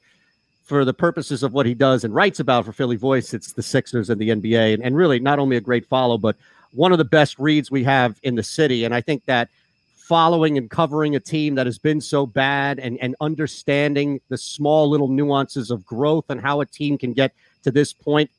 [0.62, 3.62] for the purposes of what he does and writes about for Philly Voice, it's the
[3.62, 4.72] Sixers and the NBA.
[4.72, 6.36] And, and really, not only a great follow, but
[6.72, 8.84] one of the best reads we have in the city.
[8.84, 9.50] And I think that
[9.94, 14.88] following and covering a team that has been so bad and, and understanding the small
[14.88, 18.30] little nuances of growth and how a team can get to this point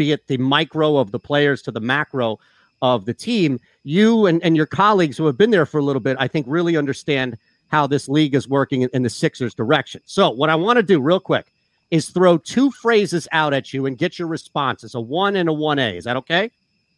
[0.00, 2.38] be it the micro of the players to the macro
[2.80, 6.00] of the team, you and, and your colleagues who have been there for a little
[6.00, 7.36] bit, I think really understand
[7.68, 10.00] how this league is working in, in the Sixers direction.
[10.06, 11.52] So, what I want to do real quick
[11.90, 15.52] is throw two phrases out at you and get your responses a one and a
[15.52, 15.98] 1A.
[15.98, 16.50] Is that okay?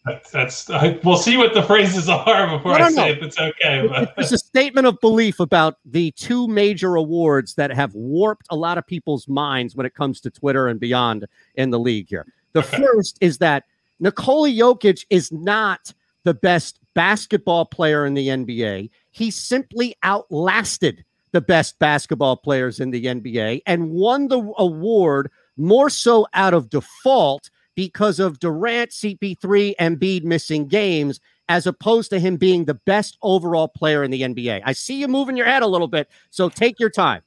[0.04, 3.16] That's, that's I, we'll see what the phrases are before No, I say no.
[3.16, 3.88] if it's okay.
[3.88, 8.56] But It's a statement of belief about the two major awards that have warped a
[8.56, 11.26] lot of people's minds when it comes to Twitter and beyond
[11.56, 12.26] in the league here.
[12.52, 13.64] The first is that
[14.00, 15.92] Nikola Jokic is not
[16.24, 18.90] the best basketball player in the NBA.
[19.10, 25.90] He simply outlasted the best basketball players in the NBA and won the award more
[25.90, 32.20] so out of default because of Durant, CP3, and Embiid missing games, as opposed to
[32.20, 34.62] him being the best overall player in the NBA.
[34.64, 37.22] I see you moving your head a little bit, so take your time.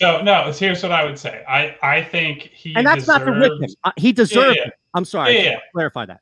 [0.00, 1.44] So no, here's what I would say.
[1.48, 4.68] I I think he and that's not to rip deserves- Uh, he deserved Yeah, yeah.
[4.68, 4.74] it.
[4.94, 5.34] I'm sorry.
[5.36, 5.58] Yeah, yeah.
[5.72, 6.20] Clarify that.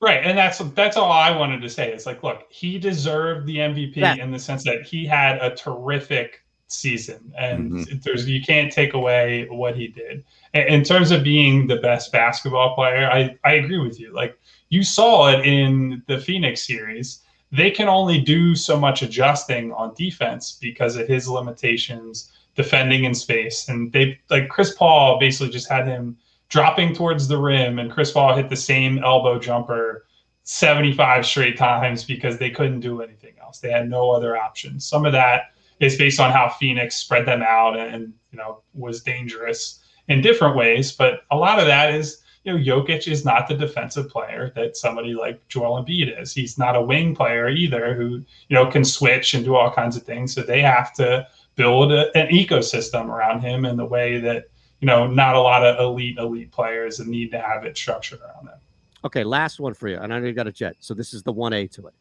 [0.00, 1.92] Right, and that's that's all I wanted to say.
[1.92, 4.14] It's like, look, he deserved the MVP Yeah.
[4.16, 7.98] in the sense that he had a terrific season, and Mm-hmm.
[8.02, 10.24] there's you can't take away what he did.
[10.54, 14.12] In, in terms of being the best basketball player, I I agree with you.
[14.12, 14.38] Like
[14.68, 17.22] you saw it in the Phoenix series.
[17.50, 23.14] They can only do so much adjusting on defense because of his limitations defending in
[23.14, 26.18] space, and they like Chris Paul basically just had him
[26.48, 30.06] dropping towards the rim, and Chris Paul hit the same elbow jumper
[30.42, 33.60] 75 straight times because they couldn't do anything else.
[33.60, 34.84] They had no other options.
[34.84, 39.02] Some of that is based on how Phoenix spread them out and, you know was
[39.02, 43.46] dangerous in different ways, but a lot of that is you know Jokic is not
[43.46, 46.34] the defensive player that somebody like Joel Embiid is.
[46.34, 49.96] He's not a wing player either who you know can switch and do all kinds
[49.96, 50.34] of things.
[50.34, 51.28] So they have to
[51.58, 54.44] build a, an ecosystem around him in the way that
[54.80, 58.46] you know not a lot of elite elite players need to have it structured around
[58.46, 58.58] them.
[59.04, 59.98] Okay, last one for you.
[59.98, 60.76] And I know you got a jet.
[60.80, 61.94] So this is the 1A to it.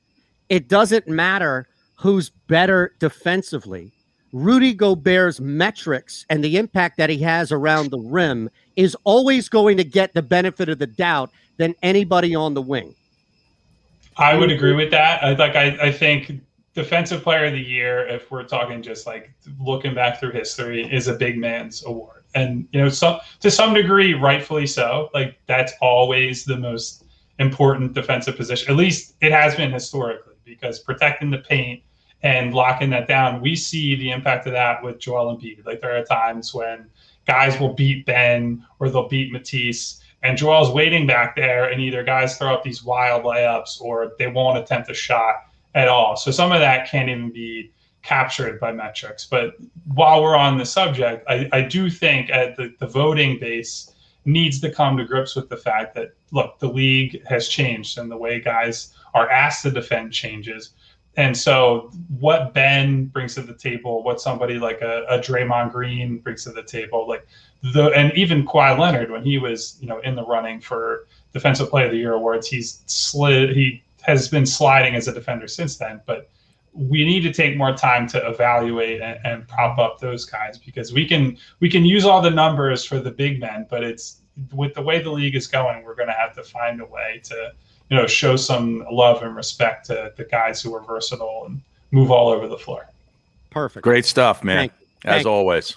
[0.50, 3.92] It doesn't matter who's better defensively.
[4.34, 9.78] Rudy Gobert's metrics and the impact that he has around the rim is always going
[9.78, 12.94] to get the benefit of the doubt than anybody on the wing.
[14.18, 15.24] I would agree with that.
[15.24, 16.42] I like I, I think
[16.78, 21.08] defensive player of the year, if we're talking just like looking back through history, is
[21.08, 22.24] a big man's award.
[22.36, 25.10] And you know, some to some degree, rightfully so.
[25.12, 27.04] Like that's always the most
[27.40, 28.70] important defensive position.
[28.70, 31.82] At least it has been historically, because protecting the paint
[32.22, 35.66] and locking that down, we see the impact of that with Joel Embiid.
[35.66, 36.86] Like there are times when
[37.26, 42.04] guys will beat Ben or they'll beat Matisse, and Joel's waiting back there, and either
[42.04, 45.47] guys throw up these wild layups or they won't attempt a shot
[45.78, 46.16] at all.
[46.18, 47.72] So some of that can't even be
[48.02, 49.26] captured by metrics.
[49.26, 49.56] But
[49.94, 53.94] while we're on the subject, I, I do think at the, the voting base
[54.26, 58.10] needs to come to grips with the fact that look, the league has changed and
[58.10, 60.72] the way guys are asked to defend changes.
[61.16, 66.20] And so, what Ben brings to the table, what somebody like a, a Draymond Green
[66.20, 67.26] brings to the table, like
[67.64, 71.70] the and even Kawhi Leonard when he was you know in the running for Defensive
[71.70, 75.78] Player of the Year awards, he's slid he has been sliding as a defender since
[75.78, 76.30] then, but
[76.74, 80.94] we need to take more time to evaluate and, and, prop up those guys because
[80.94, 84.18] we can we can use all the numbers for the big men, but it's
[84.54, 87.20] with the way the league is going, we're going to have to find a way
[87.24, 87.52] to
[87.90, 91.62] you know show some love and respect to the guys who are versatile and
[91.92, 92.88] move all over the floor.
[93.50, 93.84] Perfect.
[93.84, 94.58] Great stuff, man.
[94.58, 94.72] Thank
[95.06, 95.76] As Thank always.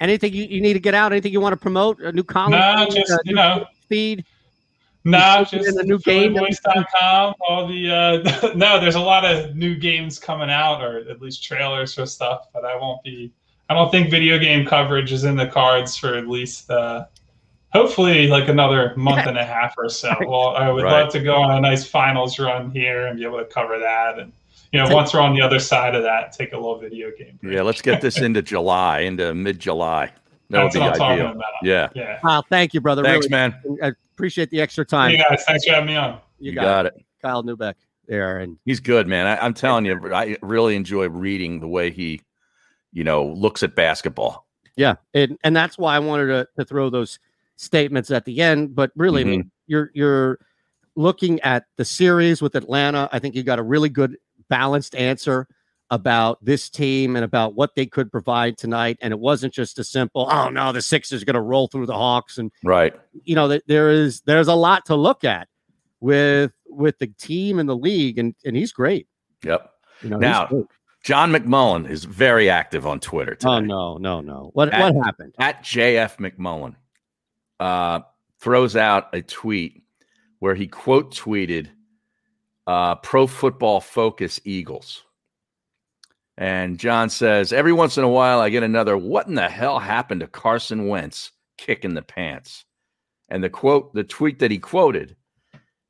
[0.00, 1.12] Anything you, you need to get out?
[1.12, 2.00] Anything you want to promote?
[2.00, 2.52] A new column?
[2.52, 4.24] No, just you know, feed.
[5.04, 6.34] No, just in the new game.
[6.34, 7.34] PhillyVoice.com.
[7.40, 11.42] All the uh, no, there's a lot of new games coming out, or at least
[11.42, 12.48] trailers for stuff.
[12.52, 13.32] But I won't be.
[13.68, 17.06] I don't think video game coverage is in the cards for at least, uh,
[17.72, 20.14] hopefully, like another month and a half or so.
[20.20, 21.02] Well, I would Right.
[21.02, 24.18] love to go on a nice finals run here and be able to cover that,
[24.18, 24.32] and
[24.72, 27.38] you know, once we're on the other side of that, take a little video game.
[27.42, 30.10] Yeah, let's get this into July, into mid July.
[30.52, 31.32] That That's would be what I'm talking ideal.
[31.32, 31.52] about.
[31.62, 31.88] Yeah.
[31.94, 32.20] Yeah.
[32.22, 33.02] Wow, thank you, brother.
[33.02, 33.78] Thanks, Really, man.
[33.82, 35.12] I appreciate the extra time.
[35.12, 36.20] Hey guys, thanks for having me on.
[36.38, 36.94] You, got, it.
[37.22, 37.76] Kyle Neubeck
[38.06, 39.26] there, and He's good, man.
[39.26, 42.20] I, I'm telling you, I really enjoy reading the way he,
[42.92, 44.46] you know, looks at basketball.
[44.76, 47.18] Yeah, and and that's why I wanted to, to throw those
[47.56, 48.74] statements at the end.
[48.74, 50.38] But really, I mean, you're you're
[50.96, 53.08] looking at the series with Atlanta.
[53.10, 54.18] I think you got a really good
[54.50, 55.48] balanced answer
[55.92, 58.96] about this team and about what they could provide tonight.
[59.02, 61.94] And it wasn't just a simple, oh no, the Sixers going to roll through the
[61.94, 62.38] Hawks.
[62.38, 62.94] And Right.
[63.24, 65.48] you know, there is there's a lot to look at
[66.00, 69.06] with with the team and the league, and and he's great.
[69.44, 69.70] Yep.
[70.02, 70.64] You know, now.
[71.04, 73.50] John McMullen is very active on Twitter today.
[73.50, 74.50] Oh no, no, no!
[74.54, 75.34] What At- what happened?
[75.36, 76.76] At JF McMullen
[77.58, 78.00] uh,
[78.38, 79.82] throws out a tweet
[80.38, 81.70] where he quote tweeted
[82.68, 85.02] uh, Pro Football Focus Eagles.
[86.38, 89.78] And John says, Every once in a while, I get another, What in the hell
[89.78, 92.64] happened to Carson Wentz kick in the pants?
[93.28, 95.16] And the quote, the tweet that he quoted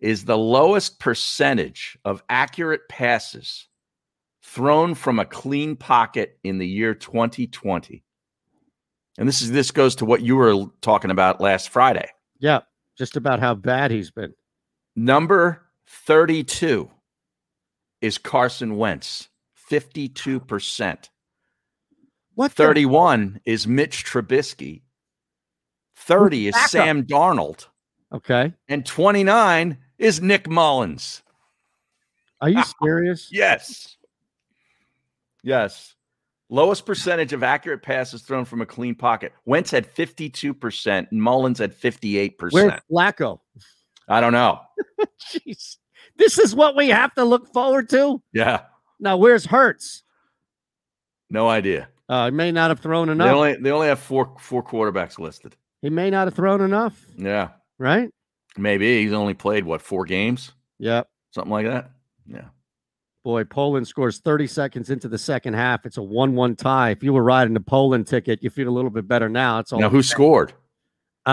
[0.00, 3.68] is the lowest percentage of accurate passes
[4.42, 8.02] thrown from a clean pocket in the year 2020.
[9.18, 12.08] And this is this goes to what you were talking about last Friday.
[12.38, 12.60] Yeah,
[12.98, 14.34] just about how bad he's been.
[14.96, 16.90] Number 32
[18.00, 19.28] is Carson Wentz,
[19.72, 21.08] 52%.
[22.34, 24.82] What the- 31 is Mitch Trubisky.
[25.96, 26.70] 30 is?
[26.70, 27.66] Sam Darnold.
[28.12, 31.22] Okay, And 29 is Nick Mullens.
[32.42, 33.28] are you ah, serious?
[33.32, 33.96] Yes.
[35.42, 35.94] Yes.
[36.50, 39.32] Lowest percentage of accurate passes thrown from a clean pocket.
[39.46, 42.52] Wentz had 52%, and Mullens had 58%.
[42.52, 43.38] Where's Flacco?
[44.08, 44.60] I don't know.
[45.30, 45.78] Jeez,
[46.16, 48.22] this is what we have to look forward to.
[48.34, 48.64] Yeah.
[49.02, 50.04] Now, where's Hurts?
[51.28, 51.88] No idea.
[52.08, 53.26] Uh, he may not have thrown enough.
[53.26, 55.56] They only they only have four four quarterbacks listed.
[55.80, 57.48] he may not have thrown enough, Yeah.
[57.78, 58.10] right?
[58.56, 60.52] Maybe he's only played what four games?
[60.78, 61.08] Yep.
[61.32, 61.90] Something like that.
[62.26, 62.48] Yeah.
[63.24, 65.86] Boy, Poland scores 30 seconds into the second half.
[65.86, 66.90] It's a 1 1 tie.
[66.90, 69.58] If you were riding the Poland ticket, you feel a little bit better now.
[69.60, 70.52] It's all Now who scored?
[71.24, 71.30] Uh,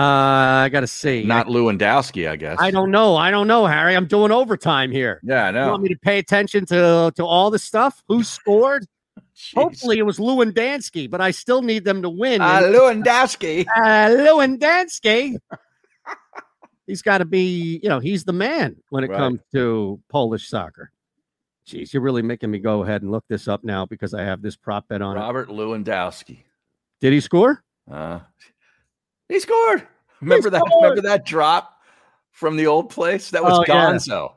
[0.64, 1.24] I got to see.
[1.24, 2.58] Not Lewandowski, I guess.
[2.60, 3.16] I don't know.
[3.16, 3.96] I don't know, Harry.
[3.96, 5.20] I'm doing overtime here.
[5.24, 5.70] Yeah, I You know.
[5.70, 8.02] want me to pay attention to to all the stuff?
[8.08, 8.86] Who scored?
[9.56, 12.40] Hopefully it was Lewandowski, but I still need them to win.
[12.40, 13.66] Uh, Lewandowski.
[13.76, 15.36] uh, Lewandowski.
[16.86, 19.16] he's got to be, you know, he's the man when it Right.
[19.18, 20.92] comes to Polish soccer.
[21.66, 24.42] Jeez, you're really making me go ahead and look this up now because I have
[24.42, 25.20] this prop bet on it.
[25.20, 26.44] Robert Lewandowski.
[27.00, 27.62] Did he score?
[27.90, 28.20] Uh,
[29.30, 29.86] he scored.
[30.20, 30.62] Remember that?
[30.66, 30.82] scored.
[30.82, 31.80] Remember that drop
[32.32, 33.30] from the old place?
[33.30, 33.92] That was Oh, yeah.
[33.92, 34.32] Gonzo.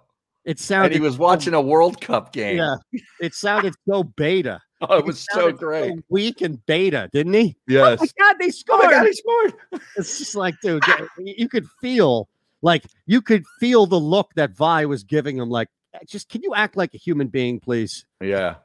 [0.45, 2.57] It And sounded he was watching a World Cup game.
[2.57, 2.75] Yeah,
[3.21, 4.59] it sounded so beta.
[4.89, 5.93] Oh, it was so sounded great.
[6.09, 7.55] weak and beta, didn't he?
[7.69, 7.99] Yes.
[8.01, 8.83] Oh my God, they Oh scored!
[8.83, 9.53] my God, he scored.
[9.95, 10.83] It's just like, dude,
[11.19, 12.27] you could feel
[12.61, 15.49] like you could feel the look that Vi was giving him.
[15.49, 15.69] Like,
[16.05, 18.05] just can you act like a human being, please?
[18.19, 18.55] Yeah.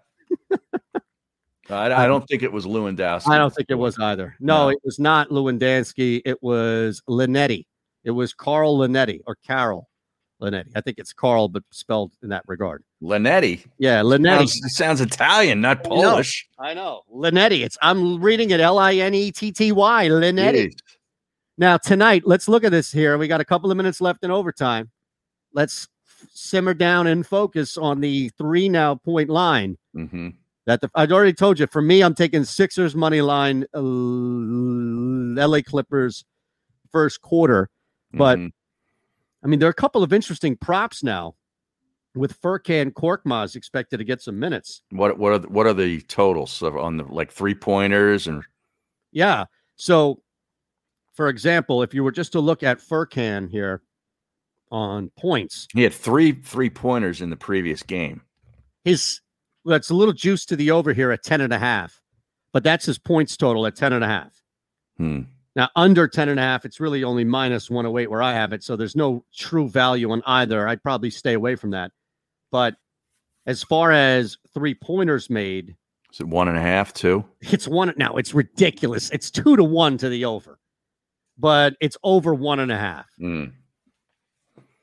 [1.70, 3.30] I, I don't think it was Lewandowski.
[3.30, 4.34] I don't think it was either.
[4.40, 4.68] No, No.
[4.70, 6.22] it was not Lewandowski.
[6.24, 7.66] It was Linetty.
[8.04, 9.88] It was Carl Linetty or Carol
[10.40, 10.70] Linetty.
[10.74, 12.84] I think it's Carl, but spelled in that regard.
[13.02, 13.66] Linetty.
[13.78, 14.48] Yeah, Linetty.
[14.48, 16.02] Sounds, sounds Italian, not I know.
[16.10, 16.48] Polish.
[16.58, 17.02] I know.
[17.12, 17.64] Linetty.
[17.64, 20.08] It's I'm reading it L I N E T T Y.
[20.08, 20.66] Linetty.
[20.68, 20.78] Jeez.
[21.58, 23.18] Now tonight, let's look at this here.
[23.18, 24.90] We got a couple of minutes left in overtime.
[25.52, 25.88] Let's
[26.32, 29.76] simmer down and focus on the three now point line.
[29.96, 30.28] Mm-hmm.
[30.68, 31.66] That the, I'd already told you.
[31.66, 36.26] For me, I'm taking Sixers money line, uh, LA Clippers
[36.92, 37.70] first quarter.
[38.12, 38.52] But Mhm.
[39.42, 41.36] I mean, there are a couple of interesting props now
[42.14, 44.82] with Furkan Korkmaz expected to get some minutes.
[44.90, 48.44] What what are the, what are the totals of, on the like three pointers and
[49.10, 49.46] Yeah.
[49.76, 50.20] So,
[51.14, 53.80] for example, if you were just to look at Furkan here
[54.70, 58.20] on points, he had three three pointers in the previous game.
[58.84, 59.20] his
[59.68, 62.00] that's a little juice to the over here at 10 and a half,
[62.52, 64.42] but that's his points total at 10 and a half.
[64.96, 65.22] Hmm.
[65.56, 68.62] Now, under 10 and a half, it's really only minus 108 where I have it.
[68.62, 70.68] So there's no true value on either.
[70.68, 71.90] I'd probably stay away from that.
[72.52, 72.76] But
[73.46, 75.76] as far as three pointers made,
[76.12, 77.24] Is it one and a half, two?
[77.40, 77.92] it's one.
[77.96, 79.10] Now, it's ridiculous.
[79.10, 80.60] It's two to one to the over,
[81.38, 83.06] but it's over one and a half.
[83.18, 83.46] Hmm.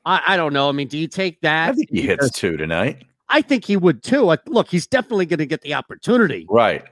[0.04, 0.68] I, I don't know.
[0.68, 1.70] I mean, do you take that?
[1.70, 3.04] I think he hits two tonight.
[3.28, 4.30] I think he would too.
[4.30, 6.84] I, look, he's definitely going to get the opportunity, Right.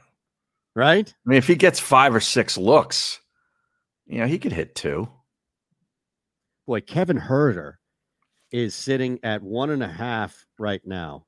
[0.74, 1.08] right?
[1.08, 3.20] I mean, if he gets five or six looks,
[4.06, 5.08] you know, he could hit two.
[6.66, 7.74] Boy, Kevin Huerter
[8.50, 11.26] is sitting at one and a half right now.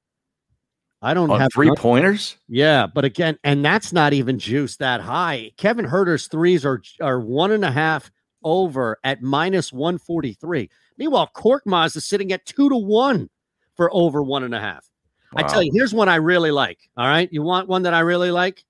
[1.02, 2.36] I don't On have three pointers?
[2.48, 5.52] Yeah, but again, and that's not even juice that high.
[5.58, 8.10] Kevin Huerter's threes are are one and a half
[8.42, 10.70] over at minus one forty three.
[10.96, 13.28] Meanwhile, Korkmaz is sitting at two to one
[13.76, 14.88] for over one and a half.
[15.36, 16.78] I tell you, here's one I really like.
[16.96, 18.64] All right, you want one that I really like?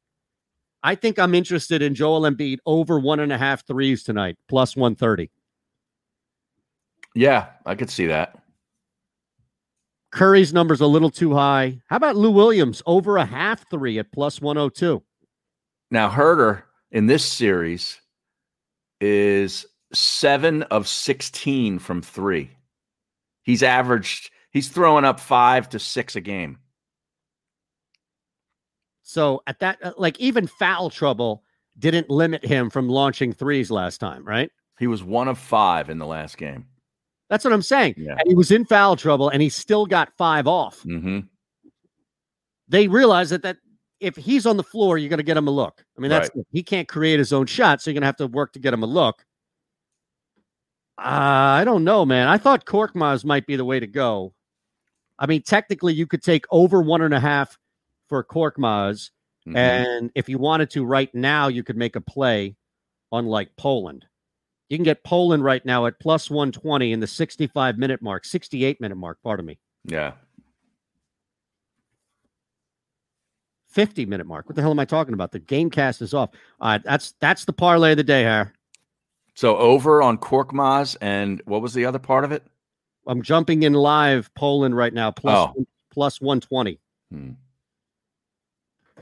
[0.82, 4.76] I think I'm interested in Joel Embiid over one and a half threes tonight, plus
[4.76, 5.30] one thirty.
[7.14, 8.38] Yeah, I could see that.
[10.12, 11.80] Curry's number's a little too high.
[11.88, 15.02] How about Lou Williams over a half three at plus 102?
[15.90, 18.00] Now, Huerter in this series
[19.00, 22.50] is seven of 16 from three.
[23.42, 26.58] He's averaged, he's throwing up five to six a game.
[29.02, 31.42] So at that, uh, like even foul trouble
[31.78, 34.50] didn't limit him from launching threes last time, right?
[34.78, 36.64] He was one of five in the last game.
[37.28, 37.96] That's what I'm saying.
[37.98, 38.12] Yeah.
[38.12, 40.82] And he was in foul trouble and he still got five off.
[40.84, 41.20] Mm-hmm.
[42.68, 43.58] They realize that that
[44.00, 45.84] if he's on the floor, you're going to get him a look.
[45.96, 46.46] I mean, that's Right.
[46.50, 48.72] he can't create his own shot, so you're going to have to work to get
[48.72, 49.24] him a look.
[50.98, 52.26] Uh, I don't know, man.
[52.28, 54.32] I thought Korkmaz might be the way to go.
[55.18, 57.58] I mean, technically, you could take over one and a half
[58.08, 59.10] for Korkmaz,
[59.46, 59.56] Mhm.
[59.56, 62.56] and if you wanted to, right now, you could make a play
[63.10, 64.04] on like Poland.
[64.68, 68.80] You can get Poland right now at plus 120 in the 65 minute mark, 68
[68.80, 70.14] minute mark, pardon me, Yeah.
[73.68, 74.46] 50 minute mark.
[74.48, 75.32] What the hell am I talking about?
[75.32, 76.30] The game cast is off.
[76.60, 78.52] All right, that's that's the parlay of the day, Har.
[79.34, 82.42] So over on Korkmaz, and what was the other part of it?
[83.06, 85.66] I'm jumping in live Poland right now, plus, Oh.
[85.92, 86.78] plus 120.
[87.10, 87.30] Hmm.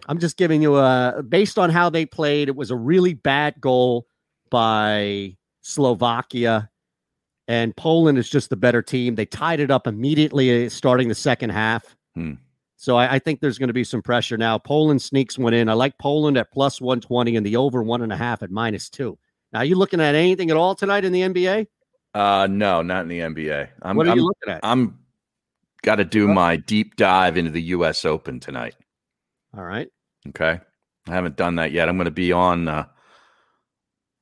[0.06, 2.48] I'm just giving you a based on how they played.
[2.48, 4.06] It was a really bad goal
[4.50, 6.68] by Slovakia,
[7.48, 9.14] and Poland is just the better team.
[9.14, 11.96] They tied it up immediately uh, starting the second half.
[12.14, 12.34] Hmm.
[12.76, 14.58] So I, I think there's going to be some pressure now.
[14.58, 15.70] Poland sneaks one in.
[15.70, 18.90] I like Poland at plus 120 and the over one and a half at minus
[18.90, 19.16] two.
[19.52, 21.66] Now, are you looking at anything at all tonight in the NBA?
[22.14, 23.68] Uh, no, not in the NBA.
[23.82, 24.60] I'm, What are you I'm- looking at?
[24.62, 24.98] I'm
[25.82, 28.04] got to do my deep dive into the U.S.
[28.04, 28.74] Open tonight.
[29.56, 29.88] All right.
[30.28, 30.58] Okay,
[31.08, 31.88] I haven't done that yet.
[31.88, 32.86] I'm going to be on uh,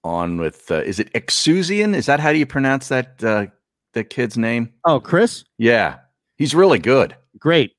[0.04, 0.70] on with.
[0.70, 1.94] Uh, is it Exusian?
[1.94, 3.46] Is that how do you pronounce that uh,
[3.92, 4.72] the kid's name?
[4.84, 5.44] Oh, Chris?
[5.58, 5.98] Yeah,
[6.36, 7.14] he's really good.
[7.38, 7.72] Great.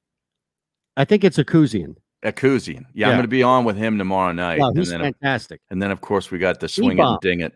[0.95, 1.95] I think it's Akuzian.
[2.23, 2.33] Akuzian.
[2.33, 2.85] Ekusian.
[2.93, 4.59] Yeah, I'm going to be on with him tomorrow night.
[4.59, 5.59] Wow, and he's then, fantastic.
[5.69, 7.13] and then, of course, we got the swing E-bomb.
[7.15, 7.53] and ding it.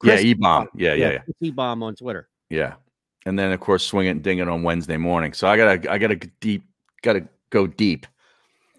[0.00, 0.68] Chris yeah, E bomb.
[0.74, 2.28] Yeah, yeah, yeah, Chris E-bomb on Twitter.
[2.50, 2.74] yeah.
[3.26, 5.32] And then, of course, swing it and ding it on Wednesday morning.
[5.32, 6.64] So I gotta, I gotta deep,
[7.02, 8.06] gotta go deep.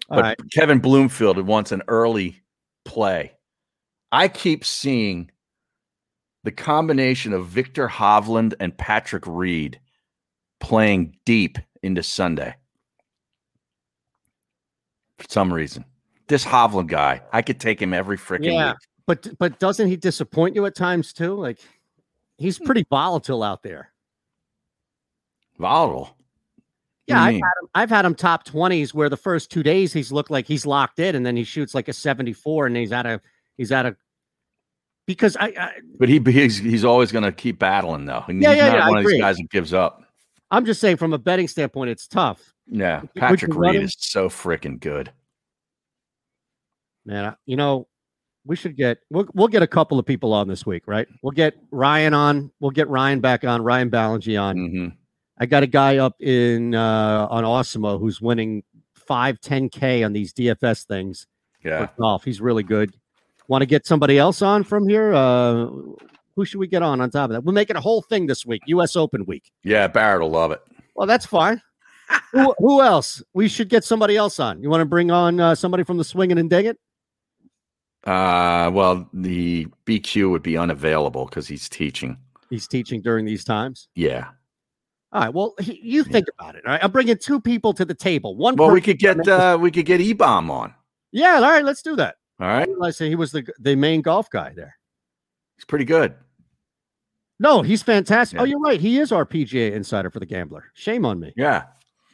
[0.08, 0.36] All But right.
[0.54, 2.40] Kevin Bloomfield wants an early
[2.84, 3.32] play.
[4.12, 5.32] I keep seeing
[6.44, 9.80] the combination of Viktor Hovland and Patrick Reed
[10.60, 12.54] playing deep into Sunday
[15.18, 15.84] for some reason.
[16.28, 18.76] This Hovland guy, I could take him every freaking Yeah, week.
[19.06, 21.34] But but doesn't he disappoint you at times too?
[21.34, 21.58] Like
[22.38, 22.64] he's hmm.
[22.64, 23.92] pretty volatile out there.
[25.58, 26.00] Volatile.
[26.00, 26.14] What
[27.06, 30.12] Yeah, I've had, him, I've had him top twenties where the first two days he's
[30.12, 33.06] looked like he's locked in, and then he shoots like a seventy-four, and he's out
[33.06, 33.20] of
[33.56, 33.96] he's out of
[35.06, 38.24] because I, I But he he's he's always going to keep battling though.
[38.26, 39.14] And Yeah, he's yeah, not yeah, I one of agree.
[39.14, 40.02] these guys that gives up.
[40.50, 42.52] I'm just saying from a betting standpoint, it's tough.
[42.68, 45.12] Yeah, Patrick Reed is so freaking good.
[47.04, 47.86] Man, I- you know,
[48.46, 51.06] we should get we'll we'll get a couple of people on this week, right?
[51.22, 52.50] We'll get Ryan on.
[52.60, 53.62] We'll get Ryan back on.
[53.62, 54.56] Ryan Ballingy on.
[54.56, 54.88] Mm-hmm.
[55.38, 58.62] I got a guy up in uh on Osimo who's winning
[58.94, 61.26] five, 10K on these DFS things.
[61.64, 61.88] Yeah.
[61.98, 62.24] golf.
[62.24, 62.94] He's really good.
[63.48, 65.12] Want to get somebody else on from here?
[65.12, 65.66] Uh
[66.36, 67.44] who should we get on on top of that?
[67.44, 69.50] We're making a whole thing this week, US Open week.
[69.64, 70.60] Yeah, Barrett will love it.
[70.94, 71.60] Well, that's fine.
[72.32, 73.22] who, who else?
[73.34, 74.62] We should get somebody else on.
[74.62, 76.78] You want to bring on uh, somebody from the swinging and ding it?
[78.06, 82.16] Uh, well, the BQ would be unavailable because he's teaching.
[82.50, 83.88] He's teaching during these times.
[83.96, 84.28] Yeah.
[85.12, 85.34] All right.
[85.34, 86.64] Well, he, you think about it.
[86.64, 86.84] All right.
[86.84, 88.36] I'm bringing two people to the table.
[88.36, 88.54] One.
[88.56, 90.72] Well, we could get uh, we could get E Bomb on.
[91.10, 91.34] Yeah.
[91.34, 91.64] All right.
[91.64, 92.16] Let's do that.
[92.38, 92.68] All right.
[92.82, 94.76] I say he was the the main golf guy there.
[95.56, 96.14] He's pretty good.
[97.38, 98.40] No, he's fantastic.
[98.40, 98.80] Oh, you're right.
[98.80, 100.64] He is our PGA insider for the Gambler.
[100.74, 101.32] Shame on me.
[101.36, 101.64] Yeah.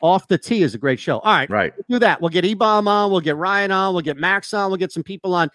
[0.01, 1.21] Off the tee is a great show.
[1.21, 1.49] All right.
[1.49, 1.73] Right.
[1.77, 2.21] We'll do that.
[2.21, 3.11] We'll get E-Bomb on.
[3.13, 3.95] We'll get Ryan on.
[3.95, 4.69] We'll get Max on.
[4.69, 5.49] We'll get some people on.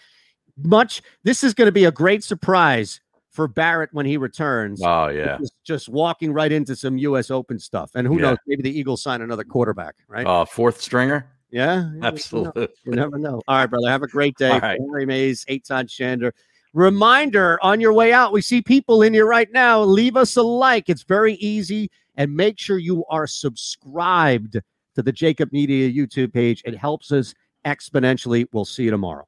[0.58, 1.02] Much.
[1.24, 4.82] This is going to be a great surprise for Barrett when he returns.
[4.84, 5.38] Oh yeah.
[5.64, 7.30] Just, walking right into some U.S.
[7.30, 7.92] Open stuff.
[7.94, 8.22] And who Yeah.
[8.22, 8.38] knows?
[8.48, 10.26] Maybe the Eagles sign another quarterback, right?
[10.26, 11.30] Uh, fourth stringer.
[11.50, 12.08] Yeah, you never know.
[12.08, 12.68] Absolutely.
[12.86, 13.42] You never know.
[13.48, 13.88] All right, brother.
[13.90, 14.50] Have a great day.
[14.52, 14.80] All right.
[14.90, 16.32] Harry Mayes, Eytan Shander.
[16.74, 19.82] Reminder on your way out, we see people in here right now.
[19.82, 20.90] Leave us a like.
[20.90, 21.90] It's very easy.
[22.16, 24.60] And make sure you are subscribed
[24.96, 26.64] to the JAKIB Media YouTube page.
[26.66, 27.34] It helps us
[27.66, 28.48] exponentially.
[28.52, 29.28] We'll see you tomorrow.